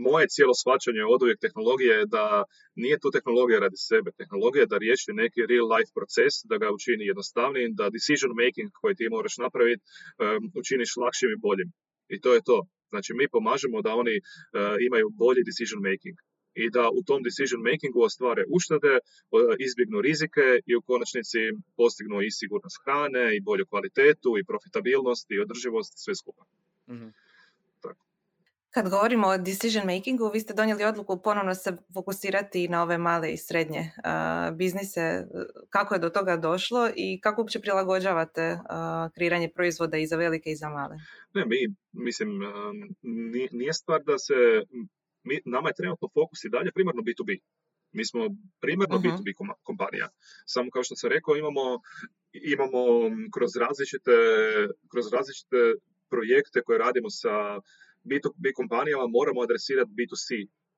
Moje 0.06 0.26
cijelo 0.28 0.54
shvaćanje 0.62 1.04
od 1.14 1.22
uvijek 1.24 1.40
tehnologije 1.40 1.94
je 1.98 2.06
da 2.06 2.44
nije 2.76 3.00
tu 3.00 3.12
tehnologija 3.12 3.60
radi 3.60 3.78
sebe. 3.90 4.12
Tehnologija 4.22 4.62
je 4.62 4.74
da 4.74 4.78
riješi 4.78 5.12
neki 5.24 5.40
real 5.52 5.68
life 5.76 5.92
proces, 5.98 6.34
da 6.50 6.56
ga 6.58 6.68
učini 6.78 7.10
jednostavnijim, 7.12 7.72
da 7.80 7.94
decision 7.98 8.34
making 8.44 8.70
koji 8.82 8.96
ti 8.96 9.14
moraš 9.16 9.36
napraviti 9.46 9.84
učiniš 10.62 10.92
lakšim 11.04 11.30
i 11.32 11.42
boljim. 11.46 11.70
I 12.14 12.16
to 12.24 12.30
je 12.34 12.42
to. 12.50 12.58
Znači 12.92 13.12
mi 13.14 13.26
pomažemo 13.36 13.82
da 13.82 13.92
oni 14.02 14.16
uh, 14.20 14.76
imaju 14.88 15.08
bolji 15.24 15.42
decision 15.50 15.82
making 15.90 16.18
i 16.64 16.70
da 16.70 16.84
u 17.00 17.02
tom 17.08 17.20
decision 17.28 17.62
makingu 17.70 18.02
ostvare 18.02 18.44
uštede, 18.58 18.94
izbjegnu 19.68 20.02
rizike 20.02 20.46
i 20.66 20.76
u 20.76 20.82
konačnici 20.82 21.42
postignu 21.80 22.18
i 22.22 22.32
sigurnost 22.32 22.78
hrane 22.84 23.26
i 23.36 23.44
bolju 23.48 23.66
kvalitetu 23.72 24.32
i 24.38 24.48
profitabilnost 24.52 25.26
i 25.32 25.40
održivost 25.40 25.94
sve 26.04 26.16
skupa. 26.16 26.44
mm 26.88 27.12
Kad 28.78 28.90
govorimo 28.90 29.28
o 29.28 29.38
decision 29.38 29.86
makingu, 29.86 30.32
vi 30.34 30.40
ste 30.40 30.54
donijeli 30.54 30.84
odluku 30.84 31.22
ponovno 31.22 31.56
se 31.56 31.78
fokusirati 31.94 32.68
na 32.68 32.84
ove 32.84 32.98
male 32.98 33.32
i 33.34 33.38
srednje 33.38 33.80
uh, 33.80 34.56
biznise. 34.58 35.26
Kako 35.70 35.94
je 35.94 36.00
do 36.00 36.10
toga 36.10 36.38
došlo 36.38 36.90
i 36.96 37.20
kako 37.22 37.42
uopće 37.42 37.60
prilagođavate 37.60 38.52
uh, 38.52 38.60
kreiranje 39.16 39.50
proizvoda 39.56 39.98
i 39.98 40.08
za 40.08 40.16
velike 40.16 40.50
i 40.52 40.56
za 40.56 40.70
male? 40.70 40.96
Ne, 41.34 41.46
mi, 41.46 41.58
mislim, 41.92 42.30
nije 43.52 43.74
stvar 43.74 44.04
da 44.04 44.18
se, 44.18 44.34
mi, 45.28 45.36
nama 45.46 45.70
je 45.70 45.80
trenutno 45.80 46.08
fokus 46.18 46.40
i 46.44 46.54
dalje 46.56 46.72
primarno 46.78 47.02
B2B. 47.08 47.32
Mi 47.98 48.04
smo 48.06 48.22
primarno 48.64 48.98
B2B 49.04 49.30
mhm. 49.42 49.52
kompanija. 49.64 50.08
Samo 50.46 50.68
kao 50.74 50.84
što 50.84 50.96
sam 50.96 51.10
rekao, 51.16 51.36
imamo, 51.36 51.66
imamo 52.54 52.82
kroz 53.36 53.52
različite, 53.64 54.16
kroz 54.92 55.06
različite 55.14 55.60
projekte 56.14 56.62
koje 56.66 56.78
radimo 56.86 57.10
sa 57.10 57.36
B2B 58.10 58.46
kompanijama 58.60 59.08
moramo 59.08 59.42
adresirati 59.42 59.96
B2C 59.98 60.28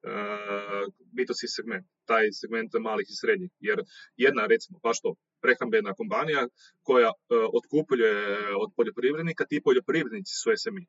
uh, 0.03 0.93
B2C 1.15 1.47
segment, 1.55 1.85
taj 2.05 2.31
segment 2.31 2.71
malih 2.79 3.07
i 3.09 3.15
srednjih. 3.21 3.51
Jer 3.59 3.79
jedna, 4.17 4.45
recimo, 4.45 4.79
pa 4.83 4.93
što, 4.93 5.15
prehrambena 5.41 5.93
kompanija 5.93 6.47
koja 6.81 7.09
uh, 7.09 7.15
otkupljuje 7.53 8.15
od 8.63 8.69
poljoprivrednika, 8.75 9.45
ti 9.45 9.61
poljoprivrednici 9.63 10.33
su 10.41 10.49
SMI. 10.57 10.85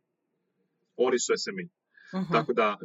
Oni 0.96 1.18
su 1.18 1.32
SMI. 1.44 1.68
Uh 2.12 2.32
Tako 2.32 2.52
da 2.52 2.78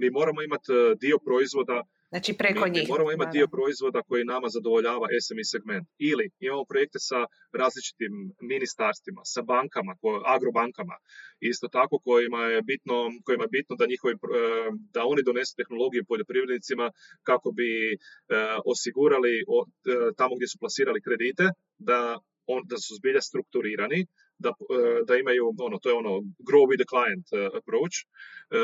mi 0.00 0.10
moramo 0.10 0.42
imati 0.42 0.72
uh, 0.72 0.98
dio 0.98 1.18
proizvoda 1.18 1.82
Znači 2.12 2.32
preko 2.42 2.64
mi, 2.64 2.70
njih. 2.70 2.82
Mi 2.82 2.92
moramo 2.92 3.12
imati 3.12 3.38
dio 3.38 3.48
proizvoda 3.48 4.02
koji 4.08 4.24
nama 4.24 4.48
zadovoljava 4.48 5.06
SME 5.26 5.44
segment. 5.44 5.86
Ili 5.98 6.30
imamo 6.40 6.64
projekte 6.64 6.98
sa 6.98 7.20
različitim 7.52 8.12
ministarstvima, 8.52 9.20
sa 9.24 9.42
bankama, 9.42 9.92
agrobankama. 10.34 10.96
Isto 11.40 11.68
tako 11.68 11.98
kojima 11.98 12.42
je 12.54 12.62
bitno, 12.62 12.96
kojima 13.24 13.44
je 13.44 13.54
bitno 13.58 13.76
da, 13.76 13.86
njihovi, 13.92 14.14
eh, 14.14 14.70
da 14.94 15.00
oni 15.12 15.22
donesu 15.22 15.56
tehnologiju 15.56 16.08
poljoprivrednicima 16.10 16.90
kako 17.22 17.48
bi 17.58 17.70
osigurali 18.72 19.34
tamo 20.16 20.32
gdje 20.36 20.48
su 20.48 20.58
plasirali 20.58 21.00
kredite 21.06 21.44
da 21.78 22.18
on, 22.46 22.62
da 22.70 22.76
su 22.84 22.94
zbilja 22.98 23.20
strukturirani, 23.20 24.06
da, 24.44 24.50
e, 24.50 25.02
da 25.08 25.16
imaju, 25.16 25.44
ono, 25.66 25.78
to 25.78 25.88
je 25.88 25.94
ono, 25.94 26.12
grow 26.48 26.64
with 26.70 26.80
the 26.82 26.88
client 26.92 27.26
e, 27.32 27.36
approach, 27.60 27.96
e, 28.02 28.58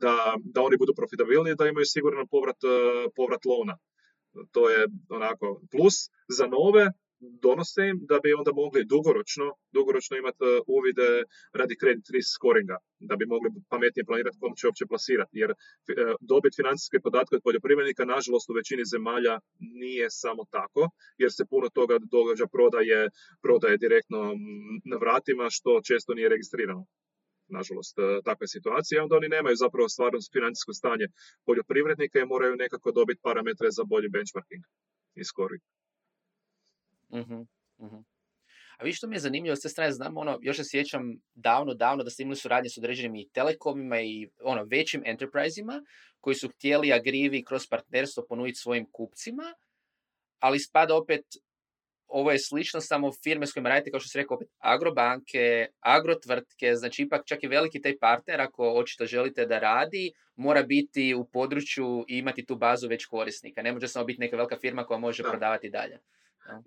da, 0.00 0.14
da 0.54 0.62
oni 0.62 0.76
budu 0.76 0.92
profitabilni, 1.00 1.54
da 1.54 1.68
imaju 1.68 1.86
siguran 1.86 2.26
povrat, 2.30 2.60
povrat 3.16 3.44
lona. 3.44 3.76
To 4.52 4.70
je 4.70 4.86
onako 5.08 5.60
plus 5.72 5.96
za 6.28 6.46
nove 6.46 6.84
donose 7.20 7.82
im 7.90 7.98
da 8.10 8.18
bi 8.22 8.32
onda 8.32 8.52
mogli 8.52 8.84
dugoročno, 8.84 9.46
dugoročno 9.72 10.16
imati 10.16 10.44
e, 10.44 10.60
uvide 10.76 11.08
radi 11.60 11.74
credit 11.80 12.06
risk 12.14 12.30
scoringa, 12.38 12.76
da 13.08 13.16
bi 13.16 13.26
mogli 13.26 13.48
pametnije 13.72 14.04
planirati 14.08 14.40
kom 14.40 14.52
će 14.58 14.66
uopće 14.66 14.86
plasirati. 14.86 15.38
Jer 15.42 15.50
e, 15.50 15.54
dobiti 16.20 16.58
financijske 16.60 16.98
podatke 17.00 17.36
od 17.36 17.42
poljoprivrednika, 17.46 18.04
nažalost, 18.14 18.50
u 18.50 18.58
većini 18.60 18.90
zemalja 18.94 19.34
nije 19.82 20.06
samo 20.10 20.42
tako, 20.56 20.82
jer 21.22 21.30
se 21.32 21.48
puno 21.50 21.68
toga 21.78 21.96
događa 22.16 22.46
prodaje, 22.46 23.00
prodaje 23.42 23.76
direktno 23.84 24.20
na 24.90 24.96
vratima, 24.96 25.46
što 25.56 25.80
često 25.88 26.14
nije 26.14 26.28
registrirano 26.28 26.84
nažalost, 27.56 27.98
e, 27.98 28.02
takva 28.24 28.44
je 28.44 28.54
situacija. 28.56 29.02
Onda 29.02 29.16
oni 29.16 29.28
nemaju 29.28 29.56
zapravo 29.64 29.88
stvarno 29.88 30.18
financijsko 30.36 30.72
stanje 30.72 31.06
poljoprivrednika 31.46 32.18
i 32.20 32.30
moraju 32.32 32.62
nekako 32.64 32.92
dobiti 32.92 33.20
parametre 33.28 33.68
za 33.70 33.84
bolji 33.84 34.08
benchmarking 34.08 34.64
i 35.20 35.24
scoring. 35.24 35.62
Mhm. 37.12 37.96
A 38.78 38.84
vi 38.84 38.92
što 38.92 39.06
mi 39.06 39.16
je 39.16 39.20
zanimljivo 39.20 39.56
s 39.56 39.60
te 39.60 39.68
strane, 39.68 39.92
znam, 39.92 40.16
ono, 40.16 40.38
još 40.42 40.56
se 40.56 40.62
sjećam 40.64 41.02
davno, 41.34 41.74
davno 41.74 42.04
da 42.04 42.10
ste 42.10 42.22
imali 42.22 42.36
suradnje 42.36 42.70
s 42.70 42.78
određenim 42.78 43.16
i 43.16 43.28
telekomima 43.28 44.00
i 44.00 44.28
ono, 44.42 44.64
većim 44.64 45.02
enterprisima 45.04 45.82
koji 46.20 46.34
su 46.34 46.48
htjeli 46.48 46.92
agrivi 46.92 47.44
kroz 47.44 47.66
partnerstvo 47.70 48.24
ponuditi 48.28 48.58
svojim 48.58 48.86
kupcima, 48.92 49.54
ali 50.38 50.58
spada 50.58 50.96
opet 50.96 51.22
ovo 52.08 52.30
je 52.30 52.38
slično 52.38 52.80
samo 52.80 53.10
firme 53.24 53.46
s 53.46 53.52
kojima 53.52 53.68
radite, 53.68 53.90
kao 53.90 54.00
što 54.00 54.08
se 54.08 54.18
rekao, 54.18 54.34
opet 54.34 54.48
agrobanke, 54.58 55.66
agrotvrtke, 55.80 56.74
znači 56.74 57.02
ipak 57.02 57.22
čak 57.26 57.42
i 57.42 57.48
veliki 57.48 57.80
taj 57.80 57.98
partner, 57.98 58.40
ako 58.40 58.72
očito 58.72 59.06
želite 59.06 59.46
da 59.46 59.58
radi, 59.58 60.12
mora 60.36 60.62
biti 60.62 61.14
u 61.14 61.24
području 61.24 62.04
i 62.08 62.18
imati 62.18 62.46
tu 62.46 62.56
bazu 62.56 62.88
već 62.88 63.04
korisnika. 63.04 63.62
Ne 63.62 63.72
može 63.72 63.88
samo 63.88 64.04
biti 64.04 64.20
neka 64.20 64.36
velika 64.36 64.56
firma 64.60 64.84
koja 64.84 64.98
može 64.98 65.22
prodavati 65.22 65.70
dalje. 65.70 65.98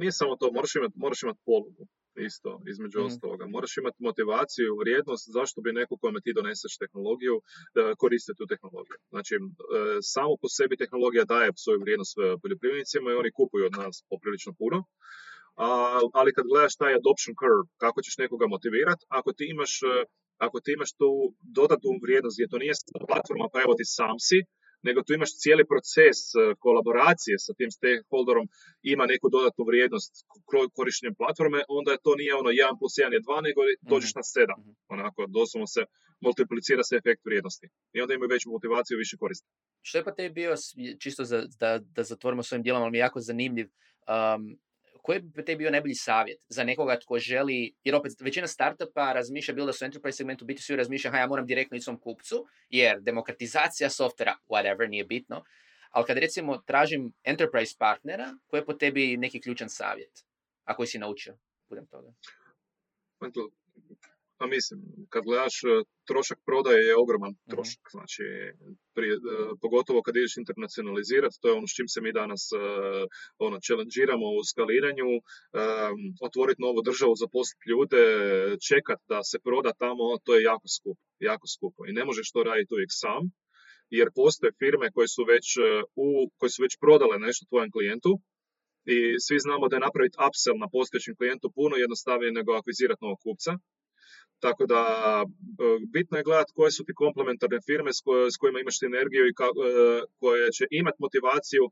Nije 0.02 0.12
samo 0.12 0.34
to, 0.40 0.46
moraš 0.58 0.76
imati, 0.76 0.96
moraš 1.04 1.20
imati 1.24 1.42
polugu 1.46 1.84
isto, 2.30 2.50
između 2.74 2.98
mm. 3.00 3.06
ostaloga. 3.06 3.46
Moraš 3.56 3.74
imati 3.78 4.04
motivaciju, 4.10 4.80
vrijednost, 4.82 5.26
zašto 5.38 5.58
bi 5.62 5.78
neko 5.80 5.94
kome 6.04 6.20
ti 6.22 6.38
doneseš 6.40 6.74
tehnologiju, 6.84 7.36
da 7.76 7.96
koriste 8.02 8.34
tu 8.38 8.44
tehnologiju. 8.52 8.98
Znači, 9.14 9.34
e, 9.36 9.40
samo 10.14 10.32
po 10.42 10.48
sebi 10.58 10.82
tehnologija 10.82 11.24
daje 11.34 11.50
svoju 11.64 11.80
vrijednost 11.84 12.16
e, 12.18 12.22
poljoprivrednicima 12.42 13.08
i 13.12 13.20
oni 13.22 13.32
kupuju 13.40 13.64
od 13.66 13.76
nas 13.82 13.96
poprilično 14.12 14.52
puno. 14.62 14.80
ali 16.20 16.34
kad 16.36 16.46
gledaš 16.52 16.76
taj 16.82 16.94
adoption 17.00 17.34
curve, 17.40 17.64
kako 17.84 18.00
ćeš 18.06 18.16
nekoga 18.24 18.46
motivirati, 18.56 19.06
ako 19.20 19.30
ti 19.38 19.46
imaš 19.54 19.74
e, 19.92 19.94
ako 20.46 20.58
ti 20.64 20.70
imaš 20.78 20.92
tu 21.00 21.10
dodatnu 21.58 21.92
vrijednost 22.04 22.36
gdje 22.38 22.52
to 22.52 22.58
nije 22.64 22.74
platforma 23.10 23.46
pa 23.54 23.58
evo 23.66 23.74
ti 23.80 23.86
sam 23.98 24.16
si, 24.28 24.40
nego 24.88 25.00
tu 25.04 25.14
imaš 25.14 25.32
cijeli 25.42 25.64
proces 25.72 26.20
e, 26.32 26.38
kolaboracije 26.66 27.36
sa 27.46 27.52
tim 27.58 27.72
stakeholderom, 27.78 28.46
ima 28.94 29.06
neku 29.14 29.28
dodatnu 29.36 29.64
vrijednost 29.70 30.12
korištenjem 30.78 31.16
platforme, 31.22 31.60
onda 31.80 31.92
je 31.92 32.04
to 32.06 32.12
nije 32.22 32.34
ono 32.42 32.50
1 32.50 32.80
plus 32.80 32.94
1 32.94 33.14
je 33.14 33.22
2, 33.22 33.44
nego 33.48 33.60
dođeš 33.92 34.12
mhm. 34.14 34.20
na 34.20 34.24
7. 34.24 34.60
Mhm. 34.62 34.72
Onako, 34.96 35.20
doslovno 35.38 35.68
se 35.76 35.82
multiplicira 36.26 36.84
se 36.84 36.96
efekt 37.02 37.22
vrijednosti. 37.26 37.68
I 37.96 38.02
onda 38.02 38.14
imaju 38.14 38.30
veću 38.36 38.50
motivaciju 38.50 38.96
i 38.96 39.04
više 39.04 39.18
koriste. 39.22 39.48
Što 39.88 39.98
je 39.98 40.04
pa 40.04 40.14
te 40.18 40.30
bio, 40.30 40.56
čisto 41.04 41.24
za, 41.32 41.38
da, 41.60 41.80
da 41.96 42.04
zatvorimo 42.04 42.44
svojim 42.44 42.64
dijelom, 42.64 42.82
ali 42.84 42.92
mi 42.92 42.98
je 42.98 43.08
jako 43.08 43.20
zanimljiv, 43.20 43.68
um, 43.68 44.44
koji 45.02 45.20
bi 45.20 45.46
te 45.46 45.56
bio 45.56 45.72
najbolji 45.72 45.96
savjet 45.96 46.40
za 46.50 46.64
nekoga 46.64 47.00
tko 47.00 47.20
želi, 47.20 47.74
jer 47.84 47.96
opet 47.96 48.12
većina 48.20 48.48
startupa 48.48 49.14
razmišlja 49.14 49.54
bilo 49.54 49.66
da 49.66 49.74
su 49.74 49.86
enterprise 49.86 50.18
segmentu, 50.18 50.46
biti 50.46 50.62
svi 50.62 50.76
razmišlja, 50.76 51.12
ha 51.12 51.18
ja 51.18 51.28
moram 51.28 51.46
direktno 51.46 51.78
ići 51.78 51.84
svom 51.84 52.00
kupcu, 52.00 52.46
jer 52.70 53.02
demokratizacija 53.02 53.90
softvera, 53.90 54.36
whatever, 54.50 54.90
nije 54.90 55.04
bitno, 55.04 55.44
ali 55.92 56.06
kad 56.06 56.18
recimo 56.18 56.58
tražim 56.58 57.14
enterprise 57.24 57.76
partnera, 57.80 58.34
koji 58.48 58.60
je 58.60 58.66
po 58.66 58.74
tebi 58.74 59.18
neki 59.18 59.42
ključan 59.42 59.70
savjet, 59.70 60.26
ako 60.64 60.86
si 60.86 61.00
naučio 61.00 61.38
budem 61.70 61.88
toga? 61.88 62.14
Pa 64.42 64.48
mislim, 64.58 64.80
kad 65.14 65.24
gledaš, 65.30 65.56
e, 65.64 65.68
trošak 66.10 66.40
prodaje 66.50 66.82
je 66.90 67.02
ogroman 67.04 67.34
mhm. 67.34 67.52
trošak. 67.52 67.84
Znači, 67.96 68.24
prije, 68.96 69.14
e, 69.14 69.20
pogotovo 69.64 70.00
kad 70.06 70.14
ideš 70.16 70.34
internacionalizirati, 70.44 71.40
to 71.42 71.46
je 71.48 71.58
ono 71.60 71.68
s 71.68 71.76
čim 71.78 71.88
se 71.94 72.00
mi 72.06 72.12
danas 72.22 72.44
uh, 72.52 72.62
ono, 73.48 73.56
challengeiramo 73.66 74.28
u 74.40 74.42
skaliranju, 74.52 75.10
otvoriti 76.28 76.64
novu 76.66 76.80
državu, 76.90 77.14
zaposliti 77.24 77.70
ljude, 77.72 78.04
čekati 78.70 79.04
da 79.12 79.20
se 79.30 79.38
proda 79.48 79.72
tamo, 79.84 80.04
to 80.26 80.32
je 80.36 80.48
jako 80.52 80.68
skupo. 80.76 81.02
Jako 81.30 81.46
skupo. 81.56 81.80
I 81.86 81.96
ne 81.98 82.04
možeš 82.10 82.28
to 82.32 82.40
raditi 82.50 82.74
uvijek 82.76 82.92
sam, 83.04 83.22
jer 83.98 84.08
postoje 84.20 84.58
firme 84.62 84.88
koje 84.96 85.08
su 85.16 85.24
već, 85.34 85.48
u, 86.06 86.08
koje 86.38 86.50
su 86.56 86.60
već 86.66 86.74
prodale 86.84 87.16
nešto 87.28 87.44
tvojem 87.50 87.72
klijentu, 87.76 88.12
i 88.96 88.98
svi 89.26 89.38
znamo 89.46 89.68
da 89.68 89.76
je 89.76 89.86
napraviti 89.88 90.20
upsell 90.28 90.58
na 90.64 90.70
postojećem 90.76 91.16
klijentu 91.20 91.48
puno 91.58 91.76
jednostavnije 91.84 92.32
nego 92.40 92.52
akvizirati 92.54 93.04
novog 93.06 93.20
kupca. 93.26 93.52
Tako 94.46 94.66
da 94.66 94.82
e, 95.24 95.26
bitno 95.96 96.18
je 96.18 96.28
gledati 96.28 96.54
koje 96.56 96.72
su 96.72 96.82
ti 96.86 96.94
komplementarne 97.04 97.60
firme 97.68 97.92
s, 98.34 98.38
kojima 98.40 98.60
imaš 98.60 98.78
energiju 98.92 99.24
i 99.28 99.34
e, 99.34 99.44
koje 100.20 100.46
će 100.58 100.66
imati 100.82 101.04
motivaciju 101.06 101.64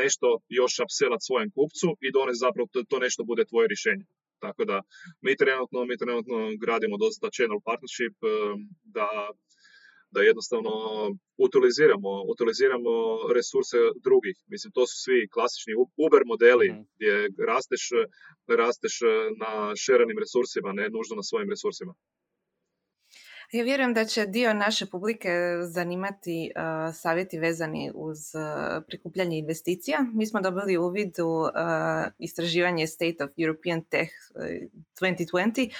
nešto 0.00 0.26
još 0.58 0.74
upsellat 0.84 1.22
svojem 1.22 1.50
kupcu 1.56 1.88
i 2.06 2.12
donesti 2.16 2.44
zapravo 2.46 2.66
to, 2.72 2.78
to 2.90 2.96
nešto 3.06 3.20
bude 3.30 3.44
tvoje 3.50 3.66
rješenje. 3.68 4.04
Tako 4.44 4.62
da 4.70 4.76
mi 5.24 5.32
trenutno, 5.36 5.78
mi 5.90 5.96
trenutno 6.02 6.36
gradimo 6.62 6.96
dosta 7.04 7.34
channel 7.36 7.60
partnership 7.68 8.16
e, 8.24 8.28
da 8.96 9.08
da 10.14 10.20
jednostavno 10.22 10.72
utiliziramo, 11.46 12.10
utiliziramo 12.32 12.92
resurse 13.36 13.78
drugih. 14.06 14.36
Mislim, 14.52 14.70
to 14.76 14.82
su 14.90 14.96
svi 15.04 15.28
klasični 15.34 15.72
Uber 16.04 16.22
modeli 16.32 16.68
mm 16.72 16.84
gdje 16.96 17.28
rasteš, 17.52 17.84
rasteš 18.62 18.94
na 19.42 19.52
šerenim 19.84 20.18
resursima, 20.24 20.72
ne 20.72 20.86
nužno 20.96 21.14
na 21.16 21.24
svojim 21.30 21.50
resursima. 21.54 21.92
Ja 23.52 23.64
vjerujem 23.64 23.94
da 23.94 24.04
će 24.04 24.26
dio 24.26 24.54
naše 24.54 24.86
publike 24.86 25.30
zanimati 25.62 26.52
uh, 26.56 26.94
savjeti 26.94 27.38
vezani 27.38 27.92
uz 27.94 28.18
uh, 28.34 28.82
prikupljanje 28.86 29.38
investicija. 29.38 29.98
Mi 30.14 30.26
smo 30.26 30.40
dobili 30.40 30.76
uvid 30.76 31.18
u 31.20 31.28
uh, 31.28 31.50
istraživanje 32.18 32.86
State 32.86 33.24
of 33.24 33.30
European 33.36 33.82
Tech 33.82 34.10
2020 35.00 35.70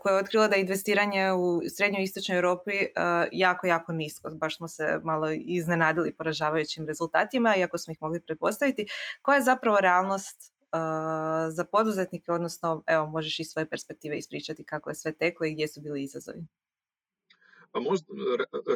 koje 0.00 0.12
je 0.12 0.18
otkrilo 0.18 0.48
da 0.48 0.54
je 0.54 0.60
investiranje 0.60 1.32
u 1.32 1.60
srednjoj 1.76 2.00
i 2.00 2.04
istočnoj 2.04 2.36
Europi 2.36 2.72
jako, 3.32 3.66
jako 3.66 3.92
nisko. 3.92 4.30
Baš 4.30 4.56
smo 4.56 4.68
se 4.68 5.00
malo 5.02 5.30
iznenadili 5.30 6.14
poražavajućim 6.14 6.86
rezultatima, 6.86 7.56
iako 7.56 7.78
smo 7.78 7.92
ih 7.92 7.98
mogli 8.00 8.20
pretpostaviti. 8.20 8.86
Koja 9.22 9.36
je 9.36 9.42
zapravo 9.42 9.80
realnost 9.80 10.52
za 11.50 11.64
poduzetnike, 11.72 12.32
odnosno 12.32 12.82
evo 12.86 13.06
možeš 13.06 13.40
iz 13.40 13.46
svoje 13.48 13.68
perspektive 13.68 14.18
ispričati 14.18 14.64
kako 14.64 14.90
je 14.90 14.94
sve 14.94 15.12
teklo 15.12 15.46
i 15.46 15.52
gdje 15.52 15.68
su 15.68 15.80
bili 15.80 16.02
izazovi 16.02 16.46
a 17.74 17.80
možda, 17.80 18.06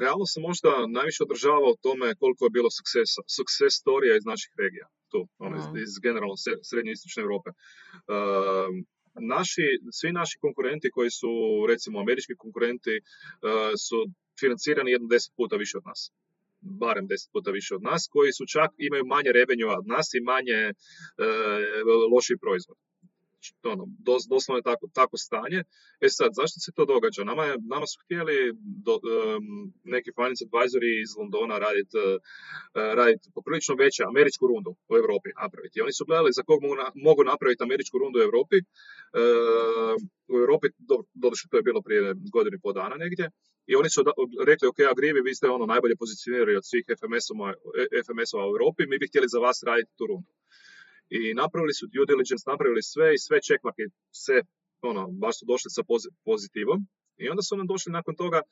realno 0.01 0.27
se 0.33 0.39
možda 0.41 0.71
najviše 0.99 1.25
održava 1.27 1.67
o 1.71 1.81
tome 1.87 2.15
koliko 2.21 2.45
je 2.45 2.57
bilo 2.57 2.71
successa, 2.79 3.21
success 3.39 3.81
storija 3.83 4.17
iz 4.17 4.25
naših 4.33 4.53
regija, 4.63 4.87
tu, 5.11 5.21
ono, 5.39 5.55
iz, 5.61 5.67
iz 5.87 5.93
generalno 6.07 6.37
srednje 6.69 6.93
istočne 6.93 7.23
Europe. 7.27 7.51
Uh, 7.51 8.69
naši, 9.35 9.67
svi 9.99 10.11
naši 10.21 10.37
konkurenti 10.45 10.91
koji 10.97 11.11
su, 11.21 11.33
recimo 11.71 12.01
američki 12.01 12.35
konkurenti, 12.45 12.95
uh, 13.01 13.73
su 13.87 13.99
financirani 14.41 14.91
jedno 14.91 15.09
deset 15.15 15.33
puta 15.37 15.57
više 15.57 15.77
od 15.79 15.85
nas 15.91 16.01
barem 16.61 17.07
deset 17.07 17.33
puta 17.33 17.51
više 17.51 17.75
od 17.75 17.83
nas, 17.83 18.09
koji 18.11 18.33
su 18.33 18.45
čak 18.47 18.71
imaju 18.79 19.05
manje 19.07 19.31
revenju 19.33 19.67
od 19.79 19.87
nas 19.87 20.15
i 20.15 20.21
manje 20.21 20.61
e, 20.63 20.73
loši 22.13 22.35
proizvod 22.41 22.77
ono, 23.73 23.85
dos, 24.09 24.23
doslovno 24.29 24.59
je 24.59 24.69
tako, 24.71 24.85
tako 25.01 25.17
stanje. 25.17 25.61
E 26.05 26.09
sad, 26.09 26.31
zašto 26.41 26.57
se 26.65 26.71
to 26.77 26.85
događa? 26.85 27.25
Nama, 27.25 27.45
je, 27.45 27.55
nama 27.75 27.87
su 27.87 27.97
htjeli 28.05 28.37
do, 28.87 28.95
um, 28.95 29.73
neki 29.95 30.11
finance 30.19 30.45
advisori 30.47 30.91
iz 31.05 31.11
Londona 31.19 31.59
raditi 31.67 31.97
uh, 31.99 32.21
radit 32.99 33.21
poprilično 33.35 33.75
veće 33.83 34.03
američku 34.13 34.45
rundu 34.53 34.71
u 34.91 34.93
Europi 35.03 35.31
napraviti. 35.43 35.79
I 35.79 35.83
oni 35.87 35.93
su 35.99 36.05
gledali 36.09 36.37
za 36.39 36.43
kog 36.49 36.59
mogu, 36.63 36.77
na, 36.83 36.87
mogu 37.09 37.23
napraviti 37.33 37.65
američku 37.69 37.97
rundu 38.03 38.17
u 38.19 38.27
Europi. 38.29 38.59
Uh, 39.21 39.95
u 40.33 40.35
Europi, 40.43 40.67
do, 40.91 40.97
doduše 41.25 41.45
to 41.51 41.57
je 41.57 41.67
bilo 41.69 41.81
prije 41.87 42.01
godinu 42.35 42.55
i 42.57 42.63
pol 42.65 42.73
dana 42.73 42.97
negdje, 43.05 43.31
i 43.71 43.73
oni 43.81 43.91
su 43.91 44.01
rekli, 44.47 44.69
ok, 44.69 44.81
Agrivi, 44.91 45.21
vi 45.29 45.35
ste 45.35 45.47
ono 45.49 45.67
najbolje 45.67 45.97
pozicionirani 45.97 46.57
od 46.57 46.67
svih 46.71 46.85
FMS-ova 47.01 47.51
FMS 48.07 48.31
u 48.35 48.39
Europi, 48.51 48.83
mi 48.87 48.99
bi 48.99 49.09
htjeli 49.09 49.29
za 49.35 49.39
vas 49.39 49.59
raditi 49.67 49.97
tu 49.99 50.07
rundu 50.07 50.29
i 51.11 51.35
napravili 51.35 51.75
su 51.79 51.87
due 51.87 52.07
diligence, 52.11 52.45
napravili 52.53 52.83
sve 52.83 53.15
i 53.15 53.23
sve 53.27 53.39
checkmarke, 53.47 53.85
sve, 54.11 54.39
ono, 54.91 55.03
baš 55.23 55.35
su 55.39 55.45
došli 55.53 55.71
sa 55.77 55.83
pozitivom. 56.25 56.81
I 57.23 57.29
onda 57.29 57.43
su 57.43 57.57
nam 57.57 57.67
došli 57.67 57.91
nakon 57.93 58.15
toga, 58.23 58.41
e, 58.41 58.45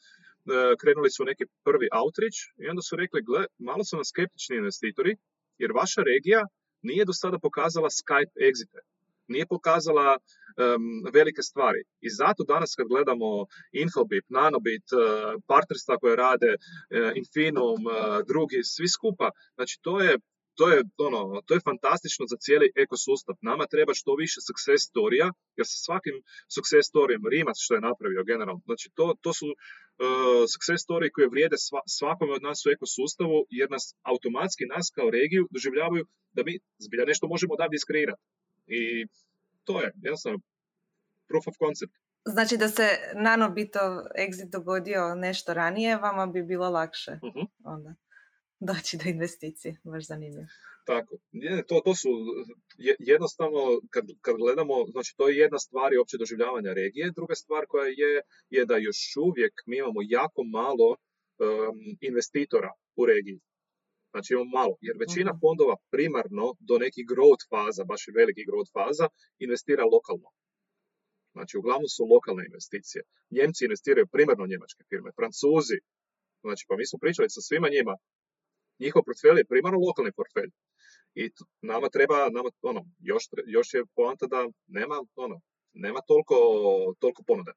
krenuli 0.81 1.11
su 1.11 1.25
neki 1.25 1.45
prvi 1.67 1.87
outreach 2.01 2.39
i 2.63 2.65
onda 2.73 2.83
su 2.83 2.97
rekli, 2.97 3.27
gle, 3.29 3.43
malo 3.59 3.85
su 3.85 3.97
nam 3.97 4.05
skeptični 4.05 4.57
investitori, 4.57 5.13
jer 5.59 5.71
vaša 5.81 6.01
regija 6.13 6.41
nije 6.83 7.05
do 7.05 7.13
sada 7.13 7.39
pokazala 7.39 7.89
Skype 8.01 8.35
exite. 8.49 8.81
Nije 9.29 9.47
pokazala 9.47 10.19
velike 11.13 11.43
stvari. 11.43 11.81
I 12.01 12.09
zato 12.11 12.45
danas 12.45 12.75
kad 12.77 12.87
gledamo 12.87 13.47
Infobip, 13.73 14.25
Nanobit, 14.29 14.87
uh, 14.93 15.01
partnerstva 15.47 15.97
koje 15.99 16.17
rade, 16.17 16.53
uh, 16.55 17.11
Infinum, 17.21 17.81
drugi, 18.31 18.61
svi 18.75 18.89
skupa, 18.89 19.31
znači 19.57 19.79
to 19.83 20.01
je 20.01 20.19
to 20.59 20.65
je, 20.73 20.79
ono, 21.09 21.21
to 21.47 21.55
je 21.55 21.67
fantastično 21.71 22.25
za 22.33 22.37
cijeli 22.45 22.73
ekosustav. 22.85 23.35
Nama 23.51 23.65
treba 23.67 23.93
što 23.95 24.15
više 24.15 24.39
success 24.49 24.83
storija, 24.91 25.27
jer 25.59 25.67
sa 25.73 25.79
svakim 25.87 26.17
success 26.57 26.89
storijom, 26.93 27.23
Rimac 27.33 27.57
što 27.65 27.75
je 27.75 27.87
napravio 27.91 28.29
generalno, 28.31 28.63
znači 28.65 28.87
to, 28.95 29.07
to 29.25 29.31
su 29.39 29.49
uh, 29.49 30.45
success 30.55 30.83
storije 30.87 31.11
koje 31.15 31.29
vrijede 31.35 31.57
sva, 31.67 31.81
svakome 31.99 32.33
od 32.33 32.43
nas 32.43 32.67
u 32.67 32.71
ekosustavu, 32.77 33.37
jer 33.51 33.69
nas 33.71 33.85
automatski, 34.13 34.65
nas 34.75 34.87
kao 34.97 35.09
regiju, 35.11 35.49
doživljavaju 35.55 36.05
da 36.37 36.43
mi 36.47 36.55
zbilja 36.85 37.05
nešto 37.11 37.29
možemo 37.35 37.55
odavdje 37.55 37.77
iskreirati. 37.77 38.23
I 38.67 38.81
to 39.65 39.75
je, 39.83 39.89
jednostavno, 40.07 40.39
proof 41.29 41.45
of 41.49 41.57
concept. 41.65 41.95
Znači 42.35 42.57
da 42.57 42.69
se 42.69 42.87
nanobitov 43.15 43.91
exit 44.27 44.51
dogodio 44.51 45.15
nešto 45.15 45.55
ranije, 45.55 45.97
vama 45.97 46.27
bi 46.27 46.43
bilo 46.43 46.71
lakše 46.71 47.13
uh 47.23 47.47
onda 47.65 47.95
doći 48.71 48.97
do 48.97 49.07
investicije. 49.15 49.77
Baš 49.85 50.07
zanimljivo. 50.07 50.47
Tako. 50.87 51.19
to, 51.69 51.81
to 51.85 51.95
su 51.95 52.11
jednostavno, 52.99 53.61
kad, 53.91 54.05
kad 54.21 54.37
gledamo, 54.37 54.75
znači 54.95 55.15
to 55.17 55.29
je 55.29 55.37
jedna 55.37 55.59
stvar 55.59 55.93
i 55.93 56.01
opće 56.03 56.17
doživljavanja 56.19 56.73
regije. 56.73 57.13
Druga 57.19 57.35
stvar 57.35 57.65
koja 57.69 57.87
je, 57.87 58.13
je 58.51 58.67
da 58.67 58.77
još 58.77 58.99
uvijek 59.29 59.55
mi 59.67 59.77
imamo 59.79 60.01
jako 60.19 60.41
malo 60.61 60.97
investitora 62.01 62.71
u 62.97 63.07
regiji. 63.07 63.41
Znači 64.13 64.33
imamo 64.33 64.51
malo, 64.61 64.75
jer 64.87 64.97
većina 65.05 65.31
mhm. 65.33 65.41
fondova 65.43 65.77
primarno 65.95 66.47
do 66.69 66.75
nekih 66.85 67.05
growth 67.13 67.45
faza, 67.53 67.85
baš 67.85 68.03
i 68.09 68.17
velikih 68.21 68.45
growth 68.51 68.73
faza, 68.77 69.07
investira 69.47 69.85
lokalno. 69.95 70.29
Znači, 71.35 71.59
uglavnom 71.59 71.89
su 71.95 72.03
lokalne 72.15 72.43
investicije. 72.51 73.03
Njemci 73.37 73.65
investiraju 73.65 74.07
primarno 74.15 74.51
njemačke 74.53 74.83
firme, 74.91 75.11
Francuzi. 75.19 75.79
Znači, 76.45 76.63
pa 76.69 76.75
mi 76.77 76.85
smo 76.87 76.99
pričali 77.03 77.35
sa 77.37 77.41
svima 77.49 77.69
njima. 77.75 77.95
Njihov 78.79 79.03
portfelj 79.07 79.39
je 79.39 79.45
primarno 79.45 79.79
lokalni 79.79 80.13
portfelj. 80.13 80.51
I 81.15 81.31
nama 81.63 81.89
treba, 81.89 82.29
nama, 82.31 82.51
ono, 82.63 82.85
još, 83.01 83.25
još 83.47 83.75
je 83.75 83.85
poanta 83.95 84.27
da 84.27 84.49
nema, 84.67 84.95
ono, 85.17 85.41
nema 85.73 86.01
toliko, 86.01 86.35
toliko 86.99 87.23
ponude. 87.27 87.53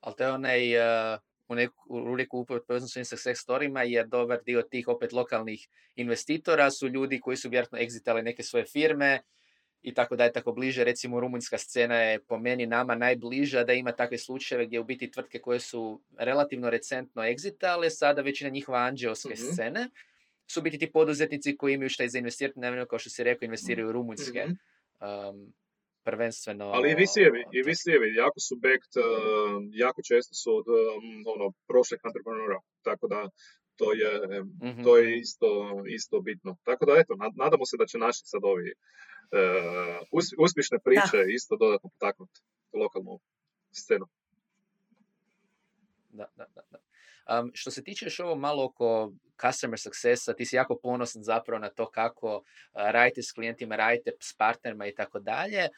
Ali 0.00 0.14
to 0.16 0.24
je 0.24 0.32
onaj, 0.32 0.76
uh, 0.78 1.18
u 1.48 1.54
neku 1.54 1.98
ruliku 2.04 2.38
upravo 2.38 2.64
povezano 2.68 3.04
success 3.04 3.40
storima, 3.40 3.82
jer 3.82 4.06
dobar 4.06 4.42
dio 4.42 4.62
tih 4.62 4.88
opet 4.88 5.12
lokalnih 5.12 5.68
investitora 5.94 6.70
su 6.70 6.88
ljudi 6.88 7.20
koji 7.20 7.36
su 7.36 7.48
vjerojatno 7.48 7.78
egzitali 7.78 8.22
neke 8.22 8.42
svoje 8.42 8.64
firme, 8.64 9.20
i 9.82 9.94
tako 9.94 10.16
da 10.16 10.24
je 10.24 10.32
tako 10.32 10.52
bliže. 10.52 10.84
Recimo 10.84 11.20
rumunjska 11.20 11.58
scena 11.58 11.96
je 11.96 12.18
po 12.20 12.38
meni 12.38 12.66
nama 12.66 12.94
najbliža 12.94 13.64
da 13.64 13.72
ima 13.72 13.92
takve 13.92 14.18
slučajeve 14.18 14.66
gdje 14.66 14.80
u 14.80 14.84
biti 14.84 15.10
tvrtke 15.10 15.38
koje 15.38 15.60
su 15.60 16.02
relativno 16.18 16.70
recentno 16.70 17.24
egzitale, 17.24 17.90
sada 17.90 18.22
većina 18.22 18.50
njihova 18.50 18.78
anđeoske 18.78 19.34
mm 19.34 19.52
scene 19.52 19.88
su 20.46 20.62
biti 20.62 20.78
ti 20.78 20.92
poduzetnici 20.92 21.56
koji 21.56 21.74
imaju 21.74 21.90
šta 21.90 22.08
za 22.08 22.18
investirati, 22.18 22.60
naravno 22.60 22.86
kao 22.86 22.98
što 22.98 23.10
si 23.10 23.24
rekao, 23.24 23.46
investiraju 23.46 23.88
u 23.88 23.92
rumunjske. 23.92 24.46
Um, 24.46 25.52
prvenstveno... 26.04 26.64
Ali 26.64 26.90
i 26.90 26.94
visijevi, 26.94 27.44
i 27.52 27.62
visijevi 27.62 28.14
jako 28.14 28.40
su 28.40 28.54
backed, 28.56 28.94
uh, 28.96 29.04
jako 29.84 30.00
često 30.02 30.34
su 30.34 30.50
od 30.56 30.66
um, 30.68 31.24
ono, 31.34 31.52
prošlih 31.68 32.00
entreprenura, 32.04 32.58
tako 32.82 33.08
da 33.08 33.28
to 33.76 33.92
je, 33.92 34.42
mm 34.42 34.82
to 34.84 34.96
je 34.96 35.18
isto, 35.18 35.82
isto 35.88 36.20
bitno. 36.20 36.56
Tako 36.64 36.86
da 36.86 36.92
eto, 36.92 37.14
nadamo 37.36 37.66
se 37.66 37.76
da 37.76 37.86
će 37.86 37.98
naši 37.98 38.20
sad 38.24 38.40
ovi 38.44 38.72
uh, 38.72 40.22
uspješne 40.38 40.78
priče 40.84 41.16
da. 41.16 41.32
isto 41.34 41.56
dodatno 41.56 41.90
potaknuti 41.90 42.40
lokalnu 42.72 43.20
scenu. 43.72 44.06
Da, 46.10 46.26
da, 46.36 46.46
da. 46.54 46.78
Um, 47.40 47.50
što 47.54 47.70
se 47.70 47.84
tiče 47.84 48.06
još 48.06 48.20
ovo 48.20 48.36
malo 48.36 48.64
oko 48.64 49.12
customer 49.40 49.80
successa, 49.80 50.34
ti 50.34 50.46
si 50.46 50.56
jako 50.56 50.78
ponosan 50.82 51.22
zapravo 51.22 51.58
na 51.58 51.68
to 51.68 51.90
kako 51.90 52.36
uh, 52.36 52.42
radite 52.72 53.22
s 53.22 53.32
klijentima, 53.32 53.76
radite 53.76 54.10
s 54.20 54.34
partnerima 54.36 54.86
i 54.86 54.94
tako 54.94 55.20
dalje. 55.20 55.68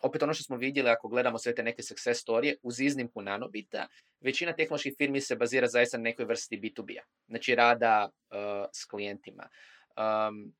Opet 0.00 0.22
ono 0.22 0.34
što 0.34 0.44
smo 0.44 0.56
vidjeli 0.56 0.90
ako 0.90 1.08
gledamo 1.08 1.38
sve 1.38 1.54
te 1.54 1.62
neke 1.62 1.82
success 1.82 2.20
storije, 2.20 2.56
uz 2.62 2.80
iznimku 2.80 3.22
nanobita, 3.22 3.86
većina 4.20 4.52
tehnoloških 4.52 4.94
firmi 4.98 5.20
se 5.20 5.36
bazira 5.36 5.66
zaista 5.66 5.98
na 5.98 6.02
nekoj 6.02 6.24
vrsti 6.24 6.60
B2B-a, 6.60 7.02
znači 7.28 7.54
rada 7.54 8.10
uh, 8.30 8.38
s 8.72 8.84
klijentima. 8.84 9.48
Um, 9.96 10.54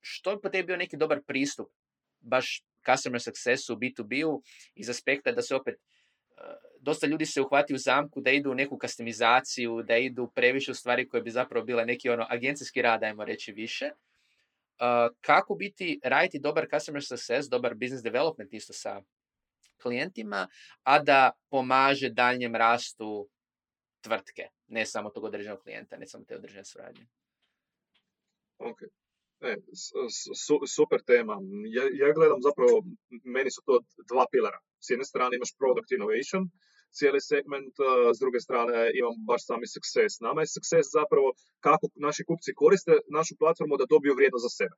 što 0.00 0.30
je 0.30 0.40
po 0.40 0.48
tebi 0.48 0.66
bio 0.66 0.76
neki 0.76 0.96
dobar 0.96 1.20
pristup 1.26 1.68
baš 2.20 2.64
customer 2.86 3.20
successu, 3.20 3.76
B2B-u 3.76 4.42
iz 4.74 4.90
aspekta 4.90 5.32
da 5.32 5.42
se 5.42 5.54
opet 5.54 5.74
uh, 5.74 6.44
dosta 6.80 7.06
ljudi 7.06 7.26
se 7.26 7.40
uhvati 7.40 7.74
u 7.74 7.78
zamku 7.78 8.20
da 8.20 8.30
idu 8.30 8.50
u 8.50 8.54
neku 8.54 8.78
kastimizaciju, 8.78 9.82
da 9.82 9.96
idu 9.96 10.30
previše 10.34 10.70
u 10.70 10.74
stvari 10.74 11.08
koje 11.08 11.22
bi 11.22 11.30
zapravo 11.30 11.64
bile 11.64 11.84
neki 11.84 12.10
ono 12.10 12.26
agencijski 12.30 12.82
rad, 12.82 13.02
ajmo 13.02 13.24
reći 13.24 13.52
više. 13.52 13.90
Uh, 14.74 15.16
kako 15.20 15.54
biti, 15.54 16.00
raditi 16.04 16.38
dobar 16.38 16.66
customer 16.74 17.02
success, 17.04 17.48
dobar 17.48 17.74
business 17.74 18.02
development 18.02 18.52
isto 18.52 18.72
sa 18.72 19.02
klijentima, 19.82 20.48
a 20.82 20.98
da 20.98 21.30
pomaže 21.50 22.10
daljem 22.10 22.54
rastu 22.54 23.28
tvrtke, 24.00 24.48
ne 24.66 24.86
samo 24.86 25.10
tog 25.10 25.24
određenog 25.24 25.58
klijenta, 25.62 25.96
ne 25.96 26.06
samo 26.06 26.24
te 26.24 26.36
određene 26.36 26.64
suradnje. 26.64 27.06
Ok. 28.58 28.82
E, 29.40 29.56
super 30.76 31.00
tema. 31.06 31.36
Ja, 31.76 31.82
ja 32.06 32.12
gledam 32.12 32.40
zapravo, 32.42 32.84
meni 33.24 33.50
su 33.50 33.62
to 33.66 33.80
dva 34.08 34.26
pilara. 34.32 34.58
S 34.80 34.90
jedne 34.90 35.04
strane 35.04 35.36
imaš 35.36 35.52
product 35.58 35.92
innovation, 35.92 36.42
cijeli 36.98 37.20
segment, 37.20 37.74
s 38.16 38.18
druge 38.22 38.40
strane 38.46 38.76
imam 39.00 39.14
baš 39.30 39.42
sami 39.48 39.66
success. 39.76 40.20
Nama 40.26 40.40
je 40.40 40.54
success 40.56 40.86
zapravo 40.98 41.28
kako 41.66 41.84
naši 42.06 42.22
kupci 42.28 42.50
koriste 42.60 42.92
našu 43.18 43.34
platformu 43.42 43.74
da 43.76 43.92
dobiju 43.94 44.14
vrijednost 44.14 44.46
za 44.46 44.52
sebe. 44.60 44.76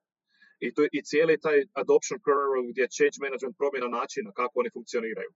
I, 0.67 0.69
to, 0.75 0.83
i 0.97 1.01
cijeli 1.11 1.43
taj 1.47 1.59
adoption 1.83 2.19
curve 2.27 2.61
gdje 2.71 2.95
change 2.97 3.17
management 3.25 3.55
promjena 3.61 3.89
načina 3.99 4.31
kako 4.41 4.55
oni 4.61 4.71
funkcioniraju. 4.77 5.31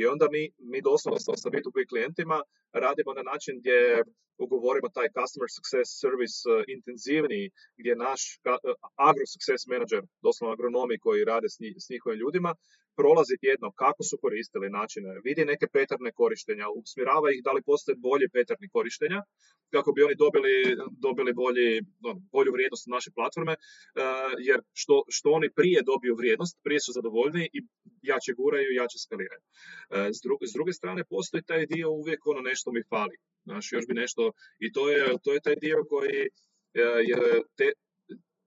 I 0.00 0.02
onda 0.12 0.26
mi, 0.34 0.42
mi 0.72 0.78
doslovno 0.90 1.18
sa 1.42 1.48
B2B 1.54 1.78
klijentima 1.90 2.38
radimo 2.84 3.10
na 3.14 3.22
način 3.32 3.54
gdje 3.60 4.02
ugovorimo 4.38 4.88
taj 4.88 5.08
customer 5.18 5.48
success 5.58 5.88
service 6.04 6.36
uh, 6.46 6.54
intenzivniji, 6.76 7.46
gdje 7.78 8.02
naš 8.06 8.20
uh, 8.36 8.74
agro 9.08 9.26
success 9.34 9.62
manager, 9.72 10.02
doslovno 10.26 10.52
agronomi 10.52 10.96
koji 11.04 11.28
rade 11.32 11.48
s 11.84 11.88
njihovim 11.92 12.18
ljudima, 12.22 12.50
prolazi 12.96 13.36
tjedno 13.42 13.68
kako 13.82 14.02
su 14.08 14.18
koristili 14.24 14.70
načine, 14.70 15.20
vidi 15.24 15.44
neke 15.44 15.66
peterne 15.76 16.10
korištenja, 16.12 16.66
usmjerava 16.80 17.28
ih 17.30 17.40
da 17.46 17.52
li 17.52 17.62
postoje 17.70 17.96
bolje 18.08 18.28
peterni 18.36 18.68
korištenja, 18.68 19.20
kako 19.74 19.92
bi 19.92 20.02
oni 20.02 20.14
dobili, 20.24 20.54
dobili 21.06 21.32
bolji, 21.32 21.68
no, 22.04 22.10
bolju 22.32 22.52
vrijednost 22.52 22.86
naše 22.96 23.10
platforme, 23.18 23.54
uh, 23.56 24.32
jer 24.48 24.58
što, 24.72 24.94
što 25.16 25.26
oni 25.38 25.48
prije 25.58 25.82
dobiju 25.92 26.14
vrijednost, 26.20 26.54
prije 26.64 26.80
su 26.80 26.92
zadovoljni 26.98 27.44
i 27.56 27.58
jače 28.10 28.32
guraju 28.38 28.68
i 28.70 28.78
jače 28.80 28.98
skaliraju. 29.04 29.42
Uh, 29.44 30.06
s, 30.16 30.18
druge, 30.26 30.44
s 30.50 30.52
druge 30.56 30.72
strane, 30.72 31.10
postoji 31.14 31.42
taj 31.50 31.66
dio 31.66 31.88
uvijek 31.90 32.20
ono 32.26 32.40
nešto 32.40 32.72
mi 32.72 32.82
fali. 32.92 33.16
Znaš, 33.48 33.72
još 33.72 33.84
bi 33.88 33.94
nešto, 33.94 34.32
i 34.64 34.72
to 34.72 34.82
je, 34.90 35.04
to 35.24 35.32
je 35.34 35.40
taj 35.46 35.56
dio 35.64 35.78
koji 35.92 36.18
uh, 36.28 37.00
je 37.10 37.18
te, 37.58 37.66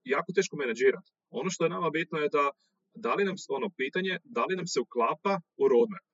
jako 0.04 0.32
teško 0.32 0.56
menadžirati. 0.56 1.10
Ono 1.30 1.50
što 1.50 1.64
je 1.64 1.74
nama 1.76 1.90
bitno 1.90 2.18
je 2.18 2.28
da 2.28 2.50
da 3.04 3.12
li 3.14 3.24
nam, 3.28 3.36
ono 3.58 3.68
pitanje, 3.80 4.14
da 4.24 4.42
li 4.48 4.56
nam 4.56 4.66
se 4.66 4.80
uklapa 4.80 5.34
u 5.62 5.64
roadmap. 5.72 6.04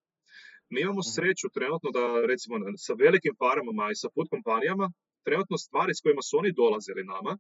Mi 0.73 0.81
imamo 0.81 1.03
mhm. 1.05 1.11
sreću 1.15 1.47
trenutno 1.57 1.89
da 1.99 2.05
recimo 2.31 2.55
sa 2.87 2.93
velikim 3.05 3.35
farmama 3.43 3.85
i 3.91 4.01
sa 4.03 4.09
food 4.15 4.29
kompanijama, 4.35 4.87
trenutno 5.27 5.57
stvari 5.67 5.93
s 5.95 6.03
kojima 6.05 6.23
su 6.23 6.39
oni 6.41 6.51
dolazili 6.63 7.11
nama, 7.15 7.33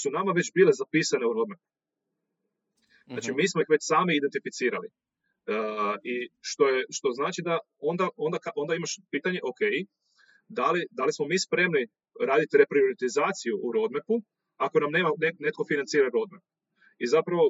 su 0.00 0.06
nama 0.18 0.30
već 0.38 0.48
bile 0.56 0.72
zapisane 0.82 1.24
u 1.26 1.32
roadmap. 1.36 1.60
Znači, 3.12 3.30
mhm. 3.30 3.36
mi 3.38 3.48
smo 3.48 3.58
ih 3.60 3.70
već 3.74 3.82
sami 3.92 4.12
identificirali. 4.16 4.88
I 6.12 6.14
što, 6.40 6.64
je, 6.68 6.78
što 6.96 7.08
znači 7.18 7.40
da 7.48 7.58
onda, 7.90 8.08
onda, 8.16 8.38
onda 8.62 8.74
imaš 8.74 8.92
pitanje, 9.10 9.40
ok, 9.50 9.60
da 10.48 10.70
li, 10.70 10.80
da 10.90 11.04
li 11.04 11.12
smo 11.12 11.26
mi 11.26 11.38
spremni 11.46 11.82
raditi 12.30 12.60
reprioritizaciju 12.62 13.54
u 13.62 13.72
roadmapu 13.72 14.14
ako 14.56 14.80
nam 14.80 14.90
nema 14.90 15.10
netko 15.38 15.62
financira 15.70 16.08
roadmap. 16.14 16.42
I 16.98 17.06
zapravo 17.06 17.44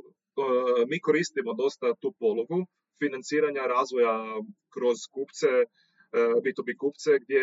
mi 0.90 1.00
koristimo 1.00 1.54
dosta 1.54 1.94
tu 2.00 2.08
pologu 2.18 2.58
financiranja 3.02 3.62
razvoja 3.76 4.14
kroz 4.74 4.98
kupce, 5.14 5.50
B2B 6.44 6.70
e, 6.72 6.76
kupce, 6.82 7.10
gdje 7.24 7.42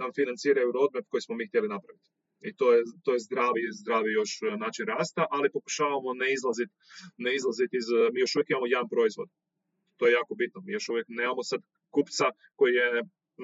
nam 0.00 0.10
financiraju 0.20 0.72
roadmap 0.76 1.06
koji 1.10 1.20
smo 1.20 1.34
mi 1.36 1.48
htjeli 1.48 1.68
napraviti. 1.76 2.08
I 2.48 2.50
to 2.58 2.66
je, 2.74 2.80
to 3.04 3.10
je 3.12 3.24
zdravi, 3.26 3.62
zdravi 3.80 4.10
još 4.12 4.32
način 4.64 4.86
rasta, 4.86 5.22
ali 5.30 5.54
pokušavamo 5.56 6.10
ne 6.22 6.28
izlaziti 6.36 6.74
ne 7.24 7.30
izlazit 7.38 7.70
iz, 7.80 7.86
mi 8.12 8.20
još 8.20 8.34
uvijek 8.34 8.50
imamo 8.50 8.66
jedan 8.66 8.88
proizvod. 8.94 9.28
To 9.98 10.06
je 10.06 10.12
jako 10.18 10.34
bitno. 10.34 10.58
Mi 10.64 10.72
još 10.72 10.88
uvijek 10.88 11.06
nemamo 11.08 11.42
sad 11.42 11.60
kupca 11.94 12.26
koji 12.58 12.72
je 12.82 12.88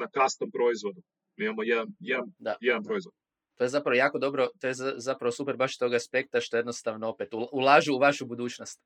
na 0.01 0.07
custom 0.17 0.49
proizvodu. 0.57 1.01
Mi 1.37 1.45
imamo 1.45 1.63
jedan, 1.63 1.89
jedan, 2.11 2.29
jedan 2.61 2.83
proizvod 2.89 3.15
to 3.57 3.65
je 3.65 3.69
zapravo 3.69 3.95
jako 3.95 4.19
dobro, 4.19 4.49
to 4.61 4.67
je 4.67 4.75
zapravo 4.97 5.33
super 5.33 5.57
baš 5.57 5.79
tog 5.79 5.95
aspekta 5.95 6.41
što 6.41 6.57
jednostavno 6.57 7.09
opet 7.09 7.29
ulažu 7.53 7.95
u 7.95 7.99
vašu 7.99 8.27
budućnost. 8.27 8.81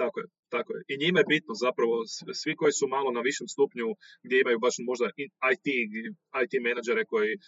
Tako 0.00 0.20
je, 0.20 0.26
tako 0.48 0.70
je. 0.76 0.80
I 0.92 0.94
njima 1.04 1.18
je 1.20 1.30
bitno 1.34 1.54
zapravo, 1.66 1.94
svi 2.40 2.52
koji 2.56 2.72
su 2.72 2.86
malo 2.96 3.10
na 3.12 3.20
višem 3.20 3.48
stupnju, 3.54 3.86
gdje 4.24 4.40
imaju 4.40 4.58
baš 4.58 4.74
možda 4.90 5.06
IT, 5.54 5.66
IT 6.44 6.52
menadžere 6.66 7.04
koji 7.12 7.32
e, 7.34 7.38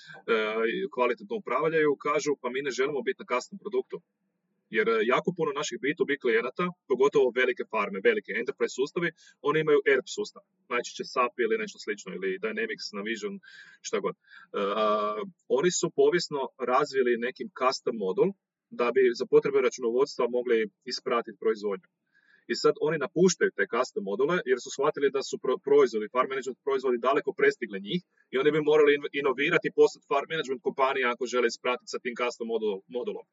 kvalitetno 0.95 1.35
upravljaju, 1.37 2.01
kažu 2.07 2.31
pa 2.43 2.49
mi 2.51 2.61
ne 2.67 2.71
želimo 2.79 3.01
biti 3.09 3.23
na 3.23 3.31
kasnom 3.33 3.59
produktu. 3.63 3.97
Jer 4.77 4.89
e, 4.89 4.95
jako 5.14 5.29
puno 5.37 5.51
naših 5.61 5.79
B2B 5.83 6.11
klijenata, 6.23 6.64
pogotovo 6.91 7.33
velike 7.41 7.64
farme, 7.73 7.99
velike 8.05 8.33
enterprise 8.41 8.75
sustavi, 8.81 9.11
oni 9.49 9.59
imaju 9.61 9.81
ERP 9.93 10.09
sustav. 10.16 10.43
Najčešće 10.73 11.05
SAP 11.14 11.35
ili 11.45 11.61
nešto 11.62 11.79
slično, 11.85 12.09
ili 12.14 12.39
Dynamics, 12.45 12.87
Navision, 12.99 13.35
šta 13.87 13.97
god. 14.05 14.14
Uh, 14.16 14.21
oni 15.59 15.71
su 15.79 15.87
povijesno 16.01 16.41
razvili 16.71 17.23
nekim 17.27 17.49
custom 17.61 17.97
modul 18.07 18.29
da 18.71 18.87
bi 18.95 19.03
za 19.18 19.27
potrebe 19.27 19.59
računovodstva 19.61 20.25
mogli 20.37 20.59
ispratiti 20.93 21.41
proizvodnju. 21.43 21.89
I 22.53 22.55
sad 22.62 22.75
oni 22.87 22.99
napuštaju 23.05 23.51
te 23.57 23.64
custom 23.75 24.05
module 24.11 24.37
jer 24.51 24.59
su 24.64 24.71
shvatili 24.77 25.14
da 25.16 25.23
su 25.23 25.37
proizvodi, 25.66 26.12
farm 26.14 26.29
management 26.33 26.59
proizvodi 26.66 27.05
daleko 27.09 27.31
prestigle 27.41 27.79
njih 27.87 28.03
i 28.33 28.39
oni 28.41 28.51
bi 28.55 28.68
morali 28.71 28.93
inovirati 29.21 29.68
i 29.68 29.77
postati 29.79 30.09
farm 30.12 30.29
management 30.33 30.62
kompanija 30.68 31.07
ako 31.11 31.31
žele 31.33 31.47
ispratiti 31.47 31.93
sa 31.93 31.99
tim 32.05 32.14
custom 32.21 32.47
modulom. 32.97 33.27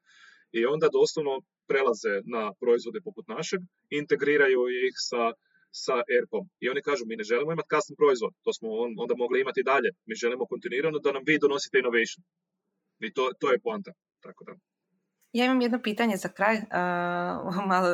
I 0.52 0.66
onda 0.66 0.88
doslovno 0.88 1.40
prelaze 1.68 2.14
na 2.24 2.52
proizvode 2.60 3.00
poput 3.00 3.28
našeg, 3.28 3.60
integriraju 3.90 4.60
ih 4.86 4.94
sa 5.08 5.32
sa 5.70 5.96
ERP-om. 6.16 6.48
I 6.60 6.68
oni 6.68 6.82
kažu, 6.82 7.04
mi 7.06 7.16
ne 7.16 7.24
želimo 7.24 7.52
imati 7.52 7.68
custom 7.74 7.96
proizvod, 7.96 8.32
to 8.44 8.52
smo 8.52 8.68
onda 9.02 9.14
mogli 9.16 9.40
imati 9.40 9.62
dalje. 9.62 9.90
Mi 10.06 10.14
želimo 10.14 10.46
kontinuirano 10.46 10.98
da 10.98 11.12
nam 11.12 11.22
vi 11.26 11.38
donosite 11.38 11.78
innovation. 11.78 12.20
I 13.00 13.12
to, 13.12 13.30
to 13.40 13.52
je 13.52 13.58
poanta. 13.58 13.92
Tako 14.20 14.44
da. 14.44 14.52
Ja 15.32 15.44
imam 15.44 15.60
jedno 15.60 15.82
pitanje 15.82 16.16
za 16.16 16.28
kraj, 16.28 16.56
uh, 16.56 17.66
malo 17.72 17.88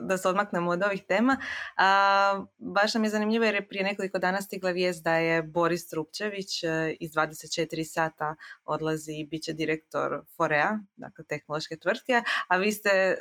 da 0.00 0.18
se 0.18 0.28
odmaknemo 0.28 0.70
od 0.70 0.82
ovih 0.82 1.02
tema. 1.08 1.36
Uh, 1.40 2.46
baš 2.58 2.94
nam 2.94 3.04
je 3.04 3.10
zanimljivo 3.10 3.44
jer 3.44 3.54
je 3.54 3.68
prije 3.68 3.84
nekoliko 3.84 4.18
dana 4.18 4.40
stigla 4.40 4.70
vijest 4.70 5.04
da 5.04 5.14
je 5.14 5.42
Boris 5.42 5.88
Trupčević 5.88 6.64
uh, 6.64 6.70
iz 7.00 7.10
24 7.10 7.84
sata 7.84 8.34
odlazi 8.64 9.12
i 9.12 9.26
bit 9.26 9.42
će 9.42 9.52
direktor 9.52 10.22
Forea, 10.36 10.78
dakle 10.96 11.24
tehnološke 11.24 11.76
tvrtke, 11.76 12.22
a 12.48 12.56
vi 12.56 12.72
ste 12.72 13.16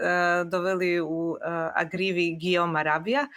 doveli 0.45 1.01
u 1.01 1.35
Agrivi 1.75 2.37
Guillaume 2.41 2.79
Arabija, 2.79 3.27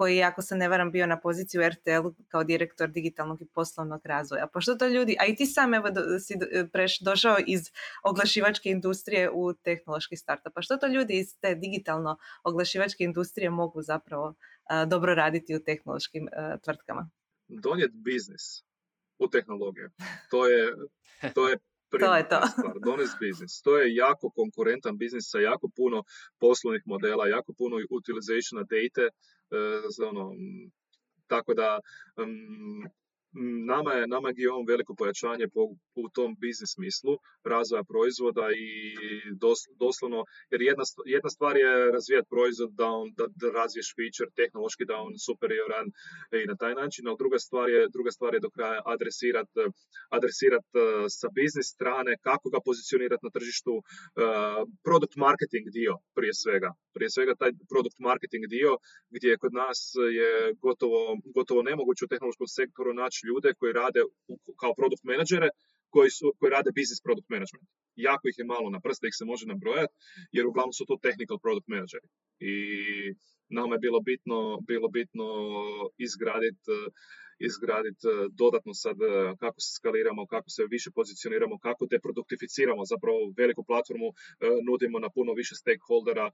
koji, 0.00 0.22
ako 0.22 0.42
se 0.42 0.56
ne 0.56 0.68
varam, 0.68 0.90
bio 0.92 1.06
na 1.06 1.20
poziciji 1.20 1.60
u 1.60 1.68
RTL 1.68 2.08
kao 2.28 2.44
direktor 2.44 2.90
digitalnog 2.90 3.42
i 3.42 3.46
poslovnog 3.54 4.00
razvoja. 4.04 4.46
Pošto 4.46 4.74
to 4.74 4.86
ljudi, 4.88 5.16
a 5.20 5.26
i 5.26 5.36
ti 5.36 5.46
sam 5.46 5.74
evo 5.74 5.88
si 6.26 6.34
preš, 6.72 7.00
došao 7.00 7.36
iz 7.46 7.60
oglašivačke 8.04 8.70
industrije 8.70 9.30
u 9.30 9.52
tehnološki 9.52 10.16
startup. 10.16 10.54
Pa 10.54 10.62
što 10.62 10.76
to 10.76 10.86
ljudi 10.86 11.18
iz 11.18 11.36
te 11.40 11.54
digitalno 11.54 12.16
oglašivačke 12.44 13.04
industrije 13.04 13.50
mogu 13.50 13.82
zapravo 13.82 14.34
dobro 14.86 15.14
raditi 15.14 15.56
u 15.56 15.64
tehnološkim 15.64 16.28
tvrtkama? 16.64 17.10
Donijeti 17.48 17.96
biznis 17.96 18.62
u 19.18 19.28
tehnologiju. 19.28 19.90
To 20.30 20.48
je, 20.48 20.74
to 21.34 21.48
je 21.48 21.58
to 22.04 22.14
je 22.14 22.28
to. 22.28 22.40
Stvar, 22.46 22.98
business. 23.20 23.62
To 23.62 23.78
je 23.78 23.94
jako 23.94 24.30
konkurentan 24.30 24.98
biznis 24.98 25.24
sa 25.30 25.38
jako 25.38 25.68
puno 25.76 26.02
poslovnih 26.38 26.82
modela, 26.86 27.28
jako 27.28 27.52
puno 27.52 27.76
utilizationa 27.90 28.62
date, 28.62 29.04
uh, 29.06 29.39
ono, 30.08 30.34
tako 31.26 31.54
da 31.54 31.80
um, 32.16 32.90
nama 33.72 33.92
je, 33.92 34.06
nama 34.06 34.28
je 34.28 34.34
veliko 34.68 34.94
pojačanje 34.94 35.46
po, 35.54 35.62
u 35.94 36.08
tom 36.16 36.36
biznis 36.42 36.70
smislu 36.74 37.14
razvoja 37.44 37.84
proizvoda 37.84 38.46
i 38.66 38.70
doslovno, 39.82 40.24
jer 40.50 40.62
jedna, 40.62 40.84
jedna 41.06 41.30
stvar 41.30 41.56
je 41.56 41.92
razvijati 41.96 42.28
proizvod 42.34 42.70
da, 42.80 42.86
on, 43.00 43.06
da, 43.18 43.24
da 43.40 43.46
razviješ 43.60 43.88
feature, 43.96 44.30
tehnološki 44.40 44.84
da 44.90 44.96
on 45.06 45.12
superioran 45.28 45.86
i 46.42 46.46
na 46.50 46.56
taj 46.56 46.74
način, 46.74 47.08
ali 47.08 47.20
druga 47.22 47.38
stvar 47.38 47.66
je, 47.70 47.88
druga 47.96 48.10
stvar 48.10 48.34
je 48.34 48.40
do 48.40 48.50
kraja 48.50 48.80
adresirati 48.94 49.50
adresirat, 50.16 50.66
uh, 50.74 50.82
sa 51.20 51.28
biznis 51.38 51.68
strane, 51.76 52.12
kako 52.28 52.46
ga 52.54 52.58
pozicionirati 52.68 53.24
na 53.26 53.30
tržištu, 53.36 53.74
uh, 53.76 53.84
product 54.86 55.14
marketing 55.26 55.66
dio 55.78 55.92
prije 56.16 56.34
svega. 56.42 56.70
Prije 56.96 57.10
svega 57.16 57.34
taj 57.40 57.50
product 57.72 57.98
marketing 58.08 58.44
dio 58.56 58.70
gdje 59.16 59.38
kod 59.42 59.52
nas 59.62 59.78
je 60.18 60.30
gotovo, 60.64 61.00
gotovo 61.36 61.60
nemoguće 61.70 62.04
u 62.04 62.12
tehnološkom 62.12 62.48
sektoru 62.58 62.90
naći 63.02 63.19
ljude 63.28 63.54
koji 63.58 63.72
rade 63.72 64.00
kao 64.60 64.74
produkt 64.74 65.04
menadžere, 65.04 65.48
koji, 65.94 66.10
su, 66.10 66.34
koji 66.38 66.50
rade 66.50 66.70
business 66.80 67.02
product 67.06 67.28
management. 67.28 67.68
Jako 67.96 68.28
ih 68.28 68.34
je 68.38 68.44
malo 68.44 68.70
na 68.70 68.80
prste, 68.80 69.06
ih 69.06 69.16
se 69.16 69.24
može 69.24 69.46
nabrojati, 69.46 69.94
jer 70.32 70.46
uglavnom 70.46 70.72
su 70.72 70.84
to 70.86 70.96
technical 71.06 71.38
product 71.44 71.68
menadžeri. 71.68 72.08
I 72.52 72.54
nama 73.48 73.74
je 73.74 73.84
bilo 73.86 74.00
bitno, 74.00 74.38
bilo 74.70 74.88
bitno 74.88 75.26
izgraditi 75.98 76.70
izgradit 77.42 77.98
dodatno 78.32 78.74
sad 78.74 78.96
kako 79.38 79.60
se 79.60 79.70
skaliramo, 79.78 80.26
kako 80.26 80.48
se 80.50 80.62
više 80.70 80.90
pozicioniramo, 80.94 81.58
kako 81.58 81.86
deproduktificiramo 81.86 82.84
zapravo 82.84 83.18
veliku 83.36 83.64
platformu, 83.64 84.08
nudimo 84.66 84.98
na 84.98 85.10
puno 85.10 85.32
više 85.32 85.54
stakeholdera. 85.54 86.30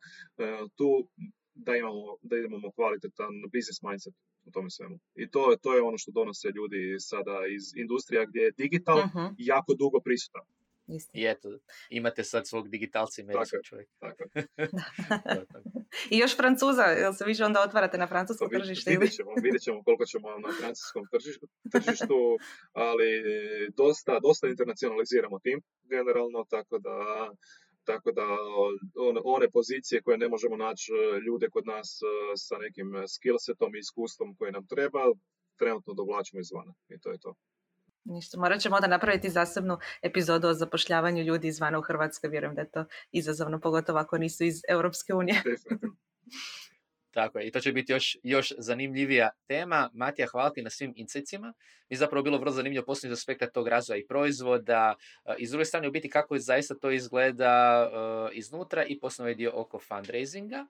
Tu 0.76 1.08
da 1.56 1.76
imamo, 1.76 2.16
da 2.22 2.36
imamo 2.36 2.70
kvalitetan 2.72 3.32
business 3.54 3.82
mindset 3.82 4.14
u 4.44 4.50
tome 4.50 4.70
svemu. 4.70 4.98
I 5.14 5.30
to, 5.30 5.56
to 5.62 5.74
je 5.74 5.82
ono 5.82 5.98
što 5.98 6.10
donose 6.10 6.48
ljudi 6.48 6.96
sada 6.98 7.36
iz 7.56 7.64
industrija 7.76 8.24
gdje 8.24 8.40
je 8.40 8.52
digital 8.56 8.98
uh 8.98 9.26
jako 9.38 9.74
dugo 9.74 10.00
prisutan. 10.00 10.42
I 11.12 11.24
eto, 11.26 11.48
imate 11.90 12.24
sad 12.24 12.46
svog 12.46 12.68
digitalca 12.68 13.22
i 13.22 13.24
medijskog 13.24 13.60
čovjeka. 13.64 13.92
Tako. 13.98 14.24
I 16.12 16.18
još 16.18 16.36
Francuza, 16.36 16.82
jel 16.82 17.12
se 17.12 17.24
više 17.24 17.44
onda 17.44 17.62
otvarate 17.62 17.98
na 17.98 18.06
francuskom 18.06 18.48
pa, 18.50 18.58
tržištu? 18.58 18.90
Vidjet 18.90 19.12
ćemo, 19.12 19.30
vidjet 19.42 19.62
ćemo 19.62 19.82
koliko 19.82 20.04
ćemo 20.06 20.28
na 20.38 20.52
francuskom 20.60 21.02
tržištu, 21.12 21.46
tržištu 21.72 22.18
ali 22.72 23.08
dosta, 23.76 24.20
dosta 24.20 24.48
internacionaliziramo 24.48 25.38
tim 25.38 25.62
generalno, 25.82 26.44
tako 26.50 26.78
da 26.78 26.96
tako 27.86 28.12
da 28.12 28.26
one, 29.08 29.20
one 29.24 29.50
pozicije 29.50 30.02
koje 30.02 30.18
ne 30.18 30.28
možemo 30.28 30.56
naći 30.56 30.92
e, 30.92 31.20
ljude 31.26 31.46
kod 31.50 31.66
nas 31.66 31.88
e, 32.02 32.06
sa 32.36 32.56
nekim 32.58 32.88
skillsetom 33.14 33.74
i 33.74 33.78
iskustvom 33.78 34.36
koji 34.36 34.52
nam 34.52 34.66
treba, 34.66 35.00
trenutno 35.58 35.94
dovlačimo 35.94 36.40
izvana 36.40 36.74
i 36.88 36.98
to 37.00 37.10
je 37.10 37.18
to. 37.18 37.34
Ništa, 38.04 38.38
morat 38.38 38.60
ćemo 38.60 38.76
onda 38.76 38.88
napraviti 38.88 39.30
zasebnu 39.30 39.78
epizodu 40.02 40.48
o 40.48 40.54
zapošljavanju 40.54 41.22
ljudi 41.22 41.48
izvana 41.48 41.78
u 41.78 41.82
Hrvatskoj. 41.82 42.30
Vjerujem 42.30 42.54
da 42.54 42.60
je 42.60 42.70
to 42.70 42.84
izazovno, 43.12 43.60
pogotovo 43.60 43.98
ako 43.98 44.18
nisu 44.18 44.44
iz 44.44 44.60
Europske 44.68 45.14
unije. 45.14 45.42
Tako 47.16 47.38
je, 47.38 47.46
i 47.46 47.50
to 47.50 47.60
će 47.60 47.72
biti 47.72 47.92
još, 47.92 48.16
još 48.22 48.52
zanimljivija 48.58 49.30
tema. 49.46 49.90
Matija, 49.94 50.28
hvala 50.28 50.50
ti 50.50 50.62
na 50.62 50.70
svim 50.70 50.92
incecima. 50.96 51.52
Mi 51.88 51.96
zapravo 51.96 52.22
bilo 52.22 52.38
vrlo 52.38 52.52
zanimljivo 52.52 52.84
posljednji 52.84 53.12
aspekta 53.12 53.50
tog 53.50 53.68
razvoja 53.68 53.98
i 53.98 54.06
proizvoda. 54.06 54.94
I 55.38 55.46
s 55.46 55.50
druge 55.50 55.64
strane, 55.64 55.88
u 55.88 55.90
biti 55.90 56.10
kako 56.10 56.38
zaista 56.38 56.74
to 56.74 56.90
izgleda 56.90 57.90
iznutra 58.32 58.84
i 58.84 59.00
poslovno 59.00 59.34
dio 59.34 59.52
oko 59.54 59.78
fundraisinga. 59.78 60.66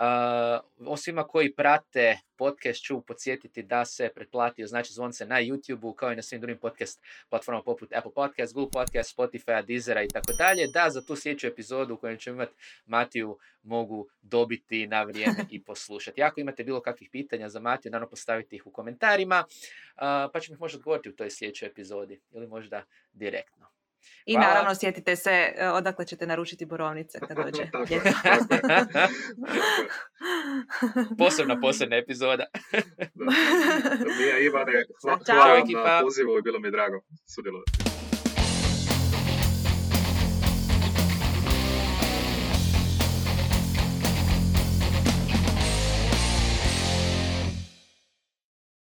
Uh, 0.00 0.98
svima 0.98 1.24
koji 1.24 1.54
prate 1.54 2.18
podcast 2.36 2.82
ću 2.82 3.00
podsjetiti 3.00 3.62
da 3.62 3.84
se 3.84 4.10
pretplatio 4.14 4.66
znači 4.66 4.92
zvonce 4.92 5.26
na 5.26 5.36
YouTube-u 5.36 5.94
kao 5.94 6.12
i 6.12 6.16
na 6.16 6.22
svim 6.22 6.40
drugim 6.40 6.58
podcast 6.58 7.00
platformama 7.30 7.64
poput 7.64 7.92
Apple 7.92 8.12
Podcast, 8.14 8.54
Google 8.54 8.70
Podcast, 8.72 9.18
Spotify, 9.18 9.66
Deezera 9.66 10.02
i 10.02 10.08
tako 10.08 10.32
dalje, 10.32 10.66
da 10.74 10.90
za 10.90 11.02
tu 11.02 11.16
sljedeću 11.16 11.46
epizodu 11.46 11.94
u 11.94 11.96
kojoj 11.96 12.16
ćemo 12.16 12.34
imati 12.34 12.52
Matiju 12.86 13.38
mogu 13.62 14.08
dobiti 14.22 14.86
na 14.86 15.02
vrijeme 15.02 15.44
i 15.50 15.62
poslušati. 15.68 16.22
Ako 16.22 16.40
imate 16.40 16.64
bilo 16.64 16.80
kakvih 16.80 17.08
pitanja 17.12 17.48
za 17.48 17.60
Matiju, 17.60 17.92
naravno 17.92 18.10
postavite 18.10 18.56
ih 18.56 18.66
u 18.66 18.70
komentarima, 18.70 19.44
uh, 19.48 20.02
pa 20.32 20.40
ćemo 20.40 20.54
ih 20.54 20.60
možda 20.60 20.78
odgovoriti 20.78 21.08
u 21.08 21.16
toj 21.16 21.30
sljedećoj 21.30 21.68
epizodi 21.68 22.20
ili 22.30 22.46
možda 22.46 22.84
direktno. 23.12 23.79
I 24.26 24.36
naravno 24.36 24.74
sjetite 24.74 25.16
se 25.16 25.52
e, 25.56 25.68
odakle 25.68 26.04
ćete 26.04 26.26
naručiti 26.26 26.66
borovnice 26.66 27.18
kad 27.28 27.36
dođe. 27.44 27.70
Posebna, 31.18 31.60
posebna 31.60 31.96
epizoda. 31.96 32.44
Mija 34.18 34.38
Ivane, 34.38 34.72
hvala 35.26 35.58
na 35.84 36.00
pozivu 36.02 36.38
i 36.38 36.42
bilo 36.42 36.58
mi 36.58 36.70
drago 36.70 37.00
sudjelovati. 37.26 37.89